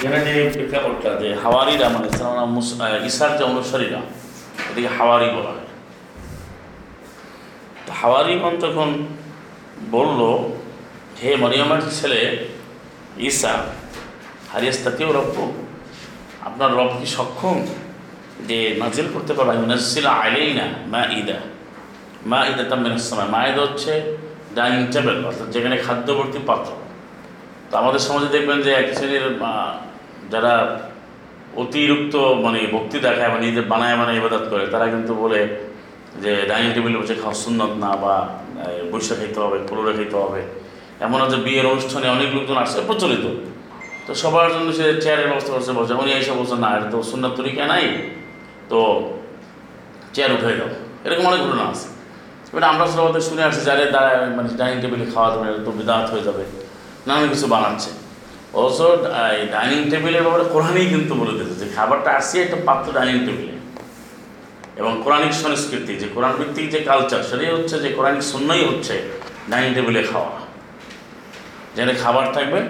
এখানে 0.00 0.18
যে 0.26 0.50
প্রেক্ষাপটটা 0.52 1.10
যে 1.14 1.34
হাওয়ারিরা 1.34 1.88
মানে 1.88 2.08
আহ, 2.08 3.38
যে 3.38 3.44
অনুসারীরা 3.44 4.00
এদিকে 4.70 4.88
হাওয়ারি 4.98 5.28
বলা 5.36 5.50
হয়। 5.50 5.66
তো 7.86 7.92
হাওয়ারিগণ 7.92 8.54
তখন 8.60 8.88
বলল 9.90 10.20
হে 11.22 11.36
মরিয়মের 11.36 11.82
ছেলে 12.00 12.20
ঈসা 13.18 13.52
হারিয়াস্তাকেও 14.52 15.12
রব্য 15.12 15.36
আপনার 16.42 16.70
রব 16.74 16.90
কি 17.00 17.06
সক্ষম 17.06 17.56
যে 18.48 18.58
নাজিল 18.78 19.06
করতে 19.14 19.32
পারবে 19.34 19.66
নাজিল 19.66 20.06
আইলেই 20.06 20.54
না 20.54 20.66
মা 20.86 21.02
ইদা 21.18 21.38
মা 22.26 22.46
ইদা 22.46 22.64
তামিন 22.64 22.98
সময় 22.98 23.28
মা 23.28 23.40
ইদা 23.48 23.60
হচ্ছে 23.60 23.92
ডাইনিং 24.54 24.82
টেবিল 24.92 25.24
অর্থাৎ 25.24 25.48
যেখানে 25.48 25.76
খাদ্যবর্তী 25.76 26.38
পাত্র। 26.46 26.70
তো 27.70 27.74
আমাদের 27.76 27.98
সমাজে 27.98 28.26
দেখবেন 28.26 28.62
যে 28.62 28.70
এক 28.70 28.86
শ্রেণির 28.94 29.26
যারা 30.32 30.54
অতিরিক্ত 31.62 32.14
মানে 32.44 32.58
ভক্তি 32.74 32.98
দেখায় 33.06 33.30
বা 33.32 33.38
নিজেদের 33.42 33.66
বানায় 33.72 33.96
বানায় 34.00 34.16
ইবাদত 34.20 34.44
করে, 34.52 34.64
তারা 34.66 34.86
কিন্তু 34.94 35.12
বলে 35.22 35.40
যে 36.22 36.32
ডাইনিং 36.48 36.70
টেবিলে 36.74 36.98
বসে 36.98 37.14
খাওয়া 37.22 37.36
সুন্নত 37.44 37.72
না 37.84 37.90
বা 38.02 38.14
বৈশা 38.92 39.14
খেতে 39.20 39.38
হবে 39.44 39.58
পুরোরে 39.68 39.92
খেতে 39.98 40.16
হবে। 40.24 40.40
এমন 41.06 41.18
আছে 41.24 41.36
বিয়ের 41.36 41.66
অনুষ্ঠানে 41.66 42.06
অনেক 42.08 42.28
লোকজন 42.36 42.56
আসছে 42.56 42.80
প্রচলিত। 42.88 43.24
তো 44.06 44.14
সবার 44.22 44.52
জন্য 44.54 44.68
সে 44.78 44.84
চেয়ারের 45.00 45.28
ব্যবস্থা 45.30 45.52
করছে, 45.54 45.72
বসে 45.78 45.94
উনি 46.02 46.10
এসে 46.12 46.32
বলছে, 46.38 46.56
না, 46.64 46.68
এটা 46.76 46.88
তো 46.94 46.98
সুন্নত 47.10 47.32
তরিকা 47.40 47.62
নাই। 47.72 47.84
তো 48.70 48.80
চেয়ার 50.14 50.30
উঠে 50.36 50.56
দাও। 50.60 50.70
এরকম 51.04 51.24
অনেক 51.30 51.40
ঘটনা 51.46 51.64
আছে। 51.72 51.88
এবার 52.50 52.64
আমরা 52.72 52.84
সবাই 52.86 53.22
শুনে 53.28 53.42
আসছি 53.48 53.62
যারা 53.68 53.84
দ্বারা 53.94 54.10
মানে 54.36 54.48
ডাইনিং 54.60 54.78
টেবিলে 54.82 55.06
খাওয়া 55.14 55.28
এটা 55.50 55.62
তো 55.64 55.70
বিদাত 55.78 56.06
হয়ে 56.12 56.24
যাবে। 56.28 56.44
নানান 57.06 57.28
কিছু 57.28 57.46
বানাচ্ছে। 57.54 57.90
অবশ্য 58.58 58.80
ডাইনিং 59.54 59.80
টেবিলের 59.90 60.22
ব্যাপারে 60.26 60.44
কোরআনই 60.54 60.86
কিন্তু 60.92 61.12
বলে 61.20 61.34
দিতে 61.38 61.54
যে 61.60 61.66
খাবারটা 61.76 62.10
আসছে 62.18 62.36
একটা 62.44 62.58
পাত্র 62.68 62.86
ডাইনিং 62.96 63.16
টেবিলে 63.26 63.54
এবং 64.80 64.92
কোরআনিক 65.04 65.32
সংস্কৃতি, 65.42 65.92
যে 66.02 66.06
কোরআন 66.14 66.32
ভিত্তিক 66.40 66.66
যে 66.74 66.80
কালচার 66.90 67.20
সেটাই 67.30 67.52
হচ্ছে 67.56 67.76
যে 67.84 67.88
কোরআনিক 67.96 68.22
শূন্যই 68.30 68.64
হচ্ছে 68.70 68.94
ডাইনিং 69.50 69.70
টেবিলে 69.76 70.02
খাওয়া। 70.10 70.32
যেখানে 71.74 71.94
খাবার 72.02 72.26
থাকবে, 72.36 72.60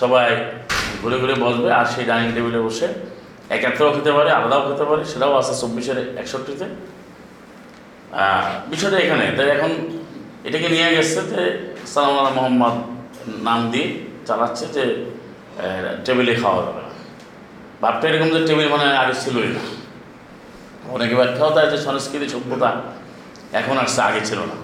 সবাই 0.00 0.28
ঘুরে 1.02 1.16
ঘুরে 1.22 1.34
বসবে, 1.44 1.68
আর 1.78 1.86
সেই 1.92 2.04
ডাইনিং 2.10 2.28
টেবিলে 2.36 2.60
বসে 2.66 2.88
একাত্তরও 3.56 3.90
খেতে 3.96 4.12
পারে, 4.16 4.30
আলাদাও 4.38 4.62
খেতে 4.68 4.84
পারে, 4.90 5.02
সেটাও 5.12 5.32
আছে 5.40 5.52
চব্বিশের 5.60 5.98
একষট্টিতে। 6.22 6.66
বিষয়টা 8.70 8.98
এখানে। 9.04 9.24
তাই 9.36 9.46
এখন 9.56 9.70
এটাকে 10.48 10.68
নিয়ে 10.74 10.88
গেছে 10.96 11.20
যে 11.30 11.42
সালাম 11.92 12.26
মোহাম্মদ 12.36 12.74
নাম 13.48 13.60
দিয়ে 13.72 13.88
চালাচ্ছে 14.30 14.64
যে 14.76 14.84
টেবিলে 16.04 16.34
খাওয়া 16.42 16.60
যাবে 16.66 16.82
ভাবটা 17.82 18.04
এরকম 18.10 18.28
যে 18.34 18.40
টেবিল 18.48 18.68
মানে 18.74 18.86
আগে 19.02 19.14
ছিলই 19.22 19.50
না। 19.56 19.62
অনেকে 20.94 21.14
ব্যাখ্যাও 21.20 21.50
দেয় 21.56 21.68
যে 21.72 21.78
সংস্কৃতি 21.86 22.26
সভ্যতা 22.34 22.70
এখন 23.60 23.76
আসছে 23.84 24.00
আগে 24.08 24.22
ছিল 24.28 24.40
না। 24.50 24.56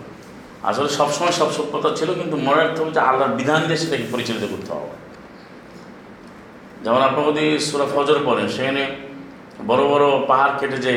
আসলে 0.68 0.88
সবসময় 0.98 1.34
সব 1.40 1.48
সভ্যতা 1.58 1.90
ছিল, 1.98 2.08
কিন্তু 2.20 2.36
মনে 2.46 2.58
রাখতে 2.62 2.78
হবে 2.80 2.92
যে 2.96 3.02
আল্লাহর 3.08 3.34
বিধান 3.38 3.60
দিয়ে 3.68 3.80
সেটাকে 3.82 4.06
পরিচালিত 4.12 4.44
করতে 4.52 4.70
হবে। 4.76 4.94
যেমন 6.84 7.00
আপনার 7.08 7.24
যদি 7.30 7.44
সুরা 7.68 7.86
ফজর 7.94 8.18
পড়েন, 8.28 8.46
সেখানে 8.56 8.82
বড় 9.70 9.82
বড় 9.92 10.04
পাহাড় 10.30 10.52
কেটে 10.60 10.78
যে 10.86 10.92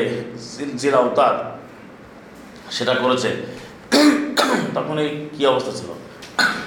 জিরা 0.80 1.00
উতার 1.08 1.34
সেটা 2.76 2.94
করেছে, 3.02 3.30
তখন 4.76 4.96
এই 5.04 5.10
কী 5.34 5.42
অবস্থা 5.52 5.72
ছিল? 5.78 5.90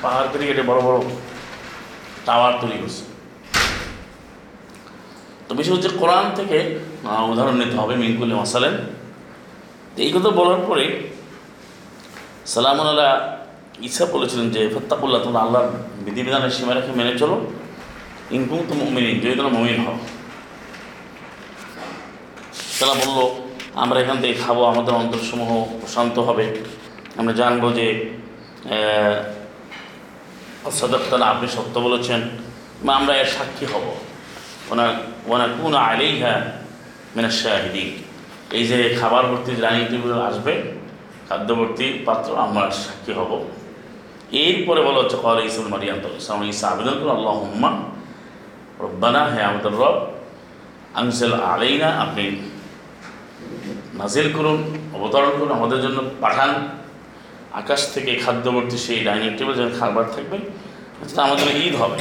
পাহাড় 0.03 0.27
কেটে 0.31 0.45
কেটে 0.49 0.63
বড় 0.69 0.79
বড় 0.87 0.97
টাওয়ার 2.25 2.53
তৈরি 2.61 2.77
করছে। 2.81 3.03
তো 5.47 5.52
বিষয় 5.59 5.73
হচ্ছে 5.75 5.91
কোরআন 6.02 6.25
থেকে 6.39 6.57
উদাহরণ 7.31 7.55
নিতে 7.61 7.75
হবে 7.81 7.93
মিনকুল্লি 8.02 8.35
মাসালেন। 8.41 8.75
এই 10.03 10.09
কথা 10.15 10.30
বলার 10.39 10.61
পরে 10.69 10.85
সালামুন 12.53 12.87
আল্লাহ 12.92 13.11
ইসা 13.87 14.05
বলেছিলেন 14.15 14.48
যে, 14.55 14.61
ফত্তাকুল্লাহ, 14.73 15.20
তোমরা 15.25 15.39
আল্লাহর 15.45 15.70
বিধিবিধানের 16.05 16.53
সীমা 16.55 16.73
রেখে 16.73 16.92
মেনে 16.99 17.14
চলো। 17.21 17.36
ইনকুম 18.36 18.59
তো 18.69 18.73
মমিন 18.80 19.05
যদি 19.21 19.33
তোমরা 19.39 19.53
মমিন 19.58 19.77
হও। 19.86 19.98
তারা 22.80 22.93
বলল, 23.02 23.19
আমরা 23.83 23.98
এখান 24.03 24.17
থেকে 24.21 24.36
খাব, 24.43 24.58
আমাদের 24.71 24.93
অন্তরসমূহ 25.02 25.52
শান্ত 25.93 26.15
হবে। 26.27 26.45
আমরা 27.19 27.33
জানব 27.42 27.64
যে 27.77 27.87
সদক্তারা 30.79 31.25
আপনি 31.33 31.47
সত্য 31.55 31.75
বলেছেন, 31.87 32.21
বা 32.85 32.91
আমরা 32.99 33.13
এর 33.21 33.29
সাক্ষী 33.35 33.65
হব। 33.73 33.85
ওনার 34.71 34.91
ওনার 35.33 35.51
কোন 35.59 35.73
আলেই 35.89 36.13
হ্যাঁ 36.21 36.41
মেনে 37.15 37.31
শাহিদিন। 37.41 37.89
এই 38.57 38.63
যে 38.69 38.77
খাবার 38.99 39.23
ভর্তি 39.29 39.51
ডাইনিং 39.63 39.85
টেবিল 39.91 40.13
আসবে 40.29 40.53
খাদ্যবর্তী 41.27 41.87
পাত্র, 42.07 42.29
আমরা 42.45 42.63
সাক্ষী 42.83 43.11
হব। 43.19 43.31
এরপরে 44.43 44.81
বলা 44.87 44.99
হচ্ছে, 45.01 45.17
কল 45.25 45.37
ইসুল 45.49 45.67
মারিয়াম 45.73 45.99
ইসা 46.53 46.65
আবেদন 46.73 46.95
করুন 46.99 47.13
আল্লাহ 47.17 47.35
হুম্মা 47.43 47.71
রব্বানা 48.83 49.21
হ্যাঁ 49.33 49.45
আমাদের 49.51 49.73
রব 49.81 49.97
আনসেল 50.99 51.33
আলাইনা, 51.51 51.89
আপনি 52.03 52.23
নাজিল 53.99 54.27
করুন, 54.37 54.59
অবতরণ 54.95 55.31
করুন, 55.39 55.51
আমাদের 55.59 55.80
জন্য 55.85 55.97
পাঠান। 56.23 56.51
আকাশ 57.61 57.81
থেকে 57.93 58.11
খাদ্যবর্তী 58.23 58.77
সেই 58.86 58.99
ডাইনিং 59.08 59.30
টেবিল 59.37 59.55
যেন 59.59 59.69
খাবার 59.80 60.05
থাকবে 60.15 60.37
আমাদের 61.25 61.47
ঈদ 61.65 61.75
হবে। 61.81 61.99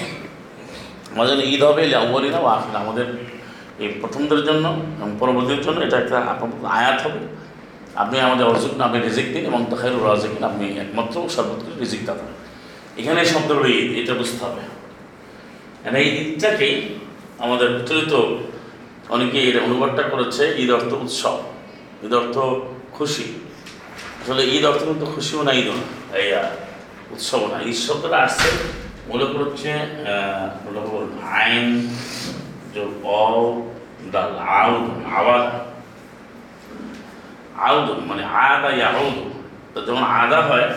আমাদের 1.14 1.36
ঈদ 1.52 1.62
হবে 1.68 1.82
আউ্বালিনা 2.02 2.40
আখির। 2.54 2.76
আমাদের 2.82 3.06
এই 3.82 3.88
প্রথমদের 4.00 4.40
জন্য 4.48 4.66
এবং 4.98 5.10
পরবর্তীর 5.20 5.60
জন্য 5.66 5.78
এটা 5.86 5.96
একটা 6.02 6.18
আয়াত 6.78 6.98
হবে। 7.04 7.20
আপনি 8.02 8.16
আমাদের 8.26 8.44
অর্জুন, 8.50 8.72
আপনি 8.86 8.98
রিজিক 9.00 9.26
দিন 9.34 9.44
এবং 9.50 9.60
তাহেরুর 9.70 10.02
রাজিকিন 10.10 10.42
আপনি 10.50 10.64
একমাত্র 10.84 11.16
সর্বোচ্চ 11.36 11.64
রিজিক 11.82 12.02
দাতা 12.08 12.26
এখানে 13.00 13.20
শব্দগুলো 13.32 13.68
ঈদ, 13.78 13.88
এটা 14.00 14.14
বুঝতে 14.20 14.42
হবে। 14.44 14.62
এই 16.00 16.06
ঈদটাকেই 16.20 16.74
আমাদের 17.44 17.68
প্রচলিত 17.76 18.12
অনেকে 19.14 19.38
এর 19.48 19.56
অনুবাদটা 19.66 20.02
করেছে, 20.12 20.42
ঈদ 20.62 20.70
অর্থ 20.78 20.92
উৎসব, 21.04 21.36
ঈদ 22.04 22.12
অর্থ 22.20 22.36
খুশি। 22.96 23.26
আসলে 24.22 24.42
ঈদ 24.54 24.64
অর্থ 24.70 24.82
কিন্তু 24.88 25.06
খুশিও 25.14 25.40
না 25.46 25.52
ঈদও 25.60 25.74
না 25.80 25.86
এই 26.20 26.28
উৎসবও 27.14 27.46
না 27.52 27.56
ঈদ 27.70 27.78
শব্দটা 27.86 28.18
আসছে। 28.26 28.48
মূলত 29.08 29.32
হচ্ছে 29.40 29.70
আইন 31.38 31.66
যোগ 32.74 32.90
আউদ 37.66 37.86
মানে 38.10 38.22
আদা 38.46 38.70
ইয়াউদ। 38.80 39.16
তো 39.72 39.78
যখন 39.86 40.04
আদা 40.20 40.38
হয়, 40.48 40.68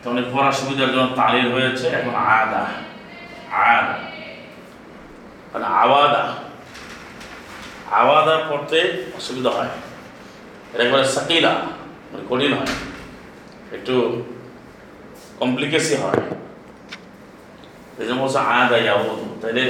তখন 0.00 0.16
পড়ার 0.32 0.54
সুবিধার 0.60 0.90
জন্য 0.94 1.06
তালির 1.18 1.46
হয়েছে, 1.54 1.86
এখন 1.98 2.14
আদা 2.38 2.62
আদা। 3.74 3.94
মানে 5.52 5.66
আওয়াদা। 5.82 6.22
আওয়াদা 8.00 8.34
পড়তে 8.48 8.78
অসুবিধা 9.18 9.50
হয়। 9.56 9.72
এটা 10.72 10.82
একবারে 10.84 11.04
সাকিলা। 11.16 11.52
মানে 12.14 12.26
কঠিন 12.30 12.52
হয়। 12.54 12.72
একটু 13.72 13.94
কমপ্লিকেসি 15.40 15.94
হয়। 15.94 16.22
এই 17.98 18.06
জন্য 18.06 18.20
বলছে 18.22 18.38
আদা 18.38 18.76
ইয়াউদ 18.76 19.20
তাইলে 19.42 19.64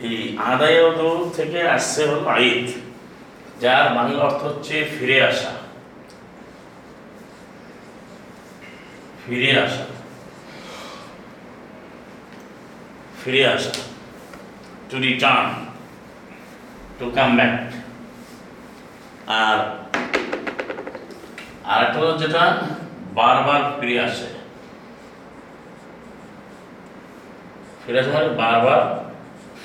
এই 0.00 0.16
আদা 0.38 0.68
ইয়াউদ 0.70 1.00
থেকে 1.36 1.58
আসছে 1.68 2.00
হলো 2.06 2.20
ঈদ 2.40 2.66
যার 3.60 3.94
বাংলা 3.94 4.22
অর্থ 4.24 4.40
হচ্ছে 4.44 4.84
ফিরে 4.94 5.18
আসা। 5.22 5.52
ফিরে 9.26 9.50
আসা। 9.60 9.84
ফিরে 13.24 13.42
আসা। 13.46 13.72
To 14.90 14.96
return 14.98 15.48
to 16.98 17.10
come 17.10 17.36
back 17.36 17.54
আর 19.26 19.58
আর 21.72 21.80
একটা 21.86 21.98
যেটা 22.22 22.42
বারবার 23.18 23.60
ফিরে 23.78 23.96
আসে। 24.08 24.28
ফিরে 27.82 27.98
আসে 28.00 28.10
মানে 28.16 28.28
বারবার 28.42 28.80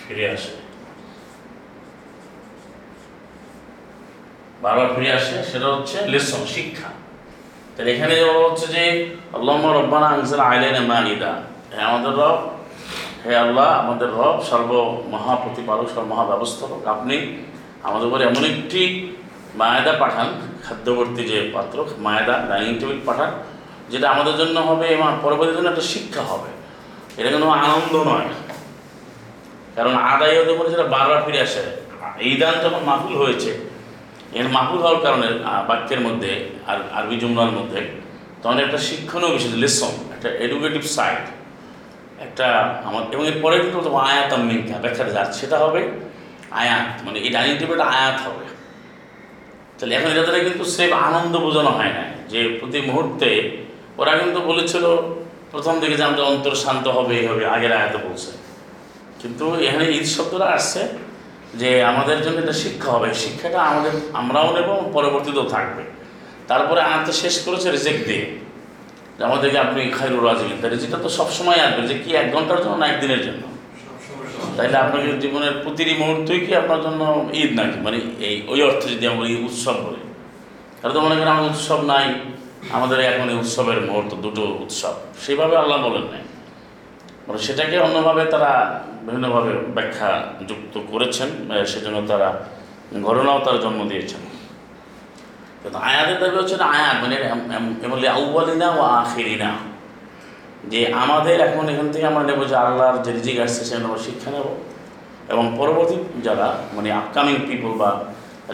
ফিরে 0.02 0.26
আসে। 0.36 0.54
বারবার 4.64 4.88
ফিরে 4.96 5.12
আসে, 5.20 5.36
সেটা 5.52 5.68
হচ্ছে 5.74 5.98
লেসন, 6.14 6.42
শিক্ষা। 6.56 6.90
তাহলে 7.74 7.90
এখানে 7.96 8.16
হচ্ছে 8.48 8.66
যে 8.76 8.84
আল্লাহ 9.38 9.56
রব্বানা 9.80 10.08
আনসাল 10.16 10.44
আইলাইনা 10.52 10.82
মানিদা। 10.94 11.32
হ্যাঁ 11.74 11.86
আমাদের 11.90 12.14
রব, 12.22 12.38
হে 13.24 13.32
আল্লাহ, 13.44 13.68
আমাদের 13.82 14.10
রব 14.20 14.38
সর্ব 14.50 14.72
মহাপ্রতিপালক 15.14 15.88
সর্ব 15.96 16.08
মহাব্যবস্থাপক 16.14 16.82
আপনি 16.96 17.16
আমাদের 17.88 18.08
উপরে 18.10 18.24
এমন 18.30 18.44
একটি 18.54 18.82
মায়াদা 19.60 19.94
পাঠান, 20.02 20.28
খাদ্যবর্তী 20.66 21.22
যে 21.32 21.38
পাত্র, 21.54 21.78
মায়াদা 22.06 22.36
ডাইনিং 22.50 22.74
টেবিল 22.80 23.00
পাঠান, 23.06 23.30
যেটা 23.92 24.08
আমাদের 24.14 24.36
জন্য 24.42 24.58
হবে, 24.70 24.88
এবং 24.96 25.08
পরবর্তী 25.24 25.54
জন্য 25.58 25.70
একটা 25.74 25.86
শিক্ষা 25.94 26.24
হবে। 26.32 26.50
এটা 27.20 27.30
কোনো 27.36 27.48
আনন্দ 27.66 27.94
নয়। 28.12 28.30
কারণ 29.76 29.94
আদায় 30.14 30.36
হতে 30.40 30.54
পারে 30.58 30.70
যেটা 30.74 30.88
বারবার 30.96 31.20
ফিরে 31.26 31.42
আসে। 31.48 31.64
এই 32.26 32.34
দান 32.42 32.56
যখন 32.64 32.82
মাহুল 32.92 33.14
হয়েছে, 33.22 33.52
এর 34.40 34.48
মাহুল 34.56 34.80
হওয়ার 34.84 35.00
কারণে 35.06 35.28
বাক্যের 35.70 36.02
মধ্যে, 36.06 36.32
আর 36.70 36.78
আরবি 36.98 37.16
জুমলার 37.22 37.52
মধ্যে, 37.58 37.80
তখন 38.42 38.58
একটা 38.66 38.80
শিক্ষণীয় 38.88 39.32
বিষয় 39.36 39.56
লেসন, 39.64 39.94
একটা 40.16 40.30
এডুকেটিভ 40.46 40.84
সাইড 40.96 41.24
একটা 42.26 42.48
আমার, 42.88 43.04
এবং 43.14 43.24
এর 43.32 43.38
পরে 43.44 43.56
কিন্তু 43.60 43.90
আয়াত 43.98 44.32
মিঙ্কা 44.50 44.76
ব্যাখ্যাটা 44.84 45.12
যার 45.18 45.28
সেটা 45.40 45.58
হবে 45.64 45.82
আয়াত 46.62 46.88
মানে 47.06 47.18
এই 47.26 47.30
ডাইনিং 47.36 47.56
টেবিলটা 47.62 47.86
আয়াত 47.98 48.18
হবে। 48.26 48.46
তাহলে 49.84 49.96
এখন 50.00 50.10
এটা 50.14 50.24
দ্বারা 50.28 50.42
কিন্তু 50.48 50.66
সেফ 50.76 50.92
আনন্দ 51.08 51.34
বোঝানো 51.46 51.72
হয় 51.78 51.94
না, 51.98 52.04
যে 52.32 52.40
প্রতি 52.60 52.80
মুহূর্তে 52.90 53.30
ওরা 54.02 54.14
কিন্তু 54.22 54.40
বলেছিল, 54.50 54.86
প্রথম 55.54 55.74
দিকে 55.82 55.96
যে 56.00 56.04
আমাদের 56.08 56.26
অন্তর 56.32 56.54
শান্ত 56.64 56.86
হবে, 56.98 57.14
এই 57.22 57.26
হবে, 57.32 57.44
আগের 57.56 57.74
আয়াতে 57.78 58.00
বলছে। 58.08 58.32
কিন্তু 59.22 59.46
এখানে 59.68 59.86
ঈদ 59.98 60.06
শব্দটা 60.16 60.48
আসছে 60.58 60.82
যে 61.62 61.70
আমাদের 61.92 62.18
জন্য 62.26 62.38
এটা 62.44 62.56
শিক্ষা 62.64 62.90
হবে 62.96 63.08
শিক্ষাটা 63.24 63.60
আমাদের, 63.72 63.94
আমরাও 64.22 64.50
নেব, 64.56 64.70
পরবর্তীতেও 64.96 65.46
থাকবে। 65.56 65.84
তারপরে 66.50 66.82
আনতে 66.94 67.12
শেষ 67.22 67.36
করেছে 67.46 67.68
রিজেক্ট 67.78 68.02
দিয়ে 68.10 68.26
আমাদেরকে 69.28 69.58
আপনি 69.66 69.82
খাইরুর 69.98 70.24
রাজিবেন 70.30 70.58
তাই 70.62 70.70
রিজিকটা 70.76 71.00
তো 71.06 71.10
সবসময় 71.20 71.60
আসবে, 71.68 71.82
যে 71.90 71.96
কি 72.04 72.10
এক 72.22 72.28
ঘণ্টার 72.36 72.60
জন্য 72.64 72.76
না 72.82 72.86
একদিনের 72.94 73.22
জন্য? 73.28 73.44
তাইলে 74.58 74.78
আপনাকে 74.78 75.18
জীবনের 75.18 75.52
প্রতিটি 75.64 75.94
মুহূর্তই 75.94 76.40
কি 76.40 76.56
আপনার 76.56 76.82
জন্য 76.82 77.30
ঈদ 77.34 77.60
নাকি? 77.60 77.80
মানে 77.80 77.98
এই, 78.20 78.44
ওই 78.48 78.62
অর্থে 78.62 78.90
যদি 78.90 79.08
আমরা 79.08 79.28
এই 79.28 79.44
উৎসব 79.44 79.74
বলি। 79.74 80.14
তাহলে 80.82 80.94
তো 80.94 81.02
মনে 81.02 81.16
করেন 81.16 81.28
আমার 81.28 81.46
উৎসব 81.46 81.86
নাই, 81.86 82.14
আমাদের 82.72 83.00
এখন 83.00 83.30
এই 83.30 83.36
উৎসবের 83.36 83.82
মুহূর্ত 83.82 84.16
দুটো 84.16 84.42
উৎসব। 84.42 84.94
সেইভাবে 85.22 85.58
আল্লাহ 85.58 85.90
বলেন 85.90 86.02
নাই। 86.02 86.22
মানে 87.28 87.40
সেটাকে 87.40 87.78
অন্যভাবে 87.80 88.26
তারা 88.26 88.84
বিভিন্নভাবে 89.02 89.54
ব্যাখ্যা 89.54 90.28
যুক্ত 90.48 90.80
করেছেন 90.92 91.30
সেজন্য 91.66 92.08
তারা 92.08 92.44
ঘটনাও 93.04 93.40
তার 93.40 93.60
জন্ম 93.60 93.90
দিয়েছেন। 93.90 94.20
কিন্তু 95.64 95.80
আয়াতের 95.80 96.20
দাবি 96.20 96.38
হচ্ছে 96.38 96.58
না 96.58 96.66
আয়াত 96.66 97.04
মানে 97.04 97.16
এম- 97.16 97.56
এম- 97.56 97.86
এমনি 97.86 98.08
আউ্বালিনা 98.08 98.70
ও 98.70 98.82
আখিরিনা। 98.82 99.73
যে 100.72 100.80
আমাদের 101.04 101.38
এখন 101.48 101.66
এখান 101.74 101.88
থেকে 101.94 102.06
আমরা 102.12 102.24
নেব 102.30 102.40
যে 102.52 102.56
আল্লাহর 102.66 102.98
যে 103.06 103.12
রিজিক 103.18 103.38
আসছে 103.46 103.62
সেখানে 103.68 103.86
আমরা 103.90 104.02
শিক্ষা 104.08 104.30
নেব। 104.36 104.48
এবং 105.34 105.46
পরবর্তী 105.60 105.98
যারা 106.28 106.48
মানে 106.76 106.90
আপকামিং 107.02 107.36
পিপল 107.50 107.72
বা 107.82 107.90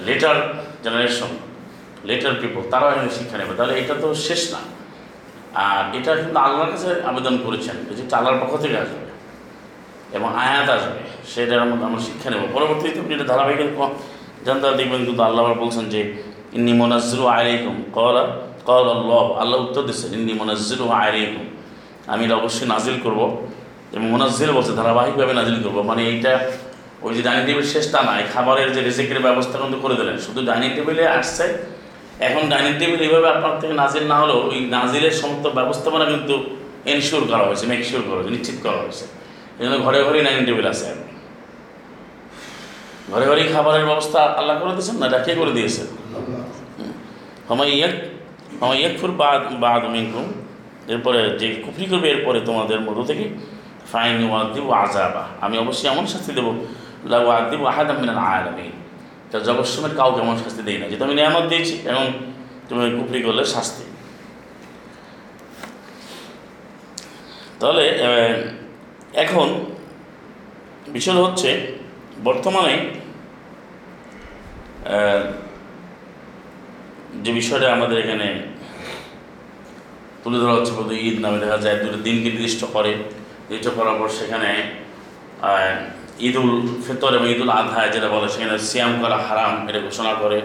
লেটার 0.08 0.38
জেনারেশন 0.84 1.32
লেটার 2.10 2.34
পিপল 2.42 2.62
তারাও 2.72 2.90
এখানে 2.94 3.12
শিক্ষা 3.20 3.36
নেবে। 3.40 3.54
তাহলে 3.58 3.74
এটা 3.82 3.96
তো 4.04 4.08
শেষ 4.28 4.42
না। 4.54 4.62
আর 5.68 5.82
এটা 5.98 6.12
কিন্তু 6.24 6.40
আল্লাহর 6.46 6.72
কাছে 6.74 6.90
আবেদন 7.10 7.36
করেছেন 7.46 7.76
যে 7.98 8.04
আল্লাহর 8.18 8.40
পক্ষ 8.42 8.54
থেকে 8.64 8.78
আসবে 8.84 9.02
এবং 10.18 10.30
আয়াত 10.46 10.68
আসবে, 10.78 11.00
সেটার 11.32 11.68
মধ্যে 11.70 11.86
আমরা 11.90 12.02
শিক্ষা 12.08 12.28
নেব। 12.32 12.44
পরবর্তীতে 12.56 13.00
এটা 13.16 13.26
ধারাবাহিক 13.32 13.60
জানতে 14.46 14.66
দেখবেন 14.80 15.02
কিন্তু 15.08 15.24
আল্লাহ 15.30 15.44
বলছেন 15.64 15.86
যে, 15.94 16.02
ইন্নি 16.58 16.74
মোনাজ্জুরু 16.82 17.26
আলাইকুম। 17.36 17.76
কলা 17.98 18.24
কল 18.70 18.86
আল্লাহ 18.98 19.26
আল্লাহ 19.42 19.58
উত্তর 19.66 19.84
দিচ্ছেন 19.90 20.10
ইন্নি 20.18 20.34
মোনাজ্জুরু 20.42 20.86
আলাইকুম। 21.00 21.46
আমি 22.14 22.22
এটা 22.28 22.36
অবশ্যই 22.42 22.68
নাজিল 22.74 22.98
করব 23.06 23.22
এবং 23.96 24.06
মোনাজ্জিল 24.14 24.52
বলছে 24.58 24.74
ধারাবাহিকভাবে 24.80 25.34
নাজিল 25.40 25.58
করব। 25.66 25.78
মানে 25.90 26.02
এইটা 26.12 26.32
ওই 27.06 27.12
যে 27.16 27.22
ডাইনিং 27.28 27.44
টেবিল 27.48 27.66
শেষটা 27.74 28.00
নাই 28.10 28.22
খাবারের 28.34 28.70
যে 28.76 28.82
রেসিকের 28.88 29.20
ব্যবস্থা 29.28 29.56
কিন্তু 29.62 29.78
করে 29.84 29.96
দিলেন। 30.00 30.18
শুধু 30.26 30.40
ডাইনিং 30.50 30.70
টেবিলে 30.78 31.04
আসছে 31.18 31.46
এখন 32.28 32.42
ডাইনিং 32.52 32.74
টেবিল 32.80 33.00
এইভাবে 33.06 33.28
আপনার 33.36 33.54
থেকে 33.62 33.74
নাজিল 33.82 34.04
না 34.12 34.16
হলেও 34.22 34.40
ওই 34.50 34.58
নাজিলের 34.76 35.16
সমস্ত 35.22 35.46
ব্যবস্থাপনা 35.58 36.06
কিন্তু 36.12 36.36
এনশিওর 36.92 37.24
করা 37.32 37.44
হয়েছে 37.48 37.66
মেকশিওর 37.72 38.04
করা 38.08 38.18
হয়েছে 38.18 38.32
নিশ্চিত 38.38 38.58
করা 38.66 38.78
হয়েছে। 38.84 39.06
এই 39.60 39.64
জন্য 39.66 39.76
ঘরে 39.86 39.98
ঘরেই 40.06 40.24
ডাইনিং 40.26 40.44
টেবিল 40.50 40.68
আছে। 40.74 40.88
ঘরে 43.12 43.26
ঘরেই 43.30 43.48
খাবারের 43.54 43.86
ব্যবস্থা 43.90 44.22
আল্লাহ 44.40 44.56
করে 44.62 44.72
দিয়েছেন 44.76 44.96
না? 45.00 45.06
এটা 45.10 45.20
কে 45.26 45.32
করে 45.42 45.52
দিয়েছে? 45.58 45.84
হমাইয়াক 47.50 47.96
হমাইয়াকফুর 48.62 49.12
বাদ 49.22 49.42
বাদ 49.64 49.82
মিনকুম 49.96 50.26
এরপরে 50.94 51.20
যে 51.40 51.48
কুফরি 51.66 51.86
করবে, 51.92 52.08
এরপরে 52.16 52.40
তোমাদের 52.50 52.80
মধ্য 52.88 53.00
থেকে 53.10 53.26
ফাইন 53.92 54.18
ওয়াদিব 54.30 54.68
আজাবা 54.84 55.24
আমি 55.46 55.56
অবশ্যই 55.64 55.88
এমন 55.94 56.06
শাস্তি 56.14 56.32
দেবো 56.38 56.52
লাগু 57.12 57.28
আদিব 57.38 57.62
আহাদ 57.72 57.88
মিনাল 58.02 58.22
আয়ালামি 58.30 58.68
তা 59.30 59.38
জগৎসমের 59.48 59.94
কাউকে 60.00 60.20
এমন 60.26 60.36
শাস্তি 60.44 60.62
দেই 60.68 60.78
না, 60.82 60.86
যেহেতু 60.90 61.04
আমি 61.08 61.16
নিয়ামত 61.20 61.46
দিয়েছি 61.52 61.76
এবং 61.92 62.04
তুমি 62.68 62.82
কুফরি 62.98 63.20
করলে 63.28 63.44
শাস্তি। 63.56 63.84
তাহলে 67.60 67.86
এখন 69.24 69.48
বিষয় 70.96 71.20
হচ্ছে, 71.26 71.50
বর্তমানে 72.28 72.76
যে 77.24 77.32
বিষয়টা 77.40 77.68
আমাদের 77.76 77.98
এখানে 78.04 78.28
তুলে 80.24 80.38
ধরা 80.40 80.54
হচ্ছে 80.54 80.72
প্রতি 80.76 80.96
ঈদ 80.96 81.20
নামে। 81.20 81.40
দেখা 81.40 81.58
যায় 81.58 81.76
দুটো 81.76 81.98
দিনকে 81.98 82.30
নির্দিষ্ট 82.30 82.66
করে। 82.74 82.96
নির্দিষ্ট 83.50 83.76
করার 83.76 83.96
পর 84.00 84.10
সেখানে 84.10 84.50
আহ, 85.42 85.76
ঈদ 86.20 86.36
উল 86.36 86.68
ফিতর 86.88 87.16
এবং 87.16 87.30
ঈদ 87.30 87.42
উল 87.42 87.50
আধা 87.50 87.88
যেটা 87.88 88.10
বলে 88.10 88.30
সেখানে 88.30 88.60
সিয়াম 88.60 89.02
করা 89.02 89.18
হারাম 89.18 89.70
এটা 89.70 89.80
ঘোষণা 89.80 90.14
করে। 90.14 90.42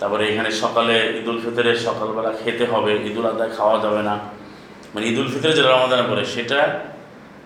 তারপরে 0.00 0.32
এখানে 0.32 0.50
সকালে 0.50 1.18
ঈদ 1.18 1.28
উল 1.28 1.40
ফিতরে 1.40 1.76
সকালবেলা 1.76 2.32
খেতে 2.44 2.64
হবে 2.64 2.92
ঈদ 3.04 3.18
উল 3.18 3.26
আধায় 3.26 3.50
খাওয়া 3.50 3.80
যাবে 3.82 4.02
না। 4.02 4.18
মানে 4.94 5.06
ঈদ 5.06 5.18
উল 5.18 5.28
ফিতরে 5.32 5.52
যেটা 5.52 5.68
রমাদান 5.68 6.06
করে 6.08 6.24
সেটা 6.24 6.80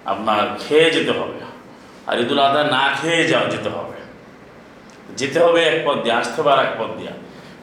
আপনার 0.04 0.58
খেয়ে 0.58 0.90
যেতে 0.90 1.10
হবে। 1.10 1.38
আর 2.06 2.20
ঈদ 2.20 2.32
উল 2.32 2.38
আধা 2.38 2.64
না 2.64 2.96
খেয়ে 3.02 3.28
যাওয়া 3.28 3.48
যেতে 3.48 3.68
হবে। 3.68 3.96
যেতে 5.16 5.38
হবে 5.40 5.62
এক 5.62 5.82
পথ 5.84 6.02
দিয়ে 6.02 6.14
আসতে 6.14 6.42
হবে 6.42 6.50
আর 6.52 6.58
এক 6.58 6.72
পথ 6.78 6.98
দিয়ে। 6.98 7.10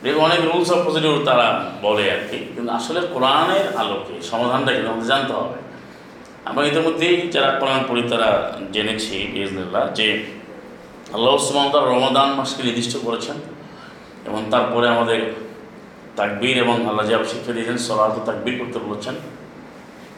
এরকম 0.05 0.21
অনেক 0.29 0.41
রুলস 0.49 0.69
অফ 0.75 0.79
প্রসিডিউর 0.85 1.17
তারা 1.29 1.47
বলে 1.85 2.05
আর 2.15 2.21
কি। 2.29 2.39
কিন্তু 2.53 2.71
আসলে 2.79 2.99
কোরআনের 3.13 3.65
আলোকে 3.81 4.15
সমাধানটা 4.31 4.69
কিন্তু 4.75 4.89
আমাদের 4.93 5.09
জানতে 5.13 5.33
হবে। 5.39 5.57
আমরা 6.49 6.63
ইতিমধ্যেই 6.71 7.15
যারা 7.33 7.49
কোরআন 7.61 7.81
পড়ি 7.89 8.03
তারা 8.11 8.29
জেনেছি 8.75 9.17
ইজনুল্লাহ 9.41 9.83
যে 9.97 10.07
আল্লাহ 11.15 11.33
সুমতার 11.47 11.85
রমাদান 11.93 12.29
মাসকে 12.39 12.61
নির্দিষ্ট 12.67 12.93
করেছেন 13.05 13.37
এবং 14.27 14.39
তারপরে 14.53 14.85
আমাদের 14.95 15.19
তাকবীর 16.19 16.55
এবং 16.65 16.75
আল্লাহ 16.89 17.03
যে 17.09 17.13
শিক্ষা 17.33 17.51
দিয়েছেন 17.55 17.77
সলাত 17.87 18.15
তাকবীর 18.29 18.55
করতে 18.61 18.77
বলেছেন। 18.85 19.15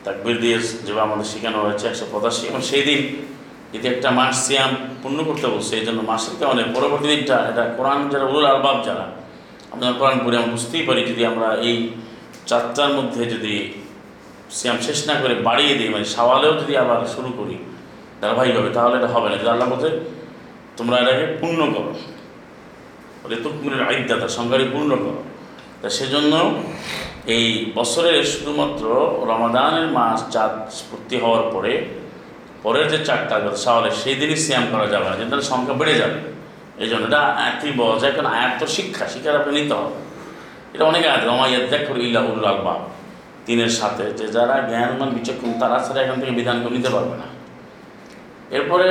তাকবীর 0.05 0.37
দিয়ে 0.43 0.57
যেভাবে 0.85 1.05
আমাদের 1.07 1.27
শেখানো 1.31 1.57
হয়েছে 1.65 1.85
একশো 1.91 2.05
পঁচাশি, 2.13 2.43
এবং 2.51 2.61
সেই 2.69 2.83
দিন 2.89 3.01
যদি 3.73 3.85
একটা 3.93 4.09
মাস 4.17 4.35
সিয়াম 4.45 4.71
পূর্ণ 5.01 5.19
করতে 5.29 5.47
বলছে, 5.53 5.73
এই 5.79 5.85
জন্য 5.87 5.99
মাসের 6.11 6.35
কারণে 6.41 6.61
পরবর্তী 6.75 7.07
দিনটা, 7.13 7.37
এটা 7.51 7.63
কোরআন 7.77 7.99
যারা 8.11 8.25
উল 8.33 8.45
আলবাব 8.51 8.77
যারা 8.87 9.05
কোরআন 9.79 10.19
পড়ে 10.25 10.37
আমরা 10.37 10.51
বুঝতেই 10.51 10.83
পারি 10.85 11.05
যদি 11.05 11.25
আমরা 11.25 11.55
এই 11.55 11.89
চারটার 12.45 12.89
মধ্যে 12.89 13.25
যদি 13.25 13.73
সিয়াম 14.49 14.77
শেষ 14.81 15.07
না 15.07 15.13
করে 15.13 15.35
বাড়িয়ে 15.35 15.73
দিই 15.77 15.89
মানে 15.89 16.05
সওয়ালেও 16.05 16.53
যদি 16.53 16.77
আবার 16.77 17.05
শুরু 17.05 17.33
করি, 17.37 17.57
ধারাবাহিকভাবে, 18.21 18.69
তাহলে 18.69 18.97
এটা 18.97 19.07
হবে 19.07 19.29
না। 19.29 19.37
যদি 19.37 19.49
আল্লাহ 19.49 19.69
বলতে 19.69 19.99
তোমরা 20.77 20.99
এটাকে 20.99 21.37
পূর্ণ 21.41 21.73
করো। 21.73 21.93
ঋতুকুমের 23.31 23.83
আইদাতা 23.87 24.27
সংখ্যাটি 24.27 24.65
পূর্ণ 24.71 24.95
করো। 24.95 25.23
তা 25.81 25.89
সেজন্য 25.89 26.61
এই 27.27 27.71
বছরের 27.75 28.23
শুধুমাত্র 28.23 28.85
রমাদানের 29.27 29.87
মাস 29.87 30.33
চাঁদ 30.33 30.51
পূর্তি 30.91 31.17
হওয়ার 31.17 31.51
পরে, 31.51 31.85
পরের 32.63 32.87
যে 32.87 33.05
চারটা 33.05 33.55
সাওয়ালে 33.55 33.91
সেই 33.91 34.15
দিনই 34.15 34.35
সিয়াম 34.35 34.65
করা 34.71 34.87
যাবে 34.87 35.09
না। 35.09 35.15
যেটা 35.15 35.41
সংখ্যা 35.41 35.73
বেড়ে 35.73 35.95
যাবে। 35.95 36.34
এই 36.83 36.87
জন্য 36.91 37.03
এটা 37.09 37.21
একই 37.49 37.71
বলা 37.81 37.95
যায় 38.01 38.13
কারণ 38.15 38.29
আয়াত 38.37 38.61
শিক্ষা 38.77 39.05
শিক্ষার 39.13 39.35
আপনি 39.41 39.51
নিতে 39.59 39.75
হবে। 39.79 39.97
এটা 40.73 40.83
অনেক 40.91 41.03
আয়াত 41.09 41.23
রমাইয়াদ 41.31 41.65
দেখো 41.73 41.91
ইল্লাহুল 42.07 42.45
আলবাব। 42.51 42.81
তিনের 43.45 43.71
সাথে 43.79 44.05
যে 44.19 44.25
যারা 44.35 44.55
জ্ঞানমান 44.69 45.09
বিচক্ষণ, 45.17 45.51
তারা 45.61 45.77
ছাড়া 45.85 45.99
এখান 46.05 46.17
থেকে 46.21 46.33
বিধান 46.39 46.57
করে 46.63 46.73
নিতে 46.77 46.91
পারবে 46.95 47.15
না। 47.21 47.27
এরপরে 48.57 48.87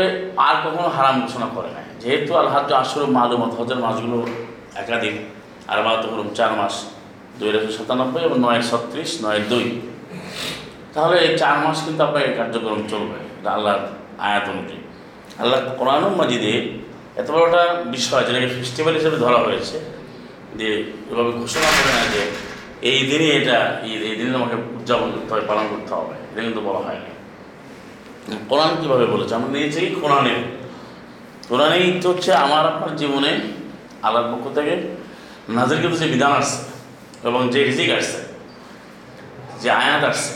আর 0.47 0.57
কখনো 0.65 0.89
হারাম 0.97 1.17
ঘোষণা 1.25 1.49
করে 1.57 1.71
না 1.77 1.81
যেহেতু 2.03 2.31
আল 2.41 2.49
আসর 2.83 3.03
মালুমত 3.17 3.53
হজের 3.59 3.79
মাসগুলো 3.85 4.19
একাধিক, 4.83 5.15
আর 5.71 5.79
বাত 5.87 6.03
হরুম 6.11 6.29
চার 6.39 6.53
মাস 6.61 6.75
দুই 7.39 7.49
হাজার 7.53 7.75
সাতানব্বই 7.79 8.23
এবং 8.29 8.39
নয় 8.47 8.61
ছত্রিশ, 8.71 9.11
নয় 9.25 9.41
দুই। 9.51 9.67
তাহলে 10.95 11.17
এই 11.27 11.33
চার 11.41 11.57
মাস 11.65 11.79
কিন্তু 11.87 12.01
আপনার 12.07 12.23
কার্যক্রম 12.39 12.81
চলবে, 12.93 13.19
এটা 13.39 13.51
আল্লাহর 13.57 13.83
আয়াত 14.29 14.45
অনুযায়ী। 14.53 14.83
আল্লাহ 15.43 15.59
কোরআন 15.79 16.03
মাজিদে 16.21 16.53
এত 17.21 17.29
বড় 17.35 17.43
একটা 17.49 17.63
বিষয় 17.97 18.23
যেটাকে 18.27 18.49
ফেস্টিভ্যাল 18.57 18.95
হিসেবে 19.01 19.17
ধরা 19.25 19.39
হয়েছে, 19.47 19.77
যে 20.59 20.69
এভাবে 21.11 21.31
ঘোষণা 21.41 21.69
করে 21.77 21.93
না 21.99 22.03
যে 22.15 22.23
এই 22.91 23.01
দিনই 23.11 23.31
এটা 23.39 23.59
ঈদ 23.91 24.01
এই 24.11 24.15
দিনে 24.19 24.31
আমাকে 24.41 24.57
উদযাপন 24.77 25.09
করতে 25.15 25.31
হবে, 25.33 25.45
পালন 25.51 25.67
করতে 25.73 25.93
হবে। 25.99 26.15
এটা 26.31 26.41
কিন্তু 26.47 26.61
বলা 26.69 26.81
হয়নি। 26.87 27.11
কোরআন 28.51 28.71
কীভাবে 28.81 29.07
বলেছে? 29.15 29.33
আমরা 29.39 29.51
নিয়েছি 29.55 29.81
কোরআনে 30.03 30.35
কোরআনেই 31.51 31.87
তো 32.03 32.07
হচ্ছে 32.13 32.31
আমার, 32.45 32.65
আপনার 32.73 32.93
জীবনে 33.01 33.33
আল্লাহর 34.07 34.29
পক্ষ 34.33 34.45
থেকে 34.59 34.75
নাজের 35.57 35.79
কিন্তু 35.83 35.97
যে 36.03 36.07
বিধান 36.15 36.33
আসছে 36.41 36.61
এবং 37.29 37.41
যে 37.53 37.61
রিজিক 37.69 37.91
আসছে, 37.99 38.21
যে 39.63 39.69
আয়াত 39.83 40.03
আসছে, 40.11 40.33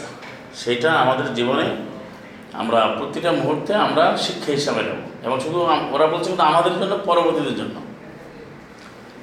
সেটা 0.62 0.90
আমাদের 1.02 1.28
জীবনে 1.38 1.66
আমরা 2.60 2.80
প্রতিটা 2.98 3.30
মুহূর্তে 3.40 3.72
আমরা 3.86 4.04
শিক্ষা 4.24 4.50
হিসাবে 4.58 4.82
নেব। 4.88 5.00
এবং 5.22 5.40
শুধু 5.40 5.60
ওরা 5.90 6.06
বলছে 6.06 6.24
কিন্তু 6.24 6.42
আমাদের 6.42 6.72
জন্য, 6.72 6.98
পরবর্তীদের 7.04 7.56
জন্য। 7.56 7.80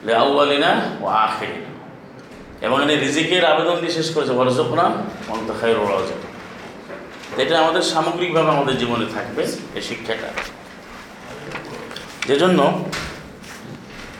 লেআউআলিনা 0.03 0.81
ও 1.01 1.07
আখেরিনা। 1.07 1.65
এবং 2.65 2.83
এনে 2.83 2.95
রিজিকের 2.95 3.45
আবেদন 3.45 3.79
দিয়ে 3.79 3.91
শেষ 3.91 4.13
করেছে 4.13 4.33
বরজপনা 4.33 4.83
মন্ত 5.29 5.61
খায়ের 5.61 5.77
ওরাও 5.77 6.01
এটা 7.37 7.59
আমাদের 7.59 7.81
সামগ্রিকভাবে 7.81 8.49
আমাদের 8.49 8.77
জীবনে 8.77 9.05
থাকবে 9.13 9.47
এই 9.75 9.81
শিক্ষাটা। 9.81 10.27
যে 12.27 12.35
জন্য 12.39 12.89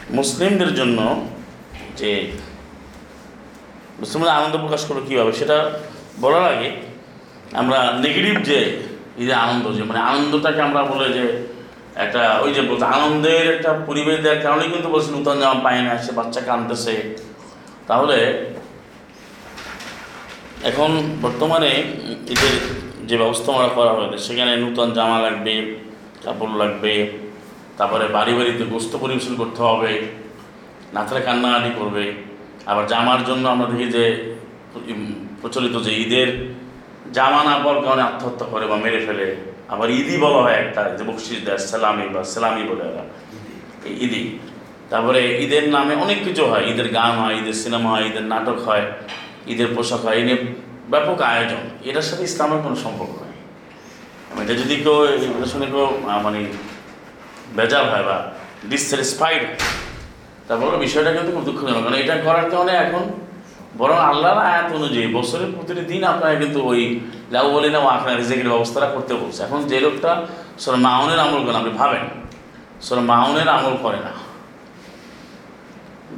মুসলিমদের 0.09 0.75
জন্য 0.75 1.27
যে 1.97 2.31
মুসলিমরা 3.99 4.33
আনন্দ 4.33 4.57
প্রকাশ 4.57 4.85
করবে 4.85 5.01
কীভাবে, 5.07 5.33
সেটা 5.33 5.79
বলার 6.21 6.57
আগে 6.57 6.71
আমরা 7.53 7.97
নেগেটিভ 8.01 8.41
যে 8.41 8.83
এই 9.17 9.25
যে 9.25 9.33
আনন্দ 9.33 9.73
যে 9.73 9.83
মানে 9.83 9.99
আনন্দটাকে 9.99 10.61
আমরা 10.61 10.83
বলে 10.83 11.13
যে 11.13 11.54
একটা 12.03 12.21
ওই 12.43 12.51
যে 12.55 12.61
বলতে 12.69 12.85
আনন্দের 12.97 13.45
একটা 13.55 13.71
পরিবেশ 13.87 14.17
দেওয়ার 14.23 14.41
কারণেই 14.45 14.69
কিন্তু 14.73 14.87
বলছে 14.93 15.09
নূতন 15.15 15.35
জামা 15.41 15.57
পায় 15.65 15.81
না, 15.87 15.93
সে 16.05 16.11
বাচ্চা 16.19 16.41
কাঁদতেছে। 16.47 16.95
তাহলে 17.89 18.17
এখন 20.69 20.91
বর্তমানে 21.23 21.71
এদের 22.33 22.53
যে 23.09 23.15
ব্যবস্থা 23.21 23.49
করা 23.77 23.91
হয়েছে, 23.97 24.17
সেখানে 24.27 24.51
নূতন 24.63 24.89
জামা 24.97 25.17
লাগবে, 25.25 25.53
কাপড় 26.23 26.53
লাগবে, 26.61 26.93
তারপরে 27.77 28.05
বাড়ি 28.15 28.33
বাড়িতে 28.37 28.63
গোস্ত 28.73 28.93
পরিবেশন 29.03 29.33
করতে 29.41 29.61
হবে 29.69 29.91
না 30.95 31.01
থাকলে 31.05 31.21
কান্নাকাটি 31.27 31.71
করবে। 31.79 32.05
আবার 32.71 32.85
জামার 32.91 33.21
জন্য 33.29 33.43
আমরা 33.53 33.67
দেখি 33.71 33.87
যে 33.97 34.03
প্রচলিত 35.41 35.75
যে 35.85 35.91
ঈদের 36.03 36.29
জামা 37.17 37.39
না 37.47 37.53
পাওয়ার 37.63 37.79
কারণে 37.85 38.03
আত্মহত্যা 38.09 38.45
করে 38.51 38.65
বা 38.71 38.77
মেরে 38.85 38.99
ফেলে। 39.07 39.27
আবার 39.73 39.87
ঈদই 39.99 40.17
বলা 40.25 40.39
হয় 40.45 40.57
একটা 40.63 40.81
যে 40.97 41.03
বকশিস 41.09 41.39
দেয় 41.47 41.61
সালামি 41.71 42.05
বা 42.15 42.21
সালামি 42.33 42.63
বলে 42.69 42.83
ওরা। 42.91 43.03
এই 43.87 43.93
ঈদি 44.05 44.21
তারপরে 44.91 45.19
ঈদের 45.43 45.65
নামে 45.75 45.93
অনেক 46.05 46.19
কিছু 46.27 46.43
হয়। 46.51 46.63
ঈদের 46.71 46.87
গান 46.97 47.11
হয়, 47.21 47.35
ঈদের 47.41 47.57
সিনেমা 47.63 47.89
হয়, 47.93 48.05
ঈদের 48.09 48.25
নাটক 48.33 48.57
হয়, 48.67 48.85
ঈদের 49.51 49.69
পোশাক 49.75 50.01
হয়, 50.05 50.15
এই 50.19 50.23
নিয়ে 50.27 50.39
ব্যাপক 50.93 51.17
আয়োজন। 51.31 51.63
এটার 51.89 52.05
সাথে 52.09 52.23
ইসলামের 52.29 52.59
কোনো 52.65 52.75
সম্পর্ক 52.85 53.15
নেই। 53.23 53.33
এটা 54.43 54.53
যদি 54.61 54.75
কেউ 54.83 54.97
এটা 55.35 55.47
শুনে 55.53 55.65
কেউ 55.73 55.85
মানে 56.25 56.39
বেজাল 57.57 57.85
হয় 57.91 58.05
বা 58.09 58.17
ডিসস্যাটিসফাইড 58.71 59.43
তারপরে 60.47 60.77
বিষয়টা 60.85 61.11
কিন্তু 61.15 61.31
খুব 61.35 61.43
দুঃখজনক। 61.49 61.81
কারণ 61.85 61.97
এটা 62.03 62.15
করার 62.25 62.47
কারণে 62.51 62.73
এখন 62.85 63.03
বরং 63.79 63.97
আল্লাহর 64.09 64.39
আয়াত 64.49 64.67
অনুযায়ী 64.79 65.07
বছরের 65.17 65.49
প্রতিটি 65.55 65.83
দিন 65.91 66.01
আপনারা 66.11 66.33
কিন্তু 66.41 66.59
ওই 66.71 66.81
লাউ 67.31 67.53
বলি 67.53 67.69
না 67.69 67.79
আপনার 67.79 68.17
রিজেকের 68.17 68.49
ব্যবস্থাটা 68.49 68.85
করতে 68.85 69.13
বলছে। 69.13 69.43
এখন 69.43 69.63
যে 69.63 69.79
লোকটা 69.79 70.25
সর 70.59 70.75
মাউনের 70.75 71.19
আমল 71.19 71.43
করেন 71.43 71.55
আপনি 71.55 71.69
ভাবেন? 71.69 72.01
সর 72.81 72.99
মাউনের 72.99 73.49
আমল 73.49 73.77
করে 73.81 73.97
না। 73.97 74.11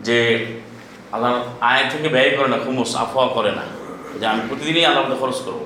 যে 0.04 0.46
আল্লাহর 1.12 1.40
আয় 1.62 1.84
থেকে 1.90 2.10
ব্যয় 2.10 2.38
করে 2.38 2.48
না, 2.48 2.58
খুমস 2.58 2.96
আফোয়া 2.96 3.28
করে 3.28 3.52
না। 3.52 3.62
যে 4.20 4.28
আমি 4.28 4.42
প্রতিদিনই 4.50 4.86
আল্লাহ 4.86 5.04
মধ্যে 5.04 5.18
খরচ 5.18 5.36
করব। 5.36 5.66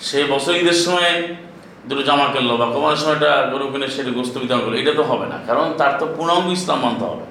সে 0.00 0.24
বছর 0.24 0.52
ঈদের 0.52 0.72
সময় 0.72 1.36
দুটো 1.88 2.02
জামা 2.02 2.26
কিনলো, 2.32 2.56
বা 2.56 2.66
কোমার 2.66 2.96
সময় 2.96 3.14
একটা 3.14 3.48
গরু 3.52 3.68
কিনে 3.68 3.88
সেটা 3.88 4.10
গোস্ত 4.10 4.38
বিতরণ 4.38 4.60
করল, 4.60 4.74
এটা 4.74 4.94
তো 4.94 5.02
হবে 5.02 5.26
না। 5.26 5.38
কারণ 5.46 5.74
তার 5.78 5.92
তো 5.98 6.06
পূর্ণাঙ্গ 6.16 6.52
ইসলাম 6.52 6.80
মানতে 6.80 7.04
হবে। 7.04 7.22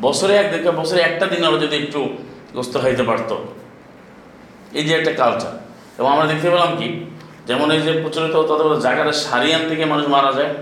বছরে 0.00 0.36
এক 0.36 0.52
দেখে 0.52 0.70
বছরে 0.70 1.00
একটা 1.00 1.26
দিন 1.26 1.44
আমরা 1.44 1.58
যদি 1.58 1.76
একটু 1.76 2.16
গোস্ত 2.52 2.80
খাইতে 2.80 3.02
পারতো। 3.02 3.44
এই 4.72 4.84
যে 4.84 4.94
একটা 4.94 5.12
কালচার 5.12 5.65
এবং 5.98 6.08
আমরা 6.12 6.26
দেখতে 6.26 6.50
পেলাম 6.50 6.76
কি? 6.76 6.88
যেমন 7.46 7.70
এই 7.70 7.80
যে 7.80 7.92
প্রচলিত 7.92 8.36
তত 8.36 8.78
জায়গাটা 8.82 9.12
সারিয়ান 9.12 9.68
থেকে 9.68 9.84
মানুষ 9.84 10.08
মারা 10.08 10.32
যায়, 10.32 10.54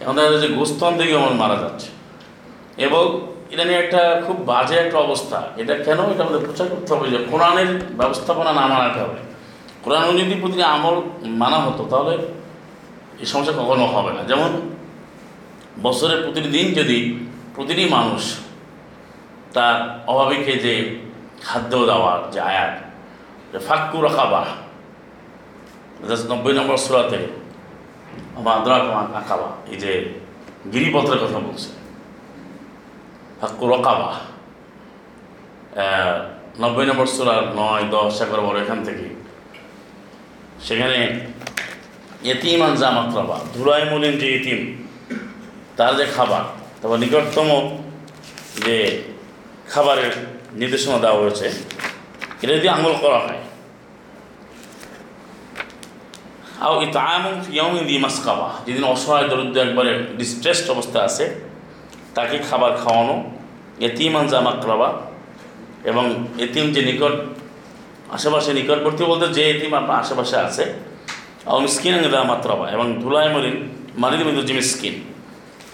এখন 0.00 0.14
দেখা 0.14 0.30
যায় 0.30 0.40
যে 0.40 0.48
গোস্তান 0.48 0.98
থেকে 0.98 1.16
মানুষ 1.16 1.32
মারা 1.32 1.56
যাচ্ছে। 1.56 1.86
এবং 2.78 3.20
এটা 3.50 3.64
নিয়ে 3.64 3.78
একটা 3.78 4.22
খুব 4.26 4.36
বাজে 4.46 4.74
একটা 4.74 4.98
অবস্থা। 4.98 5.42
এটা 5.56 5.74
কেন? 5.74 5.98
এটা 6.10 6.22
আমাদের 6.24 6.40
প্রচার 6.46 6.66
করতে 6.68 6.94
হবে 6.94 7.08
যে 7.08 7.18
কোরআনের 7.30 7.70
ব্যবস্থাপনা 7.96 8.52
না 8.52 8.66
মানাতে 8.66 9.00
হবে। 9.00 9.18
কোরআন 9.84 10.16
যদি 10.18 10.34
প্রতিদিন 10.40 10.64
আমল 10.64 11.00
মানা 11.22 11.56
হতো, 11.56 11.84
তাহলে 11.90 12.14
এই 13.18 13.26
সমস্যা 13.26 13.52
কখনো 13.52 13.86
হবে 13.86 14.12
না। 14.12 14.22
যেমন 14.22 14.50
বছরের 15.82 16.22
প্রতিটি 16.22 16.48
দিন 16.48 16.74
যদি 16.74 17.26
প্রতিটি 17.54 17.84
মানুষ 17.84 18.38
তার 19.52 20.04
অভাবীকে 20.06 20.52
যে 20.52 20.74
খাদ্য 21.42 21.86
দেওয়ার 21.86 22.30
যে 22.30 22.40
আয়াত, 22.40 22.74
যে 23.52 23.58
ফাক্কু 23.58 24.00
রাখাবা 24.00 24.44
নব্বই 26.30 26.54
নম্বর 26.58 26.78
সুরাতে 26.86 27.20
আদরাক 28.56 28.84
আঁকাবা, 29.20 29.48
এই 29.72 29.76
যে 29.82 29.92
গিরিপত্রের 30.72 31.20
কথা 31.24 31.38
বলছে। 31.46 31.70
রকাবা। 33.72 34.10
নব্বই 36.62 36.86
নম্বর 36.90 37.06
সুরার 37.14 37.42
নয়, 37.60 37.84
দশ, 37.96 38.14
এগারো 38.24 38.42
বড় 38.46 38.56
এখান 38.64 38.78
থেকে। 38.86 39.06
সেখানে 40.66 40.98
এতিম 42.32 42.60
আন 42.66 42.72
জামাত্রাবা 42.82 43.36
ধুলাই 43.54 43.82
মলিন 43.90 44.14
যে 44.20 44.28
এতিম, 44.36 44.60
তার 45.76 45.92
যে 45.98 46.04
খাবার, 46.16 46.44
তারপর 46.78 46.98
নিকটতম 47.02 47.50
যে 48.64 48.76
খাবারের 49.72 50.12
নির্দেশনা 50.60 50.98
দেওয়া 51.04 51.18
হয়েছে, 51.22 51.46
এটা 52.42 52.52
যদি 52.58 52.68
আঙুল 52.76 52.94
করা 53.04 53.18
হয় 53.26 53.40
আও 56.64 56.74
ইতামুম 56.86 57.36
ফিয়াউমিন 57.46 57.84
দি 57.88 57.96
মাসকাবা। 58.06 58.48
যেদিন 58.66 58.84
অসহায়, 58.94 59.26
দরিদ্র, 59.30 59.58
একবারে 59.66 59.92
ডিস্ট্রেসড 60.18 60.66
অবস্থা 60.74 60.98
আছে, 61.08 61.24
তাকে 62.16 62.36
খাবার 62.48 62.72
খাওয়ানো 62.82 63.16
এতিমান 63.88 64.24
জামাকরাবা 64.32 64.88
এবং 65.90 66.04
এতিম 66.44 66.66
যে 66.74 66.80
নিকট, 66.88 67.14
আশেপাশে 68.16 68.50
নিকটবর্তী 68.58 69.02
বলতে 69.12 69.26
যে 69.36 69.42
এতিম 69.52 69.72
আপনার 69.80 69.96
আশেপাশে 70.02 70.36
আছে 70.46 70.64
ও 71.54 71.56
মিসকিন 71.64 71.94
মাত্রাবা 72.32 72.64
এবং 72.74 72.86
ধুলায় 73.02 73.30
মরিন, 73.34 73.56
মারিদ 74.02 74.20
বিন্দু 74.26 74.42
যে 74.48 74.54
মিসকিন। 74.60 74.94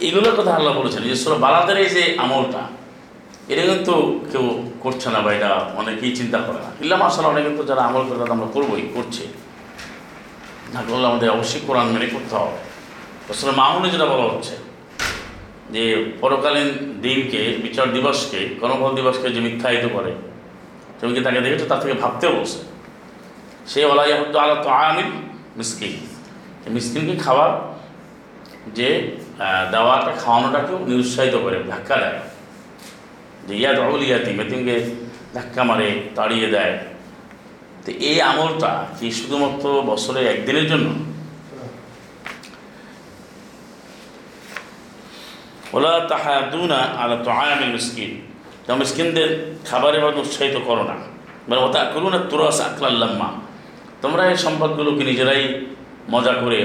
এগুলোর 0.07 0.35
কথা 0.39 0.53
আল্লাহ 0.59 0.73
বলেছেন 0.81 1.03
যে 1.09 1.17
সব 1.25 1.33
বালাদের 1.45 1.77
এই 1.85 1.91
যে 1.97 2.03
আমলটা, 2.25 2.63
এটা 3.53 3.63
কিন্তু 3.71 3.95
কেউ 4.31 4.45
করছে 4.85 5.09
না 5.15 5.19
বা 5.25 5.31
এটা 5.37 5.51
অনেকেই 5.81 6.13
চিন্তা 6.19 6.39
করে 6.47 6.61
না। 6.65 6.71
ইল্লা 6.83 6.97
মাসাল 7.03 7.25
অনেকে 7.33 7.51
তো 7.59 7.63
যারা 7.71 7.83
আমল 7.89 8.03
করে 8.09 8.19
তারা 8.23 8.33
আমরা 8.37 8.49
করবোই, 8.55 8.85
করছে। 8.97 9.25
না 10.75 10.81
করলে 10.89 11.07
আমাদের 11.11 11.29
অবশ্যই 11.37 11.63
কোরআন 11.69 11.87
মেনে 11.95 12.09
করতে 12.15 12.35
হবে। 12.41 12.59
আসলে 13.33 13.53
মামুনে 13.61 13.89
যেটা 13.95 14.07
বলা 14.13 14.25
হচ্ছে, 14.33 14.55
যে 15.75 15.83
পরকালীন 16.23 16.69
দিনকে, 17.05 17.43
বিচার 17.65 17.87
দিবসকে 17.97 18.41
গণফল 18.61 18.91
দিবসকে 18.99 19.27
যে 19.35 19.41
মিথ্যায়িত 19.47 19.85
করে, 19.97 20.13
তুমি 20.99 21.11
কি 21.17 21.21
তাকে 21.27 21.41
দেখেছ? 21.45 21.63
তার 21.71 21.81
থেকে 21.83 21.95
ভাবতে 22.03 22.27
বলছে 22.37 22.59
সে 23.71 23.81
বলা 23.91 24.03
হতো 24.21 24.37
আলা 24.45 24.57
তো 24.65 24.69
আমিল 24.87 25.11
মিসকিন 25.59 25.93
মিসকিনকে 26.77 27.15
খাবার 27.25 27.51
যে 28.79 28.89
দেওয়াটা 29.73 30.13
খাওয়ানোটাকেও 30.23 30.79
নিরুৎসাহিত 30.91 31.35
করে, 31.45 31.57
ধাক্কা 31.73 31.97
দেয়। 32.03 32.19
যে 33.47 33.55
ইয়াদ 33.61 33.77
অবল 33.85 34.03
ইয়াতি 34.09 34.31
মেতিমকে 34.39 34.77
ধাক্কা 35.37 35.63
মারে, 35.69 35.89
তাড়িয়ে 36.17 36.49
দেয়। 36.55 36.75
তো 37.85 37.91
এই 38.11 38.19
আমলটা 38.31 38.73
কি 38.99 39.07
শুধুমাত্র 39.19 39.65
বছরে 39.91 40.21
একদিনের 40.33 40.67
জন্য? 40.73 40.89
ওলা 45.77 45.95
তাহাদুনা 46.11 46.81
আলা 47.03 47.17
তো 47.25 47.31
আয়ামিল 47.43 47.71
মিসকিন। 47.77 48.13
যেমন 48.65 48.79
মিসকিনদের 48.83 49.31
খাবারের 49.69 50.03
মধ্যে 50.05 50.21
উৎসাহিত 50.25 50.57
করো 50.69 50.83
না। 50.91 50.97
মানে 51.49 51.61
ওটা 51.67 51.81
করু 51.95 52.09
না 52.15 52.19
তুরাস 52.31 52.59
আকলাল্লাম্মা 52.69 53.29
তোমরা 54.03 54.23
এই 54.31 54.37
সম্পদগুলোকে 54.47 55.03
নিজেরাই 55.11 55.43
মজা 56.13 56.33
করে 56.43 56.59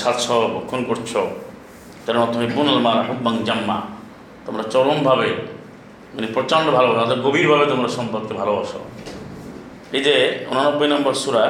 সাতশ 0.00 0.26
ভক্ষণ 0.54 0.80
করছ। 0.90 1.10
তার 2.04 2.16
তুমি 2.34 2.46
বুনাল 2.56 2.78
মার 2.86 2.98
হুব্বাং 3.08 3.34
জাম্মা। 3.48 3.78
তোমরা 4.46 4.64
চরমভাবে 4.72 5.28
মানে 6.14 6.26
প্রচণ্ড 6.36 6.66
ভালোবাসো 6.76 7.14
গভীরভাবে 7.26 7.64
তোমরা 7.72 7.88
সম্পদকে 7.98 8.34
ভালোবাসো। 8.40 8.78
এই 9.96 10.02
যে 10.06 10.16
উনানব্বই 10.50 10.88
নম্বর 10.94 11.14
সুরা, 11.22 11.44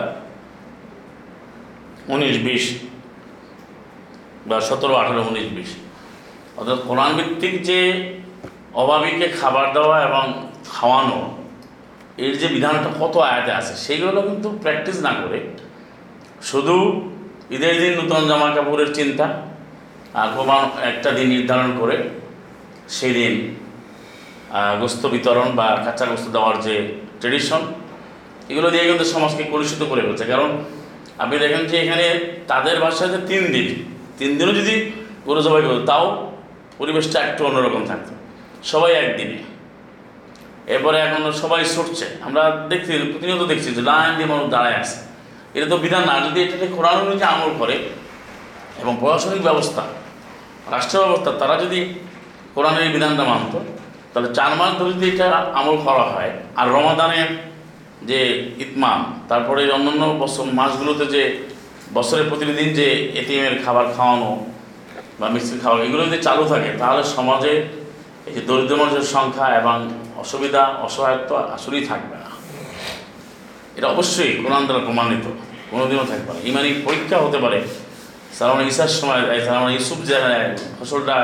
উনিশ, 2.14 2.36
বিশ 2.46 2.64
বা 4.48 4.56
সতেরো, 4.68 4.94
আঠারো, 5.02 5.22
উনিশ, 5.30 5.48
বিশ। 5.56 5.70
অর্থাৎ 6.58 6.78
কোরআন 6.88 7.10
ভিত্তিক 7.18 7.54
যে 7.68 7.80
অভাবীকে 8.82 9.26
খাবার 9.38 9.66
দেওয়া 9.76 9.96
এবং 10.08 10.24
খাওয়ানো, 10.74 11.20
এর 12.24 12.34
যে 12.40 12.46
বিধানটা 12.54 12.90
কত 13.00 13.14
আয়াতে 13.28 13.52
আছে, 13.60 13.74
সেইগুলো 13.84 14.20
কিন্তু 14.28 14.48
প্র্যাকটিস 14.62 14.98
না 15.06 15.12
করে 15.20 15.38
শুধু 16.50 16.76
ঈদের 17.56 17.74
দিন 17.82 17.92
নূতন 17.98 18.22
জামা 18.30 18.48
কাপড়ের 18.56 18.90
চিন্তা 18.98 19.26
আর 20.20 20.28
কোরবান 20.34 20.62
একটা 20.90 21.08
দিন 21.16 21.26
নির্ধারণ 21.34 21.70
করে 21.80 21.96
সেই 22.96 23.12
দিন 23.18 23.34
গোস্ত 24.80 25.02
বিতরণ 25.14 25.48
বা 25.58 25.66
কাঁচা 25.84 26.04
গোস্ত 26.10 26.26
দেওয়ার 26.34 26.56
যে 26.66 26.74
ট্রেডিশন 27.20 27.62
এগুলো 28.48 28.68
দিয়ে 28.70 28.84
কিন্তু 28.84 29.04
সমাজকে 29.04 29.42
কলুষিত 29.44 29.82
করে 29.90 30.00
ফেলছে। 30.00 30.24
কারণ 30.24 30.50
আপনি 31.18 31.38
দেখেন 31.38 31.62
যে 31.66 31.76
এখানে 31.84 32.04
তাদের 32.48 32.80
বাসাতে 32.80 33.18
তিন 33.26 33.42
দিন। 33.52 33.68
তিন 34.18 34.30
দিনও 34.38 34.52
যদি 34.52 34.74
গরু 35.26 35.40
জবাই 35.42 35.62
করতো, 35.62 35.86
তাও 35.86 36.04
পরিবেশটা 36.78 37.18
একটু 37.20 37.46
অন্যরকম 37.46 37.86
থাকতো। 37.86 38.12
সবাই 38.64 38.92
একদিনে। 38.92 39.38
এরপরে 40.66 40.96
এখন 41.00 41.32
সবাই 41.32 41.64
ছুটছে। 41.64 42.06
আমরা 42.22 42.42
দেখছি, 42.68 42.92
প্রতিনিয়ত 43.12 43.42
দেখছি 43.42 43.68
যে 43.74 43.82
লাইন 43.82 44.12
দিয়ে 44.16 44.28
মানুষ 44.28 44.46
দাঁড়ায় 44.50 44.76
আছে। 44.76 44.96
এটা 45.54 45.66
তো 45.66 45.76
বিধান 45.76 46.02
না। 46.04 46.14
যদি 46.26 46.38
এটাকে 46.42 46.66
কোরআন 46.76 46.96
অনুযায়ী 46.96 47.32
আমল 47.32 47.50
করে 47.58 47.76
এবং 48.82 48.96
প্রশাসনিক 49.00 49.42
ব্যবস্থা 49.42 49.82
রাষ্ট্র 50.70 50.98
ব্যবস্থা, 50.98 51.30
তারা 51.32 51.54
যদি 51.64 51.80
কোরআনের 52.54 52.92
বিধানটা 52.92 53.24
মানত, 53.24 53.54
তাহলে 54.12 54.34
চার 54.34 54.52
মাস 54.56 54.70
ধরে 54.78 54.92
যদি 54.92 55.06
এটা 55.10 55.26
আমল 55.54 55.76
করা 55.84 56.02
হয়, 56.02 56.30
আর 56.56 56.66
রমাদানে 56.68 57.20
যে 58.08 58.20
ইতমাম, 58.64 59.00
তারপরে 59.30 59.60
অন্যান্য 59.76 60.02
বছর 60.22 60.44
মাসগুলোতে 60.60 61.04
যে 61.14 61.22
বছরের 61.96 62.26
প্রতিদিন 62.30 62.68
যে 62.78 62.86
এটিএমের 63.20 63.56
খাবার 63.64 63.86
খাওয়ানো 63.96 64.30
বা 65.20 65.26
মিষ্টির 65.34 65.60
খাওয়া 65.64 65.76
এগুলো 65.86 66.02
যদি 66.08 66.18
চালু 66.26 66.44
থাকে, 66.52 66.70
তাহলে 66.80 67.02
সমাজে 67.16 67.52
এই 68.28 68.32
যে 68.34 68.40
দরিদ্র 68.48 68.74
মানুষের 68.80 69.06
সংখ্যা 69.14 69.46
এবং 69.60 69.76
অসুবিধা, 70.22 70.62
অসহায়ত্ব 70.86 71.30
আসলেই 71.56 71.84
থাকবে 71.90 72.16
না। 72.22 72.30
এটা 73.76 73.86
অবশ্যই 73.94 74.32
কোরআন 74.42 74.62
দ্বারা 74.66 74.82
প্রমাণিত, 74.86 75.24
কোনোদিনও 75.70 76.06
থাকবে 76.12 76.30
না। 76.34 76.40
ইমানি 76.50 76.70
পরীক্ষা 76.86 77.16
হতে 77.24 77.38
পারে। 77.44 77.58
সালামান 78.36 78.66
ইসার 78.70 78.92
সময় 79.00 79.22
সালামান 79.46 79.70
ইউসুফ 79.76 80.00
জায়গায় 80.10 80.44
ফসলটা 80.76 81.16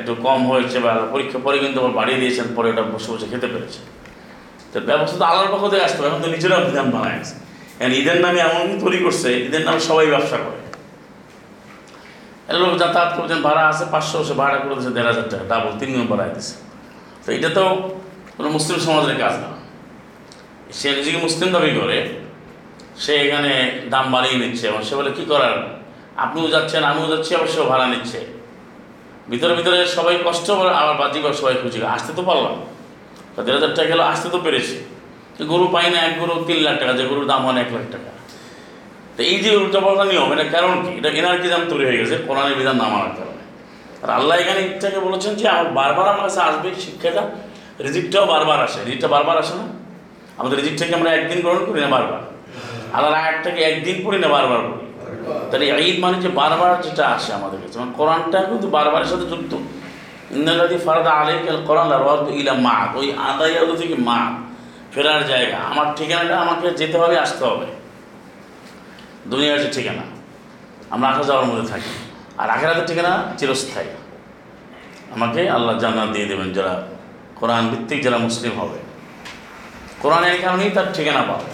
একটু 0.00 0.12
কম 0.26 0.40
হয়েছে 0.50 0.76
বা 0.84 0.92
পরীক্ষা 1.12 1.38
পরে 1.46 1.56
কিন্তু 1.62 1.78
আবার 1.82 1.94
বাড়িয়ে 1.98 2.18
দিয়েছেন, 2.22 2.46
পরে 2.56 2.68
ওটা 2.72 2.84
বসে 2.92 3.08
বসে 3.12 3.26
খেতে 3.32 3.48
পেরেছে। 3.54 3.80
ব্যবস্থা 4.88 5.16
তো 5.20 5.24
আল্লাহর 5.30 5.50
পক্ষ 5.54 5.64
থেকে 5.72 5.84
আসতে 5.88 6.00
এখন 6.08 6.20
তো 6.24 6.28
নিজেরা 6.34 6.56
বিধান 6.68 6.88
বানায় 6.94 7.16
আছে 7.20 7.34
এখন 7.80 7.92
ঈদের 8.00 8.18
নামে 8.24 8.40
এমন 8.48 8.66
তৈরি 8.82 8.98
করছে, 9.04 9.28
ঈদের 9.46 9.62
নামে 9.66 9.80
সবাই 9.88 10.06
ব্যবসা 10.14 10.38
করে। 10.44 10.60
লোক 12.62 12.72
যাতায়াত 12.82 13.10
করছেন 13.18 13.40
ভাড়া 13.46 13.62
আছে 13.72 13.84
পাঁচশো, 13.92 14.18
সে 14.28 14.34
ভাড়া 14.40 14.56
করে 14.62 14.74
দিচ্ছে 14.76 14.92
দেড় 14.96 15.08
হাজার 15.10 15.26
টাকা 15.30 15.44
ডাবল 15.52 15.72
তিন 15.80 15.88
গুণ 15.94 16.06
বাড়ায় 16.12 16.32
দিচ্ছে 16.36 16.54
তো 17.24 17.28
এটা 17.36 17.50
তো 17.58 17.64
কোনো 18.36 18.48
মুসলিম 18.56 18.78
সমাজের 18.86 19.16
কাজ 19.22 19.34
না। 19.42 19.50
সে 20.78 20.88
নিজেকে 20.98 21.18
মুসলিম 21.26 21.48
দাবি 21.54 21.70
করে, 21.80 21.98
সে 23.02 23.12
এখানে 23.24 23.52
দাম 23.92 24.06
বাড়িয়ে 24.14 24.36
নিচ্ছে, 24.42 24.64
এবং 24.70 24.80
সে 24.88 24.94
বলে, 24.98 25.10
কী 25.18 25.24
করার? 25.32 25.56
আপনিও 26.24 26.48
যাচ্ছেন, 26.54 26.82
আমিও 26.90 27.06
যাচ্ছি 27.12 27.30
আবার 27.36 27.48
সেও 27.54 27.64
ভাড়া 27.72 27.86
নিচ্ছে। 27.92 28.20
ভিতরে 29.30 29.52
ভিতরে 29.58 29.78
সবাই 29.96 30.14
কষ্ট, 30.26 30.46
আবার 30.80 30.94
বাজি 31.02 31.18
করে 31.24 31.34
সবাই 31.40 31.54
খুঁজি 31.62 31.78
আসতে 31.96 32.10
তো 32.18 32.22
পারলাম। 32.30 32.54
তা 33.34 33.40
দেড় 33.46 33.56
হাজার 33.58 33.72
টাকা 33.76 33.88
গেলো 33.92 34.02
আসতে 34.12 34.28
তো 34.34 34.38
পেরেছি। 34.46 34.76
গরু 35.52 35.66
পাই 35.74 35.86
না, 35.94 35.98
এক 36.08 36.14
গরু 36.20 36.32
তিন 36.48 36.58
লাখ 36.66 36.76
টাকা, 36.80 36.92
যে 36.98 37.04
গরুর 37.10 37.26
দাম 37.32 37.40
হয় 37.46 37.54
এক 37.64 37.70
লাখ 37.76 37.84
টাকা। 37.94 38.10
তো 39.16 39.20
এই 39.30 39.36
যে 39.44 39.50
উল্টাপাল্টা 39.62 40.04
নিয়ম, 40.10 40.28
এটা 40.34 40.44
কারণ 40.54 40.72
কি? 40.84 40.90
এটা 41.00 41.10
এনার্কি 41.20 41.48
দাম 41.52 41.62
তৈরি 41.70 41.84
হয়ে 41.88 41.98
গেছে, 42.02 42.16
কোরআনের 42.28 42.54
বিধান 42.60 42.76
না 42.82 42.86
মানার 42.92 43.12
কারণে। 43.18 43.42
আর 44.02 44.10
আল্লাহ 44.18 44.34
এখানে 44.42 44.60
ইচ্ছাকে 44.68 45.00
বলেছেন 45.06 45.32
যে 45.40 45.44
আমার 45.54 45.68
বারবার 45.78 46.06
আমার 46.12 46.24
কাছে 46.26 46.40
আসবে 46.48 46.68
শিক্ষাটা, 46.84 47.22
রিজিকটাও 47.86 48.24
বারবার 48.32 48.58
আসে। 48.66 48.78
রিজিকটা 48.86 49.08
বারবার 49.14 49.36
আসে 49.42 49.54
না? 49.60 49.66
আমাদের 50.40 50.56
রিজিকটাকে 50.60 50.94
আমরা 50.98 51.10
একদিন 51.18 51.38
গ্রহণ 51.44 51.60
করি 51.68 51.80
না 51.84 51.88
বারবার? 51.96 52.20
আল্লাহর 52.96 53.16
আয়াতটাকে 53.22 53.60
একদিন 53.70 53.96
পড়ি 54.04 54.18
না 54.24 54.28
বারবার 54.36 54.60
পড়ি? 54.68 54.86
তাহলে 55.50 55.64
ঈদ 55.86 55.96
মানে 56.04 56.16
যে 56.24 56.30
বারবার 56.40 56.70
যেটা 56.82 57.04
আসে 57.16 57.30
আমাদের 57.38 57.58
কাছে। 57.62 57.76
মানে 57.80 57.92
কোরআনটা 57.98 58.38
কিন্তু 58.50 58.66
বারবারের 58.76 59.08
সাথে 59.12 59.26
যুক্ত। 59.32 59.52
ইন্দালাদি 60.36 60.76
ফারাদা 60.86 61.12
আলাইকাল 61.20 61.60
কোরআন 61.68 61.88
রাওয়াত 61.94 62.24
ইলা 62.40 62.52
মা 62.66 62.76
ওই 62.98 63.08
আদায় 63.28 63.54
থেকে 63.80 63.96
মা 64.08 64.18
ফেরার 64.92 65.22
জায়গা। 65.32 65.58
আমার 65.70 65.88
ঠিকানাটা 65.98 66.34
আমাকে 66.44 66.66
যেতে 66.80 66.96
হবে, 67.02 67.16
আসতে 67.24 67.44
হবে। 67.50 67.68
দুনিয়ার 69.30 69.58
যে 69.64 69.68
ঠিকানা, 69.76 70.04
আমরা 70.94 71.06
আসা 71.12 71.22
যাওয়ার 71.28 71.46
মধ্যে 71.48 71.66
থাকি। 71.72 71.92
আর 72.40 72.48
আখেরাতের 72.54 72.86
ঠিকানা 72.90 73.12
চিরস্থায়ী। 73.38 73.90
আমাকে 75.14 75.40
আল্লাহ 75.56 75.74
জান্নাত 75.82 76.08
দিয়ে 76.14 76.26
দেবেন, 76.30 76.48
যারা 76.56 76.74
কোরআন 77.40 77.64
ভিত্তিক 77.70 77.98
যারা 78.06 78.18
মুসলিম 78.26 78.52
হবে। 78.60 78.78
কোরআনের 80.02 80.36
কারণেই 80.44 80.70
তার 80.76 80.88
ঠিকানা 80.96 81.22
পাবে। 81.28 81.48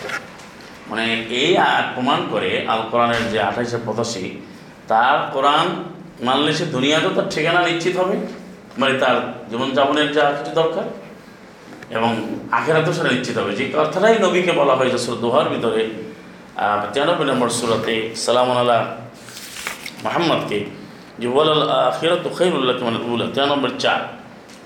মানে 0.90 1.04
এই 1.40 1.50
প্রমাণ 1.94 2.18
করে 2.32 2.50
আল 2.72 2.80
কোরআনের 2.90 3.24
যে 3.32 3.38
আঠাইশে 3.48 3.78
পঁচাশি, 3.86 4.24
তার 4.90 5.16
কোরআন 5.34 5.66
মানলে 6.26 6.52
সে 6.58 6.64
দুনিয়াতেও 6.74 7.12
তার 7.18 7.28
ঠিকানা 7.34 7.60
নিশ্চিত 7.68 7.94
হবে। 8.02 8.16
মানে 8.80 8.94
তার 9.02 9.16
জীবনযাপনের 9.50 10.08
যা 10.16 10.24
কিছু 10.36 10.52
দরকার, 10.60 10.86
এবং 11.96 12.10
আখেরাতেও 12.58 12.92
সেটা 12.96 13.10
নিশ্চিত 13.16 13.36
হবে। 13.40 13.52
যে 13.58 13.64
কথাটাই 13.76 14.16
নবীকে 14.24 14.52
বলা 14.60 14.74
হয়েছে 14.78 14.98
দোহার 15.24 15.48
ভিতরে 15.54 15.82
তিরানব্বই 16.92 17.26
নম্বর 17.30 17.48
সুরতে 17.58 17.94
সালাম 18.24 18.48
আল্লাহ 18.60 18.80
মোহাম্মদকে, 20.04 20.58
যে 21.20 21.26
ওলাল 21.38 21.62
আখিরাত 21.88 22.24
খৈরুল্লাহ 22.36 22.76
মানে 22.88 22.98
উলা, 23.12 23.26
তিরানব্বই 23.34 23.72
চার 23.84 24.00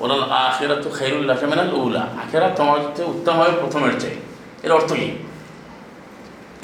ওলাল 0.02 0.24
আখিরাত 0.44 0.84
খৈরুল্লাহ 0.96 1.36
মানে 1.52 1.64
উলা। 1.84 2.02
আখেরা 2.22 2.48
তোমার 2.58 2.78
উত্তম 3.12 3.34
হবে 3.40 3.52
প্রথমের 3.62 3.94
চেয়ে। 4.02 4.18
এর 4.64 4.72
অর্থ 4.78 4.90
কী? 5.00 5.08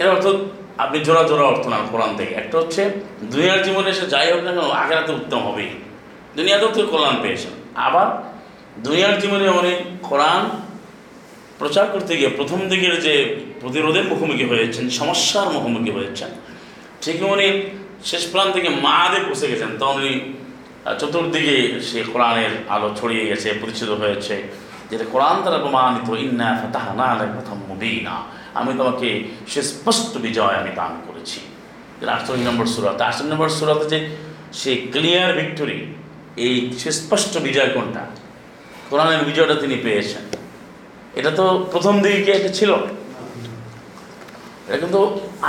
এর 0.01 0.09
অর্থ 0.14 0.27
আপনি 0.85 0.98
জোড়া 1.07 1.22
জোড়া 1.31 1.44
অর্থ 1.53 1.64
না 1.72 1.77
কোরআন 1.92 2.12
থেকে। 2.18 2.33
একটা 2.42 2.55
হচ্ছে, 2.61 2.83
দুনিয়ার 3.33 3.61
জীবনে 3.66 3.90
সে 3.98 4.05
যাই 4.14 4.27
হোক 4.33 4.40
না 4.46 4.51
কেন, 4.57 4.68
আখেরাতে 4.83 5.12
উত্তম 5.20 5.40
হবেই। 5.48 5.70
দুনিয়াতেও 6.36 6.70
তুই 6.76 6.86
কল্যাণ 6.92 7.16
পেয়েছেন। 7.24 7.52
আবার 7.86 8.08
দুনিয়ার 8.84 9.16
জীবনে 9.22 9.46
উনি 9.60 9.72
কোরআন 10.08 10.42
প্রচার 11.60 11.86
করতে 11.94 12.12
গিয়ে 12.18 12.30
প্রথম 12.38 12.60
দিকের 12.72 12.94
যে 13.06 13.14
প্রতিরোধের 13.60 14.06
মুখোমুখি 14.10 14.46
হয়েছেন, 14.52 14.84
সমস্যার 15.00 15.48
মুখোমুখি 15.54 15.90
হয়েছেন 15.98 16.30
ঠিকই 17.02 17.26
উনি 17.34 17.48
শেষ 18.10 18.22
প্রান্ত 18.32 18.50
থেকে 18.56 18.70
মাদে 18.86 19.18
পৌঁছে 19.26 19.46
গেছেন। 19.50 19.70
তখন 19.80 19.96
উনি 20.00 20.12
চতুর্দিকে 21.00 21.56
সে 21.88 21.98
কোরআনের 22.12 22.52
আলো 22.74 22.88
ছড়িয়ে 22.98 23.24
গেছে, 23.30 23.48
প্রতিষ্ঠিত 23.60 23.90
হয়েছে, 24.02 24.34
যেটা 24.90 25.04
কোরআন 25.12 25.36
দ্বারা 25.44 25.58
প্রমাণিত, 25.64 26.08
ইন্না 26.24 26.48
ফাতাহা 26.60 26.92
না 27.00 27.06
আলাই 27.14 27.28
প্রথম 27.36 27.58
মুবিনা। 27.68 28.16
আমি 28.58 28.70
তোমাকে 28.80 29.08
সে 29.52 29.60
স্পষ্ট 29.72 30.12
বিজয় 30.24 30.54
আমি 30.60 30.70
দান 30.80 30.92
করেছি। 31.06 31.38
আটচল্লিশ 32.14 32.44
নম্বর 32.48 32.66
সুরাতে, 32.74 33.02
আটচল্লিশ 33.08 33.32
নম্বর 33.34 33.48
সুরাতে 33.58 33.86
যে 33.92 33.98
সে 34.60 34.72
ক্লিয়ার 34.92 35.30
ভিক্টোরি 35.40 35.78
এই 36.46 36.55
সুস্পষ্ট 36.81 37.33
বিজয় 37.46 37.70
কোনটা? 37.77 38.03
কোরআনের 38.90 39.22
বিজয়টা 39.29 39.57
তিনি 39.62 39.77
পেয়েছেন। 39.85 40.22
এটা 41.18 41.31
তো 41.38 41.44
প্রথম 41.72 41.94
দিকে 42.05 42.33
এটা 42.38 42.51
ছিল? 42.59 42.70
এটা 44.66 44.79
কিন্তু 44.83 45.01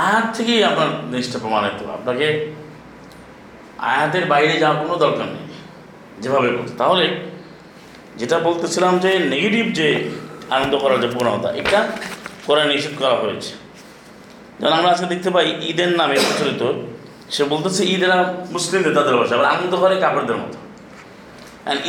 আয়াত 0.04 0.26
থেকেই 0.36 0.60
আপনার 0.70 0.88
জিনিসটা 1.10 1.38
প্রমাণিত। 1.44 1.80
আপনাকে 1.98 2.26
আয়াতের 3.92 4.24
বাইরে 4.32 4.54
যাওয়ার 4.62 4.78
কোনো 4.82 4.94
দরকার 5.04 5.26
নেই, 5.34 5.46
যেভাবে 6.22 6.48
বলতে 6.56 6.72
তাহলে 6.82 7.04
যেটা 8.20 8.36
বলতেছিলাম 8.48 8.92
যে 9.04 9.10
নেগেটিভ 9.34 9.64
যে 9.78 9.88
আনন্দ 10.54 10.74
করার 10.82 10.98
যে 11.04 11.08
প্রবণতা, 11.14 11.48
এটা 11.60 11.80
করে 12.46 12.62
নিষেধ 12.70 12.94
করা 13.00 13.16
হয়েছে। 13.22 13.52
যেমন 14.58 14.74
আমরা 14.78 14.90
আজকে 14.94 15.06
দেখতে 15.12 15.30
পাই 15.34 15.46
ঈদের 15.70 15.90
নামে 16.00 16.16
প্রচলিত, 16.26 16.62
সে 17.34 17.42
বলতেছে 17.52 17.82
ঈদের 17.94 18.12
মুসলিমদের 18.54 18.94
তাদের 18.98 19.14
ভাষা, 19.20 19.34
আবার 19.36 19.48
আনন্দ 19.54 19.72
করে 19.82 19.94
কাপড়দের 20.04 20.38
মতো। 20.42 20.58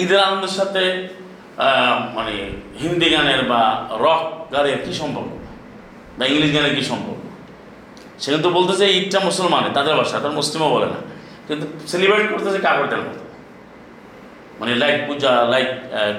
ঈদের 0.04 0.20
আনন্দের 0.28 0.54
সাথে 0.60 0.84
মানে 2.18 2.34
হিন্দি 2.82 3.08
গানের 3.14 3.42
বা 3.52 3.62
রক 4.06 4.22
গানের 4.54 4.78
কী 4.86 4.94
সম্পর্ক? 5.02 5.32
বা 6.18 6.24
ইংলিশ 6.32 6.52
গানের 6.56 6.74
কী 6.78 6.84
সম্পর্ক? 6.92 7.22
সে 8.22 8.30
কিন্তু 8.34 8.50
বলতেছে, 8.58 8.86
ঈদটা 8.98 9.20
মুসলমানের, 9.30 9.74
তাদের 9.78 9.94
ভাষা 10.00 10.16
তার 10.24 10.34
মুসলিমও 10.40 10.70
বলে 10.76 10.88
না। 10.94 11.00
কিন্তু 11.48 11.66
সেলিব্রেট 11.92 12.26
করতেছে 12.32 12.60
কাপড়দের 12.66 13.02
মতো 13.06 13.22
মানে 14.60 14.72
like 14.82 14.98
puja 15.08 15.32
like 15.54 15.68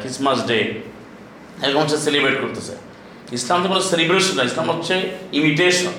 Christmas 0.01 0.39
day 0.51 0.59
এরকম 1.65 1.81
হচ্ছে 1.85 1.99
সেলিব্রেট 2.07 2.37
করতেছে। 2.43 2.75
ইসলাম 3.39 3.59
তো 3.63 3.67
কোনো 3.73 3.83
সেলিব্রেশন 3.93 4.35
না, 4.39 4.43
ইসলাম 4.51 4.67
হচ্ছে 4.73 4.95
ইমিটেশন 5.39 5.93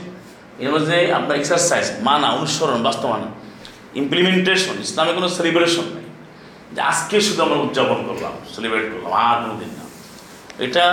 এর 0.63 0.69
মধ্যে 0.73 0.97
আপনার 1.17 1.35
এক্সারসাইজ 1.41 1.85
মানা, 2.07 2.27
অনুসরণ, 2.37 2.79
বাস্তবায়ন 2.87 3.25
ইমপ্লিমেন্টেশন 4.01 4.75
ইসলামে 4.85 5.11
কোনো 5.17 5.27
সেলিব্রেশন 5.37 5.85
নেই। 5.95 6.02
যে 6.75 6.81
আজকে 6.81 7.15
শুধু 7.21 7.41
আমরা 7.43 7.55
উদযাপন 7.55 7.99
করলাম 8.07 8.33
সেলিব্রেট 8.55 8.85
করলাম, 8.93 9.13
আর 9.13 9.37
কোনো 9.41 9.55
দিন 9.59 9.71
না। 9.77 9.85
এটা 10.65 10.85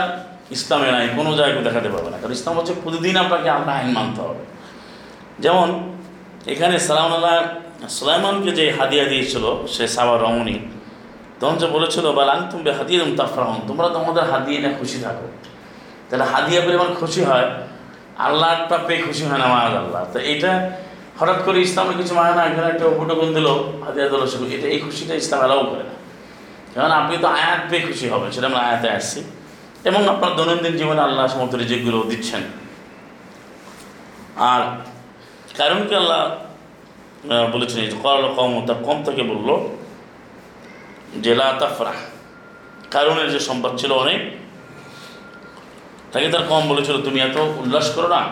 ইসলামে 0.50 0.88
নাই 0.92 1.08
কোনো 1.16 1.30
জায়গায় 1.36 1.64
দেখাতে 1.64 1.88
পারবে 1.88 2.10
না। 2.10 2.18
কারণ 2.18 2.32
ইসলাম 2.32 2.54
হচ্ছে 2.58 2.74
প্রতিদিন 2.82 3.16
আপনাকে 3.16 3.48
আমরা 3.50 3.72
আইন 3.72 3.90
মানতে 3.98 4.20
হবে। 4.20 4.42
যেমন, 5.38 5.68
এখানে 6.46 6.78
সালাম 6.78 7.12
আল্লাহ 7.12 7.36
সুলাইমানকে 7.88 8.50
যে 8.50 8.64
হাদিয়া 8.78 9.04
দিয়েছিল, 9.04 9.44
সে 9.66 9.84
সাবা 9.88 10.14
রমণী, 10.16 10.56
তখন 11.40 11.56
যে 11.56 11.66
বলেছিল 11.66 12.06
বা 12.12 12.22
লাং 12.24 12.38
তুমি 12.50 12.62
হাদিয়ে 12.70 12.98
দেম 13.00 13.16
তাফরাহন 13.16 13.60
তোমরা 13.68 13.88
তোমাদের 13.88 14.24
হাদিয়ে 14.24 14.58
নিয়ে 14.58 14.74
খুশি 14.78 14.98
থাকো। 15.04 15.26
তাহলে 16.08 16.24
হাদিয়া 16.24 16.60
পরিমাণ 16.66 16.90
খুশি 16.94 17.24
হয় 17.24 17.46
আল্লাহটা 18.18 18.76
পেয়ে 18.86 19.02
খুশি 19.02 19.24
হয় 19.24 19.38
না 19.38 19.46
মায়াজ 19.46 19.74
আল্লাহ? 19.74 20.02
তো 20.12 20.18
এটা 20.32 20.52
হঠাৎ 21.20 21.38
করে 21.46 21.58
ইসলামের 21.66 21.96
কিছু 22.00 22.12
মানে 22.18 22.32
না, 22.38 22.42
এখানে 22.50 22.66
একটা 22.72 22.86
উপটোকন 22.94 23.28
দিল, 23.36 23.48
হাদিয়া 23.84 24.06
দিল 24.12 24.22
সে 24.30 24.36
এটা 24.56 24.66
এই 24.74 24.78
খুশিটা 24.84 25.14
ইসলাম 25.22 25.40
এলাও 25.46 25.62
করে 25.70 25.84
না। 25.90 25.94
কারণ 26.74 26.90
আপনি 27.00 27.14
তো 27.24 27.28
আয়াত 27.38 27.62
পেয়ে 27.70 27.82
খুশি 27.88 28.06
হবেন, 28.12 28.30
সেটা 28.34 28.46
আমরা 28.50 28.62
আয়াতে 28.66 28.88
আসছি। 28.98 29.20
এবং 29.88 30.00
আপনার 30.12 30.32
দৈনন্দিন 30.38 30.74
জীবনে 30.80 31.02
আল্লাহ 31.08 31.24
সমস্ত 31.34 31.54
রিজিকগুলো 31.62 31.98
দিচ্ছেন। 32.10 32.42
আর 34.52 34.62
কারণ 35.58 35.78
কি 35.88 35.94
আল্লাহ 36.02 36.20
বলেছেন 37.54 37.78
কল 38.04 38.22
কম 38.38 38.50
তার 38.68 38.78
কম 38.86 38.98
থেকে 39.06 39.22
বলল, 39.30 39.48
যে 41.24 41.32
লা 41.40 41.48
তাফরাহ, 41.60 41.98
কারণের 42.94 43.28
যে 43.34 43.40
সম্পদ 43.48 43.72
ছিল 43.80 43.90
অনেক, 44.04 44.20
তাকে 46.12 46.26
তার 46.34 46.44
কম 46.52 46.62
বলেছিল, 46.72 46.96
তুমি 47.06 47.18
এত 47.28 47.36
উল্লাস 47.62 47.86
করো 47.96 48.08
না 48.16 48.22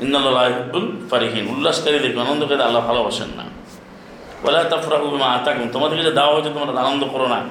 হিব্বুল 0.00 1.06
ফারিহীন। 1.10 1.48
উল্লাসকারীদেরকে 1.48 2.20
আনন্দকারী 2.20 2.62
আল্লাহ 2.62 2.86
ভালোবাসেন 2.86 3.28
না। 3.36 3.44
বলে 4.42 4.64
তাফরাহু 4.64 5.10
বিমা 5.10 5.26
আতাকুম। 5.26 5.68
তোমাদেরকে 5.72 6.04
যে 6.04 6.10
দেওয়া 6.10 6.34
হয়েছে, 6.34 6.50
তোমরা 6.50 6.80
আনন্দ 6.80 7.04
করো 7.04 7.26
না। 7.28 7.42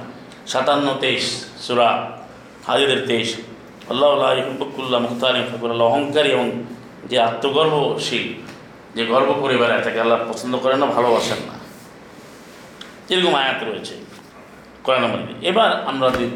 সাতান্ন, 0.47 0.95
তেইশ 0.99 1.45
সুরা, 1.60 2.12
হাজিদের 2.67 3.08
তেইশ। 3.08 3.36
আল্লাহ 3.89 4.34
হিব্বুল্লাহ 4.34 5.01
মুখতার 5.01 5.34
ফকুর। 5.51 5.69
আল্লাহ 5.69 5.88
অহংকারী 5.88 6.29
এবং 6.29 6.63
যে 7.05 7.19
আত্মগর্বশীল, 7.19 8.34
যে 8.95 9.05
গর্ব 9.05 9.34
করে 9.41 9.58
বেড়ায়, 9.58 9.81
তাকে 9.81 9.99
আল্লাহ 9.99 10.19
পছন্দ 10.29 10.58
করেন 10.58 10.77
না, 10.79 10.86
ভালোবাসেন 10.86 11.38
না। 11.47 11.55
এরকম 13.10 13.36
আয়াত 13.36 13.63
রয়েছে 13.63 13.93
কোরআন 14.84 15.27
এবার 15.41 15.84
আমরা 15.86 16.10
যে 16.10 16.27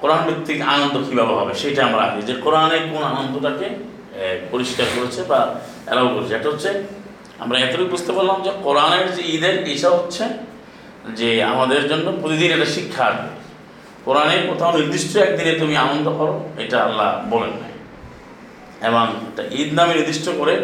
কোরআন 0.00 0.18
ভিত্তিক 0.26 0.62
আনন্দ 0.62 1.10
কীভাবে 1.10 1.34
হবে, 1.34 1.54
সেটা 1.54 1.86
আমরা 1.86 2.02
আগে। 2.02 2.22
যে 2.22 2.34
কোরআনে 2.34 2.78
কোন 2.78 3.02
আনন্দটাকে 3.02 3.95
পরিষ্কার 4.52 4.88
করেছে 4.96 5.20
বা 5.30 5.40
অ্যালাউ 5.86 6.08
করেছে। 6.14 6.32
এটা 6.38 6.48
হচ্ছে, 6.52 6.70
আমরা 7.44 7.56
এতটুকু 7.64 7.90
বুঝতে 7.94 8.12
পারলাম 8.16 8.38
যে 8.46 8.50
কোরআনের 8.66 9.06
যে 9.16 9.22
ঈদের 9.34 9.54
এইসব 9.70 9.92
হচ্ছে 10.00 10.24
যে 11.18 11.28
আমাদের 11.52 11.82
জন্য 11.90 12.06
প্রতিদিন 12.22 12.48
এটা 12.56 12.68
শিক্ষা 12.76 13.02
আসবে। 13.10 13.30
কোরআনে 14.06 14.36
কোথাও 14.50 14.70
নির্দিষ্ট 14.78 15.12
একদিনে 15.26 15.52
তুমি 15.62 15.74
আনন্দ 15.84 16.06
করো, 16.18 16.34
এটা 16.64 16.78
আল্লাহ 16.86 17.08
বলেন 17.32 17.54
নাই। 17.62 17.74
এবং 18.88 19.04
ঈদ 19.60 19.70
নামে 19.78 19.92
নির্দিষ্ট 19.98 20.26
করে 20.40 20.54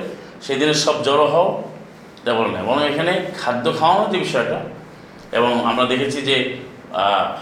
সেই 0.45 0.57
দিনে 0.61 0.75
সব 0.85 0.97
জড়ো 1.07 1.27
হও, 1.35 1.49
এটা 2.21 2.33
বলেন 2.38 2.55
এবং 2.65 2.77
এখানে 2.91 3.12
খাদ্য 3.41 3.67
খাওয়ানোর 3.79 4.09
যে 4.12 4.19
বিষয়টা, 4.27 4.59
এবং 5.38 5.53
আমরা 5.71 5.85
দেখেছি 5.93 6.19
যে 6.29 6.37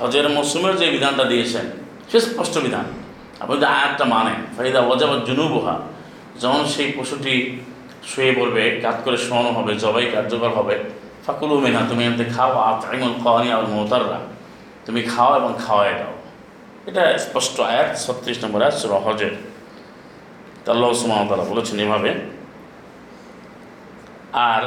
হজের 0.00 0.26
মৌসুমের 0.36 0.74
যে 0.80 0.86
বিধানটা 0.94 1.24
দিয়েছেন, 1.32 1.66
সে 2.10 2.18
স্পষ্ট 2.26 2.54
বিধান। 2.66 2.86
আপনি 3.40 3.52
যদি 3.56 3.66
আয়াতটা 3.76 4.04
মানেন, 4.14 4.38
ফাইদা 4.56 4.80
ওজাবা 4.90 5.16
জুনুবহা 5.28 5.74
যখন 6.40 6.62
সেই 6.74 6.88
পশুটি 6.96 7.34
শুয়ে 8.10 8.32
পড়বে 8.38 8.80
কাজ 8.84 8.96
করে 9.04 9.16
শোয়ানো 9.26 9.50
হবে, 9.58 9.72
জবাই 9.74 10.06
কার্যকর 10.14 10.52
হবে, 10.58 10.76
ফাকুলু 11.26 11.60
মেনা 11.60 11.80
তুমি 11.88 12.02
এমনি 12.06 12.24
খাও 12.36 12.52
আতমল 12.70 13.12
খাওয়ানি 13.22 13.48
আর 13.52 13.64
মোতাররা। 13.66 14.18
তুমি 14.86 15.02
খাও 15.02 15.30
এবং 15.40 15.52
খাওয়াই 15.66 15.92
দাও। 16.00 16.14
এটা 16.88 17.18
স্পষ্ট 17.18 17.60
আয়াত, 17.60 17.88
ছত্রিশ 18.04 18.44
নম্বর 18.44 18.62
আয়াত, 18.62 18.76
সুরা 18.80 18.98
হজের। 19.06 19.34
তা 20.64 20.68
আল্লাহ 20.72 20.88
সুমাতারা 20.92 21.44
বলেছেন 21.52 21.76
এভাবে। 21.84 22.10
আর 24.32 24.62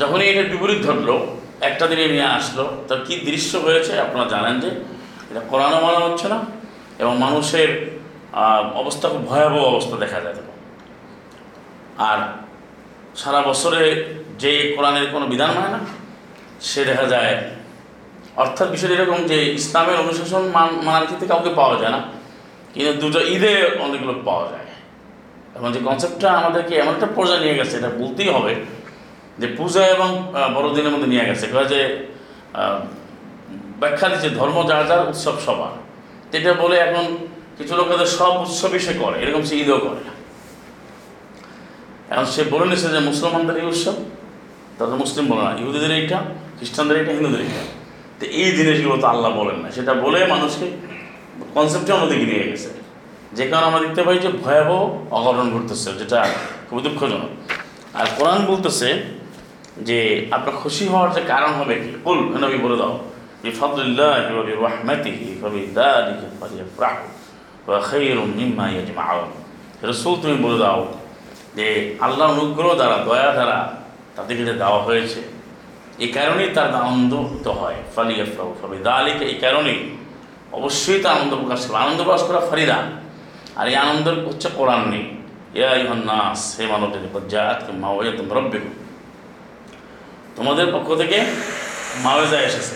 যখনই 0.00 0.26
এটা 0.30 0.42
বিপরীত 0.52 0.80
ঘটলো, 0.86 1.14
একটা 1.60 1.84
দিনে 1.90 2.06
নিয়ে 2.14 2.28
আসলো, 2.38 2.64
তার 2.88 3.00
কি 3.06 3.14
দৃশ্য 3.28 3.52
হয়েছে 3.56 3.92
আপনারা 4.00 4.26
জানেন 4.28 4.54
যে 4.60 4.70
এটা 5.30 5.42
কোরআনও 5.50 5.78
মানা 5.86 6.00
হচ্ছে 6.06 6.28
না, 6.28 6.38
এবং 6.98 7.18
মানুষের 7.18 7.95
অবস্থা 8.80 9.06
খুব 9.12 9.22
ভয়াবহ 9.30 9.62
অবস্থা 9.72 9.94
দেখা 10.04 10.18
যায় 10.24 10.36
আর 12.10 12.18
সারা 13.20 13.40
বছরে 13.50 13.82
যে 14.42 14.52
কোরআনের 14.74 15.06
কোনো 15.14 15.26
বিধান 15.32 15.50
হয় 15.58 15.72
না, 15.74 15.80
সে 16.68 16.80
দেখা 16.90 17.06
যায়, 17.14 17.34
অর্থাৎ 18.42 18.68
বিষয়টা 18.74 18.94
এরকম 18.98 19.20
যে 19.30 19.38
ইসলামের 19.60 19.98
অনুশাসন 20.04 20.42
মান 20.56 20.68
মানার 20.86 21.06
ক্ষেত্রে 21.08 21.26
কাউকে 21.32 21.50
পাওয়া 21.60 21.76
যায় 21.80 21.92
না, 21.96 22.00
কিন্তু 22.72 22.92
দুটো 23.02 23.20
ঈদে 23.34 23.52
অনেক 23.86 24.02
লোক 24.08 24.18
পাওয়া 24.28 24.44
যায়। 24.52 24.68
এখন 25.56 25.70
যে 25.74 25.80
কনসেপ্টটা 25.86 26.28
আমাদেরকে 26.40 26.74
এমন 26.82 26.92
একটা 26.96 27.08
পর্যায়ে 27.16 27.42
নিয়ে 27.44 27.56
গেছে, 27.60 27.74
এটা 27.80 27.90
বলতেই 28.00 28.30
হবে 28.36 28.52
যে 29.40 29.46
পূজা 29.58 29.82
এবং 29.94 30.08
বড়দিনের 30.56 30.92
মধ্যে 30.94 31.08
নিয়ে 31.12 31.24
গেছে। 31.28 31.44
যে 31.72 31.80
ব্যাখ্যা 33.80 34.06
দিচ্ছে 34.12 34.28
ধর্ম 34.38 34.56
যার 34.70 34.82
যার, 34.90 35.02
উৎসব 35.10 35.36
সবার। 35.46 35.74
এটা 36.36 36.50
বলে 36.62 36.76
এখন 36.86 37.04
কিছু 37.56 37.72
লোকেদের 37.80 38.10
সব 38.18 38.32
উৎসবই 38.44 38.80
সে 38.86 38.92
করে, 39.02 39.16
এরকম 39.22 39.42
সে 39.48 39.54
ঈদও 39.62 39.78
করে 39.86 40.00
এখন 42.12 42.26
সে 42.34 42.42
বলে 42.52 42.66
নিছে 42.70 42.88
যে 42.94 43.00
মুসলমানদের 43.10 43.56
এই 43.60 43.66
উৎসব 43.72 43.96
তাদের 44.78 44.96
মুসলিম 45.02 45.24
বলে 45.30 45.42
না, 45.48 45.52
ইহুদিদের 45.60 45.92
এইটা, 46.00 46.18
খ্রিস্টানদের 46.56 46.96
এইটা, 47.00 47.12
হিন্দুদের 47.16 47.42
এইটা। 47.46 47.62
তো 48.18 48.24
এই 48.42 48.50
জিনিসগুলো 48.58 48.96
তো 49.02 49.06
আল্লাহ 49.12 49.30
বলেন 49.40 49.58
না, 49.62 49.68
সেটা 49.76 49.92
বলে 50.04 50.18
মানুষকে 50.34 50.66
কনসেপ্টে 51.56 51.90
অন্যদিকে 51.96 52.26
নিয়ে 52.32 52.44
গেছে। 52.50 52.68
যে 53.36 53.44
কারণে 53.50 53.66
আমরা 53.70 53.80
দেখতে 53.84 54.00
পাই 54.06 54.16
যে 54.24 54.30
ভয়াবহ 54.44 54.82
অঘটন 55.16 55.46
ঘটতেছে, 55.54 55.88
যেটা 56.00 56.18
খুবই 56.66 56.82
দুঃখজনক। 56.86 57.30
আর 57.98 58.06
কোরআন 58.16 58.40
বলতেছে 58.50 58.88
যে 59.88 59.98
আপনার 60.36 60.54
খুশি 60.62 60.84
হওয়ার 60.92 61.10
যে 61.16 61.22
কারণ 61.32 61.52
হবে 61.58 61.74
কি? 61.82 61.90
বল 62.04 62.18
নবী 62.44 62.58
বলে 62.64 62.76
দাও 62.80 62.94
যে 63.42 63.50
ফদুল্লাহ 63.58 64.14
রহমাতিহি 64.64 65.26
ফবি 65.40 65.60
দালিকা 65.78 66.88
রাসূল 69.82 70.20
তুমি 70.22 70.42
বলে 70.42 70.58
দাও 70.58 70.94
যে 71.54 71.96
আল্লাহর 72.00 72.40
অনুগ্রহ 72.40 72.74
দ্বারা, 72.74 72.96
দয়া 72.96 73.32
দ্বারা 73.32 73.72
তাদেরকে 74.16 74.44
দেওয়া 74.44 74.82
হয়েছে। 74.82 75.22
এই 75.98 76.08
কারণেই 76.08 76.48
তার 76.48 76.74
আনন্দ 76.74 77.48
হয়। 77.48 77.74
ফালিয়াফরাহু 77.96 78.54
ফবি 78.62 78.76
দালিকা, 78.78 79.24
এই 79.24 79.34
কারণেই 79.34 79.96
অবশ্যই 80.52 81.02
তার 81.02 81.12
আনন্দ 81.12 81.34
প্রকাশ 81.34 81.66
করবে। 81.66 81.78
আনন্দ 81.78 82.02
প্রকাশ 82.02 82.22
করা 82.22 82.40
ফারিদা। 82.40 82.82
আর 83.56 83.68
এই 83.68 83.74
আনন্দ 83.74 84.08
হচ্ছে 84.08 84.48
কোরআন 84.56 84.88
নেই। 84.88 85.10
ইয়া 85.54 85.74
ইহান 85.74 86.02
নাস 86.04 86.60
হে 86.60 86.66
মানব 86.66 86.94
যদি 86.94 87.08
জাত 87.28 87.62
মাওয়া 87.70 88.10
তুমি 88.16 88.30
রব্বে 88.30 88.60
তোমাদের 90.36 90.66
পক্ষ 90.72 90.94
থেকে 90.94 91.24
মাওয়েজা 92.02 92.40
এসেছে। 92.40 92.74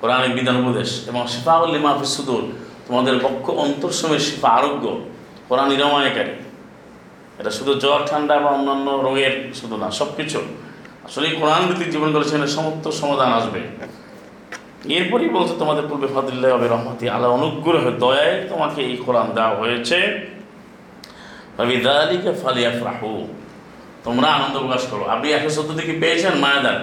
কোরআনের 0.00 0.30
বিধান 0.30 0.66
উপদেশ। 0.66 1.08
এবং 1.08 1.26
শিফাউল্লি 1.26 1.78
মাহফিস 1.78 2.16
সুদুর। 2.16 2.63
তোমাদের 2.86 3.14
পক্ষ 3.26 3.44
অন্তঃসময়ের 3.64 4.22
শিফা 4.28 4.48
আরোগ্য 4.58 4.84
কোরআন 5.48 5.66
নিরাময়কারী। 5.72 6.34
এটা 7.40 7.50
শুধু 7.58 7.72
জ্বর 7.82 8.00
ঠান্ডা 8.10 8.34
বা 8.44 8.50
অন্যান্য 8.56 8.88
রোগের 9.06 9.34
শুধু 9.60 9.76
না 9.82 9.88
সব 9.98 10.08
কিছু 10.18 10.38
আসলে 11.06 11.26
কোরআন 11.40 11.62
ভিত্তিক 11.68 11.88
জীবন 11.94 12.08
করে 12.14 12.24
সেখানে 12.30 12.48
সমস্ত 12.56 12.84
সমাধান 13.00 13.30
আসবে। 13.38 13.60
এরপরেই 14.96 15.30
বলছে 15.36 15.54
তোমাদের 15.62 15.84
পূর্বে 15.90 16.08
ফাদিল্লাহ 16.14 16.50
হবে 16.56 16.66
রহমতি 16.74 17.04
আল্লাহ 17.14 17.30
অনুগ্রহ 17.38 17.84
দয়ায় 18.04 18.34
তোমাকে 18.50 18.80
এই 18.90 18.96
কোরআন 19.04 19.28
দেওয়া 19.36 19.54
হয়েছে। 19.60 19.98
ভাবি 21.56 21.76
দালিকে 21.86 22.30
ফালিয়াফ 22.42 22.78
রাহু 22.88 23.12
তোমরা 24.06 24.28
আনন্দ 24.36 24.56
প্রকাশ 24.64 24.82
করো। 24.90 25.04
আপনি 25.14 25.26
একশো 25.36 25.50
চোদ্দ 25.56 25.70
দিকে 25.78 25.94
পেয়েছেন 26.02 26.34
মায়াদার? 26.44 26.78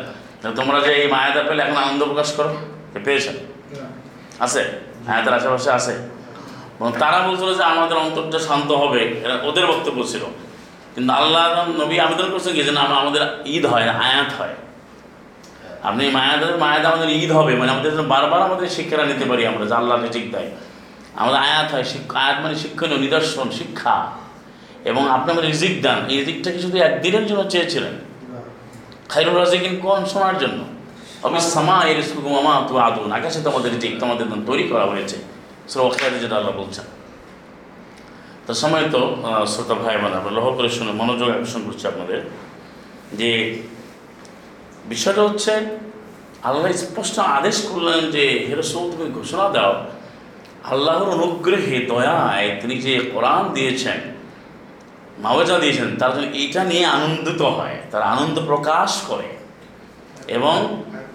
তোমরা 0.60 0.78
যে 0.86 0.92
এই 1.02 1.08
মায়াদার 1.16 1.46
পেলে 1.50 1.62
এখন 1.66 1.78
আনন্দ 1.86 2.02
প্রকাশ 2.10 2.30
করো? 2.38 2.52
পেয়েছেন? 3.06 3.36
আছে? 4.46 4.62
মায়াদার 5.08 5.34
আশেপাশে 5.40 5.70
আসে 5.80 5.96
তারা 7.02 7.20
বলছিল 7.28 7.50
যে 7.60 7.64
আমাদের 7.74 7.98
অন্তরটা 8.06 8.40
শান্ত 8.48 8.70
হবে, 8.82 9.02
এরা 9.26 9.36
ওদের 9.50 9.66
বক্তব্য 9.72 10.00
ছিল। 10.12 10.24
কিন্তু 10.96 11.12
আল্লাহ 11.20 11.44
নবী 11.82 11.96
আবেদন 12.06 12.28
করছেন 12.34 12.54
কি? 12.56 12.62
যে 12.68 12.74
আমাদের 13.02 13.24
ঈদ 13.56 13.64
হয় 13.72 13.86
না 13.90 13.94
আয়াত 14.08 14.30
হয়। 14.40 14.56
আপনি 15.88 16.04
মায়াদের 16.18 16.54
মায়াদা 16.64 16.88
আমাদের 16.90 17.10
ঈদ 17.22 17.32
হবে 17.40 17.54
মানে 17.56 17.72
আমাদের 17.72 17.92
বারবার 18.14 18.40
আমাদের 18.48 18.68
শিক্ষাটা 18.78 19.06
নিতে 19.12 19.26
পারি 19.30 19.42
আমরা, 19.52 19.64
যে 19.70 19.76
আল্লাহ 19.82 19.96
ঠিক 20.16 20.26
দেয়। 20.34 20.50
আমাদের 21.22 21.40
আয়াত 21.48 21.68
হয় 21.74 21.86
শিক্ষা 21.94 22.18
আয়াত 22.26 22.38
মানে 22.44 22.56
শিক্ষণীয়, 22.64 23.00
নিদর্শন, 23.06 23.48
শিক্ষা। 23.60 23.96
এবং 24.92 25.02
আপনি 25.16 25.28
আমাদের 25.34 25.50
রিজিক 25.52 25.74
দান। 25.86 26.00
এই 26.10 26.18
রিজিকটাকে 26.20 26.60
শুধু 26.66 26.78
একদিনের 26.88 27.26
জন্য 27.30 27.42
চেয়েছিলেন? 27.54 27.94
খাইরুল 29.12 29.38
রাজিকিন 29.44 29.74
কোন 29.86 30.02
সময়ের 30.14 30.38
জন্য? 30.44 30.60
আমি 31.26 31.40
সামা 31.54 31.78
এর 31.92 32.00
সুকুমামা 32.10 32.54
তু 32.68 32.74
আদুন 32.88 33.12
আকাশে 33.18 33.40
তোমাদের 33.48 33.70
রিজিক 33.76 33.94
তোমাদের 34.02 34.26
তৈরি 34.50 34.66
করা 34.72 34.86
হয়েছে। 34.92 35.18
শ্রোখায় 35.72 36.12
যেটা 36.24 36.36
আল্লাহ 36.40 36.54
বলছেন। 36.62 36.88
তো 38.46 38.52
সময় 38.62 38.86
তো 38.94 39.02
শ্রোতা 39.52 39.76
ভাই 39.84 39.96
মানে 40.04 40.16
আমরা 40.20 40.32
লহ 40.38 40.46
করে 40.58 40.70
শুনে 40.78 40.92
মনোযোগ 41.02 41.28
আকর্ষণ 41.36 41.62
করছি 41.68 41.84
আপনাদের 41.92 42.20
যে 43.20 43.32
বিষয়টা 44.92 45.22
হচ্ছে, 45.28 45.54
আল্লাহ 46.50 46.70
স্পষ্ট 46.84 47.16
আদেশ 47.38 47.58
করলেন 47.70 48.00
যে 48.16 48.24
হেরসৌ 48.48 48.82
তুমি 48.92 49.08
ঘোষণা 49.18 49.46
দাও, 49.56 49.74
আল্লাহর 50.72 51.04
অনুগ্রহে, 51.16 51.78
দয়ায় 51.92 52.50
তিনি 52.62 52.76
যে 52.86 52.94
কোরআন 53.14 53.44
দিয়েছেন, 53.58 54.00
মাওয়াজা 55.24 55.56
দিয়েছেন, 55.64 55.90
তার 56.00 56.12
জন্য 56.16 56.28
এইটা 56.42 56.62
নিয়ে 56.72 56.86
আনন্দিত 56.98 57.42
হয়, 57.58 57.78
তার 57.92 58.04
আনন্দ 58.14 58.38
প্রকাশ 58.52 58.92
করে। 59.10 59.30
এবং 60.38 60.58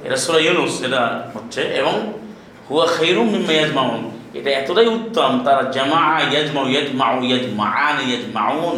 এটা 0.07 0.17
সুরা 0.25 0.41
ইউনুস, 0.47 0.75
এটা 0.87 1.03
হচ্ছে, 1.35 1.63
এবং 1.81 1.95
হুয়া 2.69 2.87
খৈরুম 2.97 3.27
মিম্মায়াজ 3.35 3.71
মাউন 3.79 4.03
এটা 4.39 4.51
এতটাই 4.61 4.89
উত্তম, 4.99 5.33
তারা 5.47 5.63
জামা 5.77 6.03
ইয়াজমাউ 6.33 6.65
ইয়াজমাউ 6.73 7.15
ইয়াজমান 7.29 7.97
ইয়াজমাউন। 8.09 8.77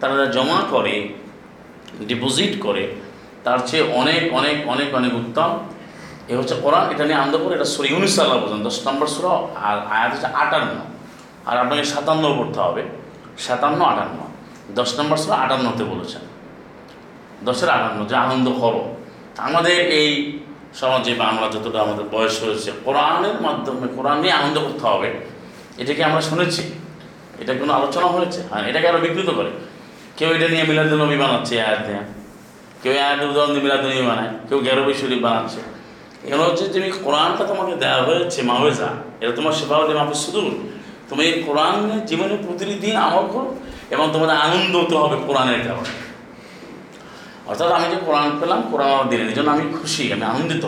তারা 0.00 0.26
জমা 0.36 0.58
করে 0.74 0.94
ডিপোজিট 2.08 2.52
করে, 2.66 2.84
তার 3.44 3.58
চেয়ে 3.68 3.84
অনেক 4.00 4.22
অনেক 4.38 4.56
অনেক 4.72 4.88
অনেক 4.98 5.12
উত্তম। 5.22 5.50
এ 6.30 6.32
হচ্ছে 6.40 6.54
কোরআন, 6.64 6.84
এটা 6.92 7.04
নিয়ে 7.08 7.18
আনন্দ 7.20 7.34
করে, 7.42 7.52
এটা 7.58 7.68
সুরা 7.74 7.88
ইউনিস 7.92 8.14
আল্লাহ 8.22 8.36
বলছেন, 8.42 8.60
দশ 8.68 8.78
নম্বর 8.86 9.06
সুরা, 9.14 9.34
আর 9.68 9.76
আয়াত 9.94 10.10
হচ্ছে 10.14 10.28
আটান্ন। 10.42 10.76
আর 11.48 11.56
আপনাকে 11.62 11.84
সাতান্ন 11.84 12.24
পড়তে 12.38 12.60
হবে, 12.66 12.82
সাতান্ন, 13.46 13.80
আটান্ন। 13.92 14.18
দশ 14.78 14.90
নম্বর 14.98 15.16
ছিল 15.22 15.32
আটান্নতে 15.44 15.84
বলেছেন। 15.92 16.22
দশের 17.48 17.70
আটান্ন, 17.76 17.98
যে 18.10 18.16
আনন্দ 18.26 18.46
করো। 18.62 18.82
আমাদের 19.48 19.78
এই 20.00 20.10
সমাজে 20.74 21.14
বা 21.14 21.24
আমরা 21.24 21.48
যতটা 21.48 21.80
আমাদের 21.80 22.04
বয়স 22.12 22.44
হয়েছে, 22.44 22.72
কোরআনের 22.84 23.40
মাধ্যমে, 23.40 23.88
কোরআন 23.96 24.20
নিয়ে 24.20 24.32
আনন্দ 24.32 24.58
করতে 24.58 24.86
হবে। 24.86 25.10
এটাকে 25.78 26.04
আমরা 26.04 26.20
শুনেছি? 26.20 26.62
এটা 27.38 27.54
কোনো 27.54 27.72
আলোচনা 27.72 28.06
হয়েছে? 28.06 28.42
হ্যাঁ 28.50 28.68
এটাকে 28.68 28.88
আরও 28.88 28.98
বিকৃত 28.98 29.30
করে। 29.30 29.50
কেউ 30.16 30.32
এটা 30.34 30.48
নিয়ে 30.48 30.62
মিলাদুল 30.62 31.02
নবী 31.02 31.16
বানাচ্ছে 31.16 31.62
আয়াত 31.62 31.80
নিয়ে। 31.86 32.00
কেউ 32.82 32.92
এই 32.92 32.98
আয়াতের 32.98 33.28
উদাহরণ 33.28 33.50
দিয়ে 33.50 33.62
মিলাদুল 33.62 33.90
নবী 33.90 34.02
বানায়, 34.02 34.28
কেউ 34.48 34.58
গ্যারবি 34.58 34.94
শরীফ 34.94 35.18
বানাচ্ছে। 35.22 35.60
এগুলো 36.24 36.44
হচ্ছে 36.44 36.68
তুমি 36.68 36.90
কোরআনটা 36.90 37.44
তোমাকে 37.44 37.76
দেওয়া 37.76 38.02
হয়েছে 38.02 38.42
মাওয়েজা 38.42 38.88
এটা 39.20 39.32
তোমার 39.32 39.52
সেবাবতী 39.52 39.94
মাহফুজ 39.94 40.16
সুদূর। 40.16 40.50
তুমি 41.08 41.24
এই 41.24 41.42
কোরআন 41.42 42.00
জীবনে 42.06 42.36
প্রতিটি 42.46 42.74
দিন 42.74 42.96
আমল 42.96 43.26
করো 43.32 43.54
এবং 43.90 44.10
তোমাদের 44.12 44.36
আনন্দ 44.36 44.76
হতে 44.76 44.96
হবে 44.96 45.16
কোরআনের 45.26 45.60
কারণে। 45.64 46.07
অর্থাৎ 47.48 47.70
আমি 47.70 47.86
যে 47.90 47.96
কোরআন 48.06 48.38
পেলাম, 48.40 48.62
কোরআন 48.70 48.90
আমার 48.90 49.34
জন্য 49.34 49.50
আমি 49.50 49.64
খুশি, 49.72 50.12
আমি 50.12 50.22
আনন্দিত। 50.22 50.64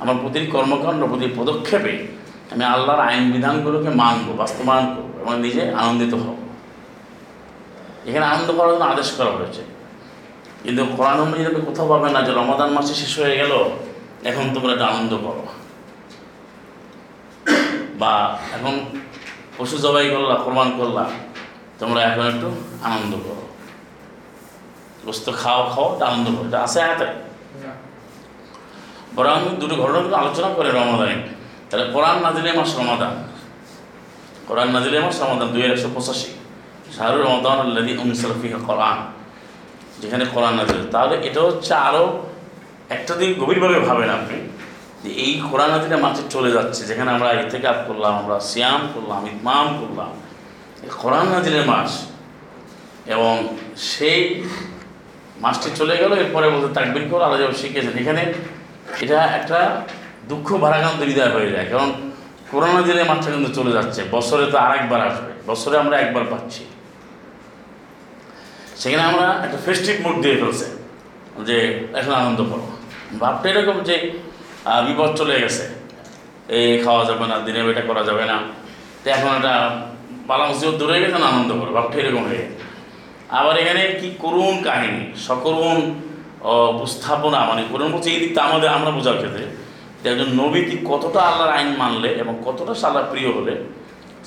আমার 0.00 0.16
প্রতিটি 0.22 0.46
কর্মকাণ্ড 0.46 1.04
প্রতি 1.04 1.26
পদক্ষেপে 1.36 2.06
আমি 2.50 2.64
আল্লাহর 2.64 3.00
আইন 3.00 3.32
বিধানগুলোকে 3.32 3.90
মানবো, 3.90 4.32
বাস্তবায়ন 4.32 4.86
করব, 4.94 5.20
এবং 5.20 5.40
নিজে 5.40 5.74
আনন্দিত 5.74 6.14
হব। 6.14 6.36
এখানে 8.06 8.26
আনন্দ 8.26 8.52
করার 8.52 8.72
জন্য 8.72 8.84
আদেশ 8.84 9.10
করা 9.10 9.30
হয়েছে। 9.30 9.62
কিন্তু 10.62 10.84
কোরআন 10.96 11.20
অনুযায়ী 11.20 11.60
কোথাও 11.66 11.88
পাবেন 11.88 12.12
না 12.12 12.22
যে 12.22 12.32
রমাদান 12.32 12.70
মাসে 12.70 12.94
শেষ 12.94 13.18
হয়ে 13.18 13.36
গেল, 13.36 13.52
এখন 14.24 14.44
তোমরা 14.54 14.72
একটা 14.72 14.86
আনন্দ 14.86 15.12
করো। 15.16 15.46
বা 17.98 18.38
এখন 18.52 18.80
পশু 19.58 19.76
জবাই 19.78 20.10
করলা, 20.10 20.34
কোরবান 20.34 20.70
করলা, 20.78 21.04
তোমরা 21.78 22.00
এখন 22.02 22.26
একটু 22.26 22.48
আনন্দ 22.82 23.12
করো। 23.14 23.47
গোস্ত 25.06 25.26
খাও 25.40 25.60
খাও 25.72 25.86
এটা 25.94 26.04
আনন্দ 26.10 26.26
করো, 26.36 26.46
এটা 26.50 26.58
আছে 26.66 26.80
হাতে। 26.88 27.06
বরং 29.16 29.38
দুটো 29.60 29.74
ঘটনাগুলো 29.82 30.16
আলোচনা 30.22 30.48
করে 30.56 30.68
রমাদানে। 30.78 31.16
তাহলে 31.68 31.84
কোরআন 31.94 32.16
নাজিলে 32.24 32.50
মাস 32.58 32.70
রমাদান 32.80 33.12
কোরআন 34.48 34.68
নাজিলে 34.74 34.98
মাস 35.04 35.16
রমাদান 35.22 35.48
দুই 35.54 35.62
একশো 35.70 35.88
পঁচাশি। 35.94 36.30
শাহরুর 36.94 37.22
রমাদান 37.26 37.56
আল্লাদি 37.64 37.92
উমসরফি 38.02 38.48
কোরআন। 38.68 38.98
যেখানে 40.00 40.24
কোরআন 40.34 40.54
নাজিল 40.60 40.80
তাহলে 40.94 41.14
এটা 41.28 41.40
হচ্ছে 41.48 41.72
আরও 41.88 42.04
একটা 42.96 43.12
দিক 43.20 43.30
গভীরভাবে 43.42 43.78
ভাবেন 43.88 44.10
আপনি, 44.18 44.38
যে 45.02 45.10
এই 45.24 45.32
কোরআন 45.48 45.70
নাজিলে 45.74 45.96
মাসে 46.04 46.22
চলে 46.34 46.50
যাচ্ছে। 46.56 46.80
যেখানে 46.90 47.10
আমরা 47.16 47.28
ইতেকাপ 47.42 47.78
করলাম, 47.88 48.12
আমরা 48.20 48.36
সিয়াম 48.50 48.82
করলাম, 48.94 49.20
ইতমাম 49.32 49.66
করলাম। 49.80 50.10
কোরআন 51.02 51.26
নাজিলের 51.34 51.64
মাস 51.72 51.90
এবং 53.14 53.34
সেই 53.90 54.20
মাসটি 55.44 55.68
চলে 55.80 55.94
গেল, 56.02 56.12
এরপরে 56.22 56.46
বলতে 56.54 56.68
তাকবির 56.76 57.04
করে 57.10 57.22
আলাদা 57.28 57.44
শিখেছেন 57.62 57.94
এখানে 58.02 58.22
এটা 59.04 59.18
একটা 59.38 59.58
দুঃখ 60.30 60.48
ভারাক্রান্ত 60.62 61.00
হৃদয় 61.08 61.32
হয়ে 61.36 61.50
যায়, 61.54 61.66
কারণ 61.72 61.88
করোনা 62.50 62.80
দিনের 62.88 63.06
মাঠটা 63.10 63.28
কিন্তু 63.34 63.50
চলে 63.58 63.72
যাচ্ছে, 63.76 64.00
বছরে 64.14 64.44
তো 64.52 64.56
আরেকবার 64.66 65.00
আসবে, 65.08 65.32
বছরে 65.50 65.76
আমরা 65.82 65.94
একবার 66.04 66.24
পাচ্ছি। 66.32 66.62
সেখানে 68.80 69.02
আমরা 69.10 69.26
একটা 69.46 69.58
ফেস্টিভ 69.66 69.94
মুড 70.04 70.16
দিয়ে 70.24 70.36
ফেলছে, 70.40 70.66
যে 71.48 71.56
এখন 71.98 72.12
আনন্দ 72.22 72.40
করো। 72.50 72.66
ভাবটা 73.22 73.46
এরকম 73.52 73.76
যে 73.88 73.96
বিপদ 74.86 75.10
চলে 75.20 75.34
গেছে 75.42 75.64
এই 76.56 76.68
খাওয়া 76.84 77.02
যাবে 77.08 77.24
না 77.30 77.36
দিনে 77.46 77.60
বেটা 77.66 77.82
করা 77.88 78.02
যাবে 78.08 78.24
না, 78.30 78.36
তো 79.02 79.06
এখন 79.16 79.30
একটা 79.38 79.54
পালামসিও 80.28 80.72
দূরে 80.80 80.96
গেছে 81.02 81.16
আনন্দ 81.32 81.50
করো। 81.60 81.70
ভাবটা 81.76 81.96
এরকম 82.02 82.22
হয়ে 82.28 82.42
গেছে 82.42 82.64
আবার 83.38 83.54
এখানে 83.62 83.82
কি 84.00 84.08
করুণ 84.22 84.54
কাহিনী, 84.68 85.02
সকরুণ 85.28 85.78
উপস্থাপনা 86.74 87.38
মানে 87.50 87.62
করুণ 87.72 87.88
বলছে 87.94 88.08
এই 88.14 88.20
দিকটা 88.22 88.40
আমাদের, 88.48 88.68
আমরা 88.68 88.90
বোঝার 88.96 89.18
ক্ষেত্রে 89.20 89.44
একজন 90.10 90.30
নবী 90.42 90.60
কতটা 90.90 91.20
আল্লাহর 91.30 91.52
আইন 91.56 91.70
মানলে 91.82 92.10
এবং 92.22 92.34
কতটা 92.46 92.72
আল্লাহ 92.88 93.04
প্রিয় 93.12 93.30
হলে, 93.36 93.54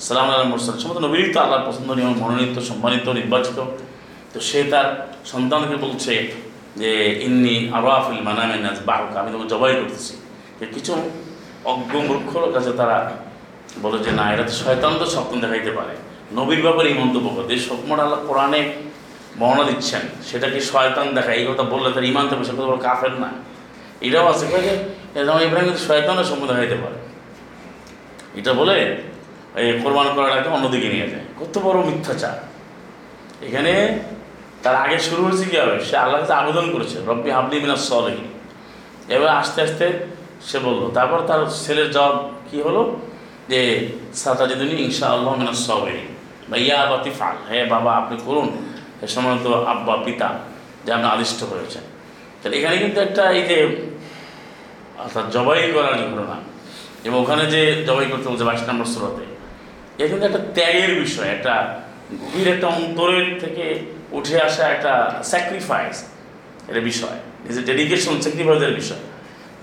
সালাম 0.06 0.26
আল্লাহ 0.30 0.46
মোরসাল 0.52 0.76
সমস্ত 0.82 1.00
নবীরই 1.06 1.30
তো 1.34 1.38
আল্লাহর 1.44 1.64
পছন্দনীয়, 1.68 2.08
মনোনীত, 2.22 2.56
সম্মানিত, 2.70 3.06
নির্বাচিত। 3.18 3.58
তো 4.32 4.38
সে 4.48 4.60
তার 4.72 4.88
সন্তানকে 5.32 5.76
বলছে 5.84 6.12
যে, 6.80 6.90
ইন্নি 7.26 7.56
আরাফিল 7.76 8.20
মানামে 8.28 8.56
নাজ 8.64 8.78
বাহক 8.88 9.12
আমি 9.20 9.28
তোমাকে 9.32 9.50
জবাই 9.54 9.74
করতেছি। 9.80 10.14
যে 10.58 10.66
কিছু 10.74 10.92
অজ্ঞ 11.72 11.92
মূর্খর 12.08 12.44
কাছে 12.56 12.72
তারা 12.80 12.98
বলে 13.82 13.98
যে, 14.04 14.10
না 14.18 14.24
এটা 14.32 14.44
তো 14.48 14.54
শয়তান 14.62 14.92
তো 15.00 15.06
স্বপ্ন 15.14 15.34
দেখাইতে 15.44 15.72
পারে। 15.78 15.94
নবীর 16.38 16.60
ব্যাপারে 16.66 16.86
এই 16.92 16.96
মন্তব্য 17.02 17.26
করে। 17.34 17.46
যে 17.52 17.56
স্বপ্নটা 17.68 18.02
আল্লাহ 18.06 18.20
কোরআনে 18.28 18.60
বর্ণনা 19.40 19.64
দিচ্ছেন। 19.70 20.02
সেটা 20.28 20.46
কি 20.52 20.60
শয়তান 20.72 21.06
দেখা 21.16 21.32
এই 21.38 21.44
কথা 21.50 21.64
বললে 21.72 21.88
তার 21.94 22.04
ইমান 22.04 22.24
থাকবে, 22.28 22.44
সে 22.44 22.54
কথা 22.58 22.76
কাফের 22.88 23.14
না। 23.24 23.30
এটাও 24.06 24.26
আছে 24.32 24.44
যেমন 25.14 25.40
ইব্রাহিম 25.46 25.66
কিন্তু 25.68 25.82
শয়তানের 25.88 26.26
স্বপ্ন 26.28 26.44
দেখাইতে 26.50 26.76
পারে। 26.82 26.98
এটা 28.40 28.52
বলে, 28.60 28.76
এই 29.60 29.68
কোরবান 29.82 30.08
করাটাকে 30.16 30.48
অন্যদিকে 30.56 30.88
নিয়ে 30.94 31.08
যায়। 31.12 31.26
কত 31.40 31.54
বড় 31.64 31.78
মিথ্যাচার। 31.88 32.36
এখানে 33.46 33.72
তার 34.62 34.76
আগে 34.84 34.98
শুরু 34.98 35.20
হয়েছে 35.24 35.44
কী 35.50 35.56
হবে? 35.62 35.76
সে 35.88 35.94
আল্লাহ 36.04 36.18
কাছে 36.20 36.34
আবেদন 36.40 36.66
করেছে, 36.74 36.96
রব্বি 37.10 37.30
হাবলি 37.36 37.56
মিনা 37.60 37.76
সলহি 37.90 38.24
এবার 39.14 39.30
আস্তে 39.40 39.58
আস্তে 39.66 39.86
সে 40.48 40.58
বলল, 40.66 40.82
তারপর 40.96 41.18
তার 41.28 41.40
ছেলের 41.64 41.88
জবাব 41.90 42.14
কি 42.50 42.58
হলো? 42.66 42.82
যে, 43.50 43.60
সাতাজিদিনী 44.22 44.74
ইনশা 44.86 45.06
আল্লাহ 45.14 45.32
মিনা 45.40 45.54
সবেরি 45.68 46.04
বা 46.48 46.56
ইয়া 46.66 46.76
আবাতি 46.84 47.10
ফাল 47.18 47.36
হ্যাঁ 47.48 47.64
বাবা, 47.74 47.90
আপনি 48.00 48.16
করুন। 48.26 48.48
এ 49.04 49.06
আব্বা, 49.72 49.94
পিতা 50.06 50.28
যে 50.84 50.90
আপনি 50.96 51.08
আদিষ্ট 51.14 51.40
হয়েছেন 51.52 51.84
তাহলে 52.40 52.54
এখানে 52.60 52.76
কিন্তু 52.82 52.98
একটা 53.06 53.24
এই 53.38 53.42
যে, 53.50 53.58
অর্থাৎ 55.04 55.26
জবাই 55.36 55.58
করার 55.76 55.94
ঘটনা, 56.12 56.36
এবং 57.06 57.16
ওখানে 57.24 57.44
যে 57.54 57.60
জবাই 57.88 58.06
করতে 58.12 58.26
বলছে 58.30 58.44
বাইশ 58.48 58.62
নম্বর 58.70 58.86
স্রোতে 58.94 59.24
এটা 59.98 60.08
কিন্তু 60.12 60.24
একটা 60.30 60.42
ত্যাগের 60.56 60.92
বিষয়, 61.02 61.28
একটা 61.36 61.54
গভীর 62.22 62.48
একটা 62.54 62.68
অন্তরের 62.78 63.26
থেকে 63.42 63.64
উঠে 64.18 64.36
আসা 64.46 64.64
একটা 64.74 64.92
স্যাক্রিফাইস 65.32 65.96
এটা 66.70 66.80
বিষয়, 66.90 67.18
নিজের 67.46 67.64
ডেডিকেশন 67.70 68.14
স্যাক্রিফাইসের 68.24 68.74
বিষয়। 68.80 69.02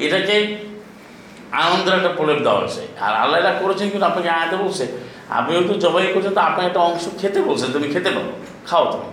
এটাকে 0.05 0.35
আনন্দের 1.63 1.93
একটা 1.99 2.11
প্রলেপ 2.17 2.39
দেওয়া 2.45 2.59
হয়েছে। 2.61 2.81
আর 3.05 3.13
আল্লাহ 3.23 3.37
এটা 3.41 3.53
করেছেন 3.61 3.87
কিন্তু 3.93 4.05
আপনাকে 4.11 4.29
আয়াতে 4.37 4.55
বলছে 4.63 4.85
আপনিও 5.37 5.61
তো 5.69 5.73
জবাই 5.85 6.03
করছেন, 6.15 6.33
তো 6.37 6.41
আপনাকে 6.49 6.67
একটা 6.69 6.81
অংশ 6.89 7.03
খেতে 7.21 7.39
বলছেন, 7.49 7.69
তুমি 7.75 7.87
খেতে 7.93 8.09
পারো, 8.15 8.31
খাও 8.69 8.85
তুমি। 8.93 9.09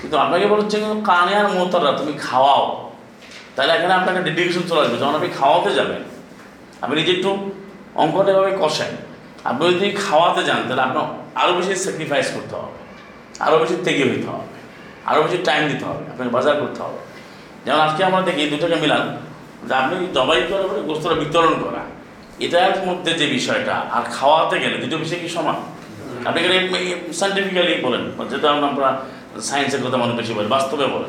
কিন্তু 0.00 0.16
আপনাকে 0.24 0.46
বলছে 0.54 0.76
কানে 1.10 1.32
আর 1.40 1.48
মোতারা 1.56 1.90
তুমি 2.00 2.12
খাওয়াও। 2.26 2.64
তাহলে 3.54 3.72
এখানে 3.76 3.92
আপনাকে 4.00 4.20
ডেডিকেশন 4.28 4.64
চলে 4.70 4.80
আসবে, 4.84 4.96
যখন 5.02 5.14
আপনি 5.18 5.30
খাওয়াতে 5.38 5.70
যাবেন, 5.78 6.02
আপনি 6.82 6.94
নিজে 7.00 7.12
একটু 7.18 7.30
অঙ্কটা 8.02 8.30
এভাবে 8.34 8.52
কষেন। 8.62 8.92
আপনি 9.48 9.62
যদি 9.72 9.88
খাওয়াতে 10.04 10.42
যান, 10.48 10.60
তাহলে 10.68 10.82
আপনার 10.88 11.04
আরও 11.40 11.52
বেশি 11.58 11.72
স্যাক্রিফাইস 11.84 12.28
করতে 12.36 12.54
হবে 12.60 12.78
আরও 13.44 13.56
বেশি 13.62 13.74
ত্যাগী 13.84 14.04
হইতে 14.10 14.28
হবে 14.32 14.46
আরও 15.10 15.20
বেশি 15.26 15.38
টাইম 15.48 15.62
দিতে 15.70 15.84
হবে, 15.90 16.02
আপনাকে 16.12 16.30
বাজার 16.36 16.54
করতে 16.62 16.80
হবে। 16.84 16.98
যেমন 17.64 17.80
আজকে 17.86 18.00
আমরা 18.08 18.20
দেখি 18.28 18.42
দুটোকে 18.52 18.76
মিলান, 18.84 19.04
যে 19.68 19.74
আপনি 19.80 19.94
জবাই 20.16 20.40
করার 20.50 20.66
পরে 20.70 20.82
গোস্তটা 20.88 21.16
বিতরণ 21.22 21.54
করা, 21.64 21.82
এটার 22.44 22.74
মধ্যে 22.88 23.10
যে 23.20 23.26
বিষয়টা, 23.36 23.74
আর 23.96 24.02
খাওয়াতে 24.16 24.56
গেলে 24.62 24.76
দুটো 24.82 24.96
বিষয় 25.02 25.18
কি 25.24 25.28
সমান? 25.36 25.58
আপনি 26.28 26.38
এখানে 26.42 26.56
সাইন্টিফিক্যালি 27.20 27.72
বলেন 27.86 28.02
যেটা 28.32 28.48
আমরা 28.54 28.88
সায়েন্সের 29.40 29.82
কথা 29.84 29.96
মনে 29.96 30.12
বেশি 30.12 30.32
বলে, 30.34 30.48
বাস্তবে 30.48 30.86
বলে। 30.86 31.08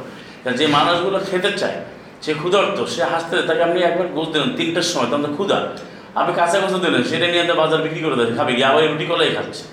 যে 0.57 0.67
মানুষগুলো 0.67 1.19
খেতে 1.31 1.51
চায়, 1.51 1.77
সে 2.21 2.33
ক্ষুধার্ত, 2.33 2.85
সে 2.85 3.03
হাসতে 3.03 3.41
তাকে 3.41 3.63
আপনি 3.63 3.81
একবার 3.81 4.07
গোস 4.07 4.27
দিলেন, 4.27 4.55
তিনটার 4.55 4.81
সময় 4.81 5.07
তো 5.11 5.17
ক্ষুধা। 5.17 5.67
আপনি 6.15 6.33
কাঁচা 6.33 6.59
গোস 6.59 6.73
দিলেন, 6.73 7.03
সেটা 7.03 7.27
নিয়ে 7.27 7.43
তো 7.43 7.53
বাজার 7.53 7.81
বিক্রি 7.81 8.01
করে 8.01 8.15
দেয়, 8.15 8.37
খাবে 8.37 8.53
গিয়ে 8.53 8.87
রুটি 8.87 9.05
কলাই 9.05 9.35
খাচ্ছে। 9.35 9.63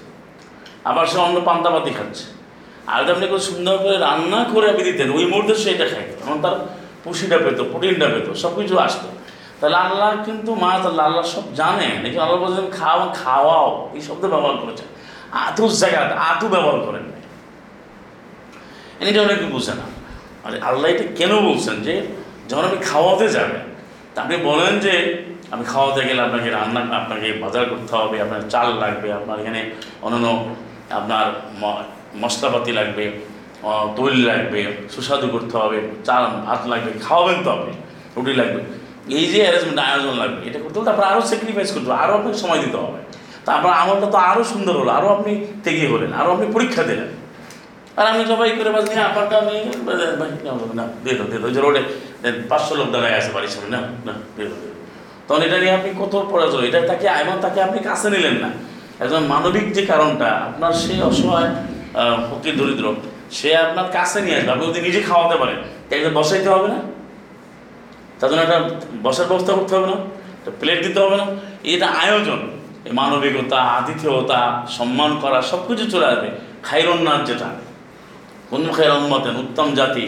আবার 0.84 1.06
সে 1.06 1.18
অন্য 1.18 1.40
পান্তাপাতি 1.40 1.90
খাচ্ছে। 1.90 2.24
আর 2.86 3.10
আপনি 3.10 3.26
খুব 3.26 3.38
সুন্দর 3.38 3.78
করে 3.78 3.98
রান্না 3.98 4.44
করে 4.54 4.70
আপনি 4.70 4.82
দিতেন, 4.82 5.10
ওই 5.10 5.24
মুহূর্তে 5.24 5.54
সে 5.54 5.70
এটা 5.70 5.84
খাইতো। 5.84 6.24
তখন 6.24 6.40
তার 6.40 6.52
পুষিটা 7.04 7.38
পেতো, 7.38 7.64
প্রোটিনটা 7.64 8.06
পেতো 8.06 8.34
সব 8.34 8.60
কিছু 8.60 8.78
আসতো। 8.78 9.08
তাহলে 9.60 9.76
আল্লাহ 9.76 10.16
কিন্তু 10.24 10.54
মাছ 10.54 10.86
আল্লাহ 10.86 11.06
আল্লাহ 11.06 11.22
সব 11.22 11.42
এই 12.04 12.10
জন্য 12.10 12.22
আল্লাহ 12.22 12.38
বলছেন 12.40 12.70
খাওয়া 12.70 13.14
খাওয়াও, 13.24 13.90
এই 13.94 14.00
শব্দ 14.00 14.26
ব্যবহার 14.26 14.56
করেছেন। 14.56 14.86
আতু 15.32 15.68
জায়গা 15.68 16.00
আতু 16.00 16.48
ব্যবহার 16.48 16.80
করেন। 16.80 17.09
এটা 19.08 19.20
অনেকে 19.26 19.46
বোঝে 19.54 19.74
না। 19.80 19.86
আর 20.44 20.52
আল্লাহ 20.68 20.86
এটা 20.94 21.04
কেন 21.18 21.32
বলছেন 21.48 21.76
যে, 21.86 21.94
যখন 22.48 22.64
আপনি 22.68 22.80
খাওয়াতে 22.90 23.26
যাবেন, 23.36 23.62
তা 24.12 24.18
আপনি 24.24 24.36
বলেন 24.48 24.74
যে, 24.84 24.94
আমি 25.54 25.64
খাওয়াতে 25.72 26.00
গেলে 26.08 26.20
আপনাকে 26.28 26.48
রান্না, 26.58 26.80
আপনাকে 27.00 27.26
বাজার 27.42 27.64
করতে 27.72 27.92
হবে, 28.00 28.16
আপনার 28.24 28.42
চাল 28.52 28.68
লাগবে, 28.82 29.08
আপনার 29.18 29.36
এখানে 29.42 29.60
অন্যান্য 30.04 30.28
আপনার 30.98 31.26
মশলাপাতি 32.22 32.72
লাগবে 32.78 33.04
তৈল 33.98 34.16
লাগবে, 34.30 34.60
সুস্বাদু 34.94 35.26
করতে 35.34 35.54
হবে, 35.62 35.78
চাল, 36.08 36.22
ভাত 36.46 36.60
লাগবে, 36.72 36.90
খাওয়াবেন 37.06 37.38
তো 37.44 37.48
আপনি, 37.56 37.72
রুটি 38.16 38.32
লাগবে। 38.40 38.60
এই 39.18 39.24
যে 39.32 39.38
অ্যারেঞ্জমেন্ট 39.44 39.80
আয়োজন 39.86 40.14
লাগবে, 40.22 40.40
এটা 40.48 40.58
করতে 40.64 40.76
হলে 40.78 40.86
তারপর 40.90 41.04
আরও 41.12 41.22
স্যাক্রিফাইস 41.30 41.70
করতে 41.74 41.88
হবে 41.90 42.00
আরও 42.04 42.12
আপনাকে 42.18 42.38
সময় 42.44 42.60
দিতে 42.64 42.78
হবে। 42.84 43.00
তারপর 43.48 43.70
আমলটা 43.80 44.08
তো 44.14 44.18
আরও 44.30 44.42
সুন্দর 44.52 44.74
হলো 44.80 44.90
আরও 44.98 45.08
আপনি 45.16 45.32
তেগিয়ে 45.64 45.88
হলেন 45.94 46.10
আরও 46.20 46.28
আপনি 46.34 46.46
পরীক্ষা 46.56 46.82
দিলেন। 46.90 47.08
আর 48.00 48.06
আমি 48.12 48.22
জবাই 48.30 48.50
করে 48.58 48.70
বাস 48.76 48.84
নিয়ে 48.90 49.00
দেন, 50.00 50.12
ভাই 50.20 50.30
না, 50.78 50.84
দাও 51.04 51.46
ওই 51.46 51.52
যে 51.56 51.60
রোডে 51.64 51.82
পাঁচশো 52.50 52.72
লোক 52.78 52.88
দাঁড়ায় 52.94 53.14
আছে 53.18 53.30
বাড়ির 53.36 53.52
সামনে 53.54 53.70
না 53.74 53.80
না 54.06 54.14
দাও 54.36 54.48
তখন 55.26 55.42
এটা 55.46 55.56
নিয়ে 55.62 55.74
আপনি 55.78 55.90
কত 56.00 56.14
পড়াশোনা 56.30 56.64
এটা 56.68 56.80
তাকে 56.90 57.06
এবং 57.22 57.34
তাকে 57.44 57.58
আপনি 57.66 57.78
কাছে 57.88 58.06
নিলেন 58.14 58.36
না। 58.44 58.50
একজন 59.02 59.22
মানবিক 59.32 59.66
যে 59.76 59.82
কারণটা 59.92 60.28
আপনার 60.48 60.72
সেই 60.82 60.98
অসহায় 61.08 61.50
ফকির 62.28 62.54
দরিদ্র 62.60 62.86
সে 63.38 63.50
আপনার 63.66 63.86
কাছে 63.96 64.18
নিয়ে 64.24 64.36
আসবে 64.38 64.50
আপনি 64.54 64.64
যদি 64.70 64.80
নিজে 64.88 65.00
খাওয়াতে 65.08 65.36
পারেন 65.42 65.58
তাকে 65.88 66.10
বসাইতে 66.18 66.48
হবে 66.54 66.68
না? 66.74 66.78
তার 68.18 68.28
জন্য 68.30 68.42
একটা 68.46 68.58
বসার 69.04 69.26
ব্যবস্থা 69.30 69.52
করতে 69.58 69.72
হবে 69.76 69.88
না? 69.92 69.96
একটা 70.38 70.50
প্লেট 70.60 70.78
দিতে 70.86 70.98
হবে 71.04 71.16
না? 71.22 71.26
এটা 71.72 71.86
আয়োজন 72.04 72.40
এই 72.86 72.92
মানবিকতা 73.00 73.58
আতিথেয়তা 73.76 74.40
সম্মান 74.76 75.10
করা 75.22 75.38
সব 75.50 75.60
কিছু 75.68 75.84
চলে 75.92 76.06
আসবে 76.12 76.28
খাইরন্নাথ 76.68 77.22
যেটা। 77.30 77.48
কোন 78.50 78.62
খাইর 78.76 78.92
উম্মতেন 79.00 79.34
উত্তম 79.44 79.68
জাতি, 79.78 80.04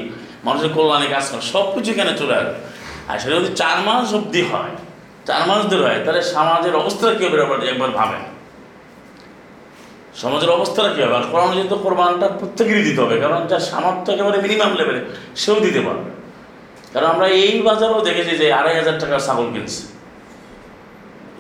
মানুষের 0.47 0.71
কল্যাণে 0.77 1.09
কাজ 1.15 1.25
করা 1.31 1.43
সব 1.53 1.67
কিছু 1.75 1.89
এখানে 1.95 2.13
চলে 2.21 2.35
আসবে। 2.41 2.59
আর 3.11 3.17
সেটা 3.23 3.35
যদি 3.41 3.51
চার 3.61 3.77
মাস 3.87 4.09
অবধি 4.19 4.43
হয়, 4.51 4.75
চার 5.29 5.43
মাস 5.49 5.63
ধরে 5.71 5.85
হয়, 5.89 6.01
তাহলে 6.05 6.23
সমাজের 6.35 6.75
অবস্থাটা 6.83 7.13
কী 7.19 7.23
হবে 7.27 7.37
একবার 7.73 7.91
ভাবেন। 7.99 8.23
সমাজের 10.23 10.51
অবস্থাটা 10.57 10.91
কী 10.95 11.01
হবে? 11.05 11.15
আর 11.21 11.27
কোরআন 11.33 11.51
যেহেতু 11.57 11.77
কোরবানটা 11.85 12.27
প্রত্যেকেরই 12.41 12.85
দিতে 12.89 13.01
হবে, 13.05 13.17
কারণ 13.25 13.41
যার 13.51 13.65
সামর্থ্য 13.71 14.09
একেবারে 14.15 14.39
মিনিমাম 14.45 14.73
লেভেলে 14.79 15.03
সেও 15.43 15.59
দিতে 15.67 15.81
পারবে। 15.87 16.11
কারণ 16.93 17.09
আমরা 17.15 17.27
এই 17.43 17.55
বাজারেও 17.69 18.01
দেখেছি 18.09 18.33
যে 18.41 18.47
আড়াই 18.61 18.75
হাজার 18.81 18.97
টাকার 19.03 19.21
ছাগল 19.27 19.47
কিনছে। 19.55 19.83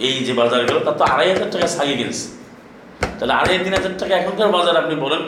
এই 0.06 0.14
যে 0.26 0.32
বাজারগুলো, 0.40 0.78
তার 0.86 0.96
তো 1.00 1.04
আড়াই 1.12 1.28
হাজার 1.34 1.48
টাকা 1.54 1.66
ছাগি 1.76 1.94
কিনছে। 2.00 2.26
তাহলে 3.18 3.34
আড়াই, 3.40 3.56
তিন 3.64 3.74
হাজার 3.78 3.94
টাকা 4.00 4.12
এখনকার 4.20 4.50
বাজার, 4.56 4.74
আপনি 4.82 4.94
বলেন 5.04 5.22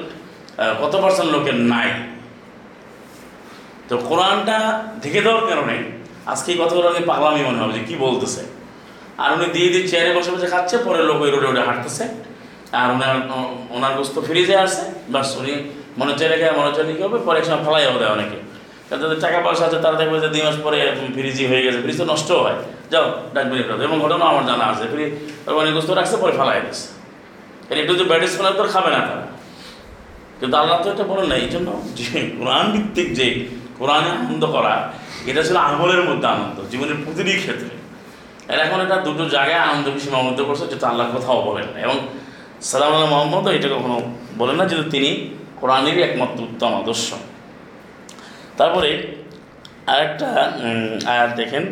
কত 0.83 0.95
পার্সেন্ট 1.03 1.29
লোকের 1.35 1.57
নাই? 1.73 1.89
তো 3.89 3.95
কোরআনটা 4.09 4.57
ঢেকে 5.03 5.21
দেওয়ার 5.27 5.45
কারণে 5.51 5.77
আজকে 6.33 6.49
এই 6.53 6.59
কথাগুলো 6.63 6.87
আমি 6.93 7.03
পাগলামি 7.11 7.43
মনে 7.49 7.59
হবে 7.63 7.73
যে 7.79 7.83
কী 7.89 7.95
বলতেছে। 8.05 8.43
আর 9.23 9.29
উনি 9.37 9.47
দিয়ে 9.57 9.69
দিয়ে 9.73 9.85
চেয়ারে 9.91 10.13
বসে 10.17 10.31
বসে 10.35 10.49
খাচ্ছে, 10.55 10.77
পরে 10.87 11.01
লোক 11.09 11.19
ওই 11.25 11.31
রোডে 11.35 11.47
রোডে 11.47 11.63
হাঁটতেছে। 11.69 12.05
আর 12.81 12.89
ওনার 12.95 13.15
ওনার 13.77 13.93
গোস্ত 13.99 14.17
ফ্রিজে 14.29 14.57
আসে 14.67 14.85
বাস 15.15 15.29
উনি 15.41 15.55
মনে 15.99 16.09
হচ্ছে 16.11 16.27
রেখে 16.33 16.47
মনে 16.59 16.69
হচ্ছে 16.69 16.83
কী 16.99 17.03
হবে, 17.07 17.19
পরে 17.27 17.37
একসময় 17.41 17.61
ফেলাই 17.67 17.85
হবে 17.93 18.07
অনেকে। 18.17 18.39
তাদের 18.89 19.21
টাকা 19.25 19.39
পয়সা 19.47 19.65
আছে, 19.69 19.79
তারা 19.85 19.97
দেখবে 20.01 20.17
যে 20.25 20.29
দুই 20.35 20.43
মাস 20.47 20.57
পরে 20.67 20.79
ফ্রিজি 21.17 21.45
হয়ে 21.51 21.63
গেছে 21.67 21.79
ফ্রিজ 21.85 21.97
তো 22.03 22.07
নষ্ট 22.13 22.29
হয়। 22.45 22.59
যাও 22.93 23.07
ডাকবেন 23.35 23.59
এবং 23.89 23.97
ঘটনা 24.05 24.25
আমার 24.33 24.45
জানা 24.51 24.65
আছে। 24.73 24.85
ফ্রিজ 24.93 25.11
অনেক 25.61 25.73
গোস্ত 25.77 25.91
রাখছে, 25.99 26.17
পরে 26.23 26.33
ফেলাই 26.41 26.59
এর 27.71 27.77
একটু 27.83 27.93
যে 27.99 28.05
ব্যাটিস 28.11 28.33
ফেলার 28.39 28.55
তো 28.59 28.63
খাবে 28.75 28.91
না 28.97 29.01
তারা। 29.09 29.25
কিন্তু 30.39 30.55
আল্লাহ 30.61 30.77
তো 30.83 30.89
এটা 30.95 31.05
বলেন 31.13 31.27
না 31.31 31.37
এই 31.43 31.49
জন্য 31.55 31.69
যে 31.99 32.09
কোরআন 32.39 32.65
ভিত্তিক 32.75 33.09
যে 33.19 33.27
কোরআনে 33.79 34.11
আনন্দ 34.21 34.45
করা, 34.57 34.75
এটা 35.31 35.43
ছিল 35.47 35.57
আমলের 35.69 36.03
মধ্যে 36.09 36.27
আনন্দ, 36.35 36.57
জীবনের 36.73 36.99
প্রতিটি 37.05 37.33
ক্ষেত্রে। 37.45 37.75
আর 38.51 38.59
এখন 38.65 38.79
এটা 38.87 38.97
দুটো 39.09 39.25
জায়গায় 39.37 39.63
আনন্দ 39.69 39.87
বেশি 39.97 40.09
মমত্ব 40.15 40.41
করছে, 40.49 40.65
যেটা 40.73 40.87
আল্লাহ 40.93 41.07
কোথাও 41.15 41.39
বলেন 41.49 41.67
না। 41.73 41.79
এবং 41.87 41.97
সালাম 42.71 42.91
আল্লাহ 42.95 43.09
মোহাম্মদও 43.15 43.51
এটা 43.59 43.69
কখনো 43.75 43.97
বলেন 44.41 44.57
না, 44.61 44.65
যেহেতু 44.71 44.87
তিনি 44.95 45.11
কোরআনেরই 45.61 46.03
একমাত্র 46.09 46.39
উত্তম 46.49 46.71
আদর্শ। 46.81 47.09
তারপরে 48.59 48.91
আরেকটা 49.93 50.29
আয়াত 51.13 51.31
দেখেন, 51.41 51.65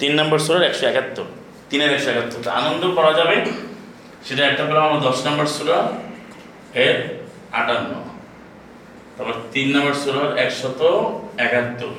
তিন 0.00 0.12
নম্বর 0.18 0.38
সুরের 0.44 0.64
একশো 0.68 0.84
একাত্তর, 0.90 1.26
তিনের 1.70 1.90
একশো 1.96 2.08
একাত্তর 2.12 2.40
আনন্দ 2.60 2.82
করা 2.96 3.12
যাবে, 3.18 3.36
সেটা 4.26 4.42
একটা 4.50 4.62
পেলাম 4.68 4.84
আমার 4.88 5.00
দশ 5.08 5.18
নম্বর 5.26 5.46
সুরা, 5.56 5.78
এর 6.86 6.96
আটান্ন। 7.60 7.92
তারপর 9.14 9.36
তিন 9.52 9.66
নম্বর 9.74 9.94
সুরার 10.02 10.30
একশত 10.44 10.80
একাত্তর। 11.46 11.92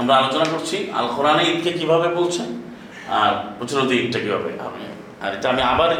আমরা 0.00 0.12
আলোচনা 0.20 0.46
করছি 0.52 0.76
আল 0.98 1.06
কোরআনে 1.16 1.42
ঈদকে 1.50 1.70
কীভাবে 1.78 2.08
বলছেন 2.18 2.48
আর 3.18 3.32
প্রচলিত 3.58 3.90
ঈদটা 4.00 4.18
কীভাবে? 4.24 4.50
হবে 4.64 4.82
আর 5.24 5.30
এটা 5.36 5.46
আমি 5.52 5.62
আবার 5.72 5.90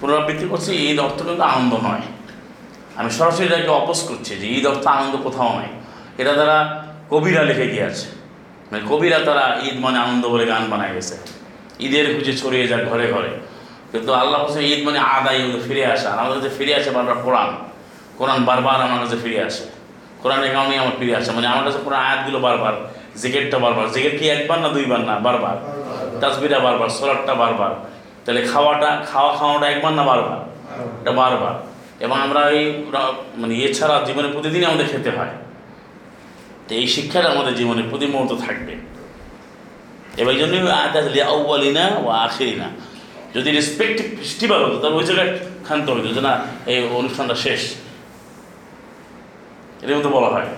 পুনরাবৃত্তি 0.00 0.46
করছি, 0.52 0.70
ঈদ 0.88 0.98
অর্থ 1.06 1.18
কিন্তু 1.28 1.44
আনন্দ 1.52 1.72
নয়। 1.88 2.04
আমি 2.98 3.10
সরাসরি 3.18 3.44
এটাকে 3.46 3.72
অপোজ 3.80 3.98
করছি 4.08 4.32
যে 4.40 4.46
ঈদ 4.56 4.64
অর্থ 4.72 4.84
আনন্দ 4.96 5.14
কোথাও 5.26 5.48
নয়। 5.56 5.72
এটা 6.20 6.32
তারা 6.40 6.58
কবিরা 7.10 7.42
লিখে 7.50 7.66
গিয়েছে 7.74 8.06
মানে 8.68 8.82
কবিরা 8.90 9.18
তারা 9.28 9.44
ঈদ 9.66 9.76
মানে 9.84 9.98
আনন্দ 10.04 10.24
বলে 10.32 10.44
গান 10.52 10.62
বানায় 10.72 10.92
গেছে। 10.96 11.16
ঈদের 11.86 12.06
খুঁজে 12.14 12.34
ছড়িয়ে 12.40 12.66
যায় 12.70 12.84
ঘরে 12.90 13.06
ঘরে। 13.14 13.32
কিন্তু 13.92 14.12
আল্লাহ 14.12 14.42
হোসেন 14.42 14.62
ঈদ 14.62 14.86
মানে 14.86 14.98
আদায় 14.98 15.40
ফিরে 15.68 15.86
আসা। 15.86 16.10
আমাদের 16.10 16.42
কাছে 16.42 16.54
ফিরে 16.58 16.74
আসে 16.74 16.90
বারবার 16.90 17.14
কোরআন। 17.24 17.56
কোরআন 18.18 18.44
বারবার 18.44 18.74
আমার 18.74 19.00
কাছে 19.00 19.16
ফিরে 19.24 19.42
আসে। 19.42 19.64
কোরআনের 20.22 20.52
কারণেই 20.52 20.78
আমার 20.78 20.92
ফিরে 20.98 21.16
আসে। 21.16 21.32
মানে 21.32 21.46
আমার 21.46 21.64
কাছে 21.64 21.78
কোরআন 21.84 22.00
আয়াতগুলো 22.00 22.38
বারবার 22.38 22.72
জিকেটটা 23.16 23.58
বারবার। 23.58 23.90
জিকেট 23.90 24.18
কি 24.18 24.28
একবার 24.28 24.58
না 24.58 24.68
দুইবার? 24.68 25.00
না, 25.00 25.18
বারবার। 25.18 25.56
তাসবিরা 26.20 26.58
বারবার 26.58 26.88
সোলারটা 26.88 27.34
বারবার। 27.34 27.74
তাহলে 28.24 28.42
খাওয়াটা, 28.42 29.06
খাওয়া 29.12 29.36
খাওয়াটা 29.36 29.70
একবার 29.70 29.92
না 29.92 30.02
বারবার? 30.02 30.38
এটা 31.02 31.12
বারবার। 31.12 31.54
এবং 32.00 32.20
আমরা 32.20 32.50
এই 32.50 32.84
মানে 33.36 33.54
এছাড়া 33.54 34.04
জীবনে 34.06 34.28
প্রতিদিনই 34.28 34.64
আমাদের 34.64 34.86
খেতে 34.88 35.10
হয়। 35.10 35.30
তো 36.68 36.74
এই 36.74 36.86
শিক্ষাটা 36.86 37.30
আমাদের 37.30 37.54
জীবনে 37.54 37.82
প্রতি 37.90 38.06
মুহূর্ত 38.06 38.46
থাকবে। 38.46 38.76
এবার 40.16 40.34
এই 40.34 40.40
জন্যই 40.40 40.70
আয়াত 40.70 40.96
আছে 40.96 41.22
আউ্বালিনা 41.22 41.90
ও 42.04 42.08
আখেরিনা। 42.08 42.64
যদি 43.34 43.48
রেসপেক্টিভ 43.50 44.06
ফেস্টিভ্যাল 44.18 44.60
হতো, 44.64 44.76
তাহলে 44.80 44.96
ওই 45.00 45.04
জায়গায় 45.04 45.32
ক্ষান্ত 45.66 45.86
হতো 45.90 46.08
যে 46.16 46.22
না, 46.28 46.34
এই 46.72 46.78
অনুষ্ঠানটা 47.00 47.36
শেষ। 47.44 47.62
এর 49.82 49.90
মতো 49.98 50.08
বলা 50.08 50.30
হয়। 50.34 50.50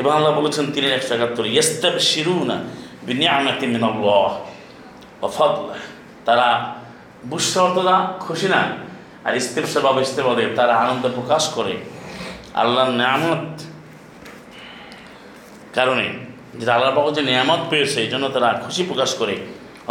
এবং 0.00 0.10
আল্লাহ 0.16 0.32
বলেছেন 0.40 0.64
তিনের 0.72 0.92
একশো 0.92 1.14
একাত্তর 1.14 1.46
ইয়েস্তাব 1.46 1.94
শিরুনা 2.10 2.56
বিনিয়ামাতি 3.06 3.66
মিনাল্লাহ 3.74 4.32
অফাদলা 5.26 5.76
তারা 6.26 6.48
বুসরতরা 7.30 7.96
খুশি 8.20 8.48
না, 8.54 8.62
আর 9.24 9.32
ইস্তেফসা 9.36 9.80
বা 9.80 9.90
ইস্তেফাদে 10.00 10.44
তারা 10.58 10.74
আনন্দ 10.84 11.04
প্রকাশ 11.14 11.44
করে। 11.56 11.74
আল্লাহর 12.54 12.92
নিয়ামত 13.00 13.44
কারণে 15.74 16.06
যেটা 16.58 16.72
আল্লাহর 16.74 16.94
পক্ষ 16.96 17.08
যে 17.16 17.22
নিয়ামত 17.22 17.60
পেয়েছে, 17.70 17.98
এই 18.04 18.10
জন্য 18.12 18.24
তারা 18.28 18.48
খুশি 18.64 18.82
প্রকাশ 18.88 19.10
করে। 19.14 19.34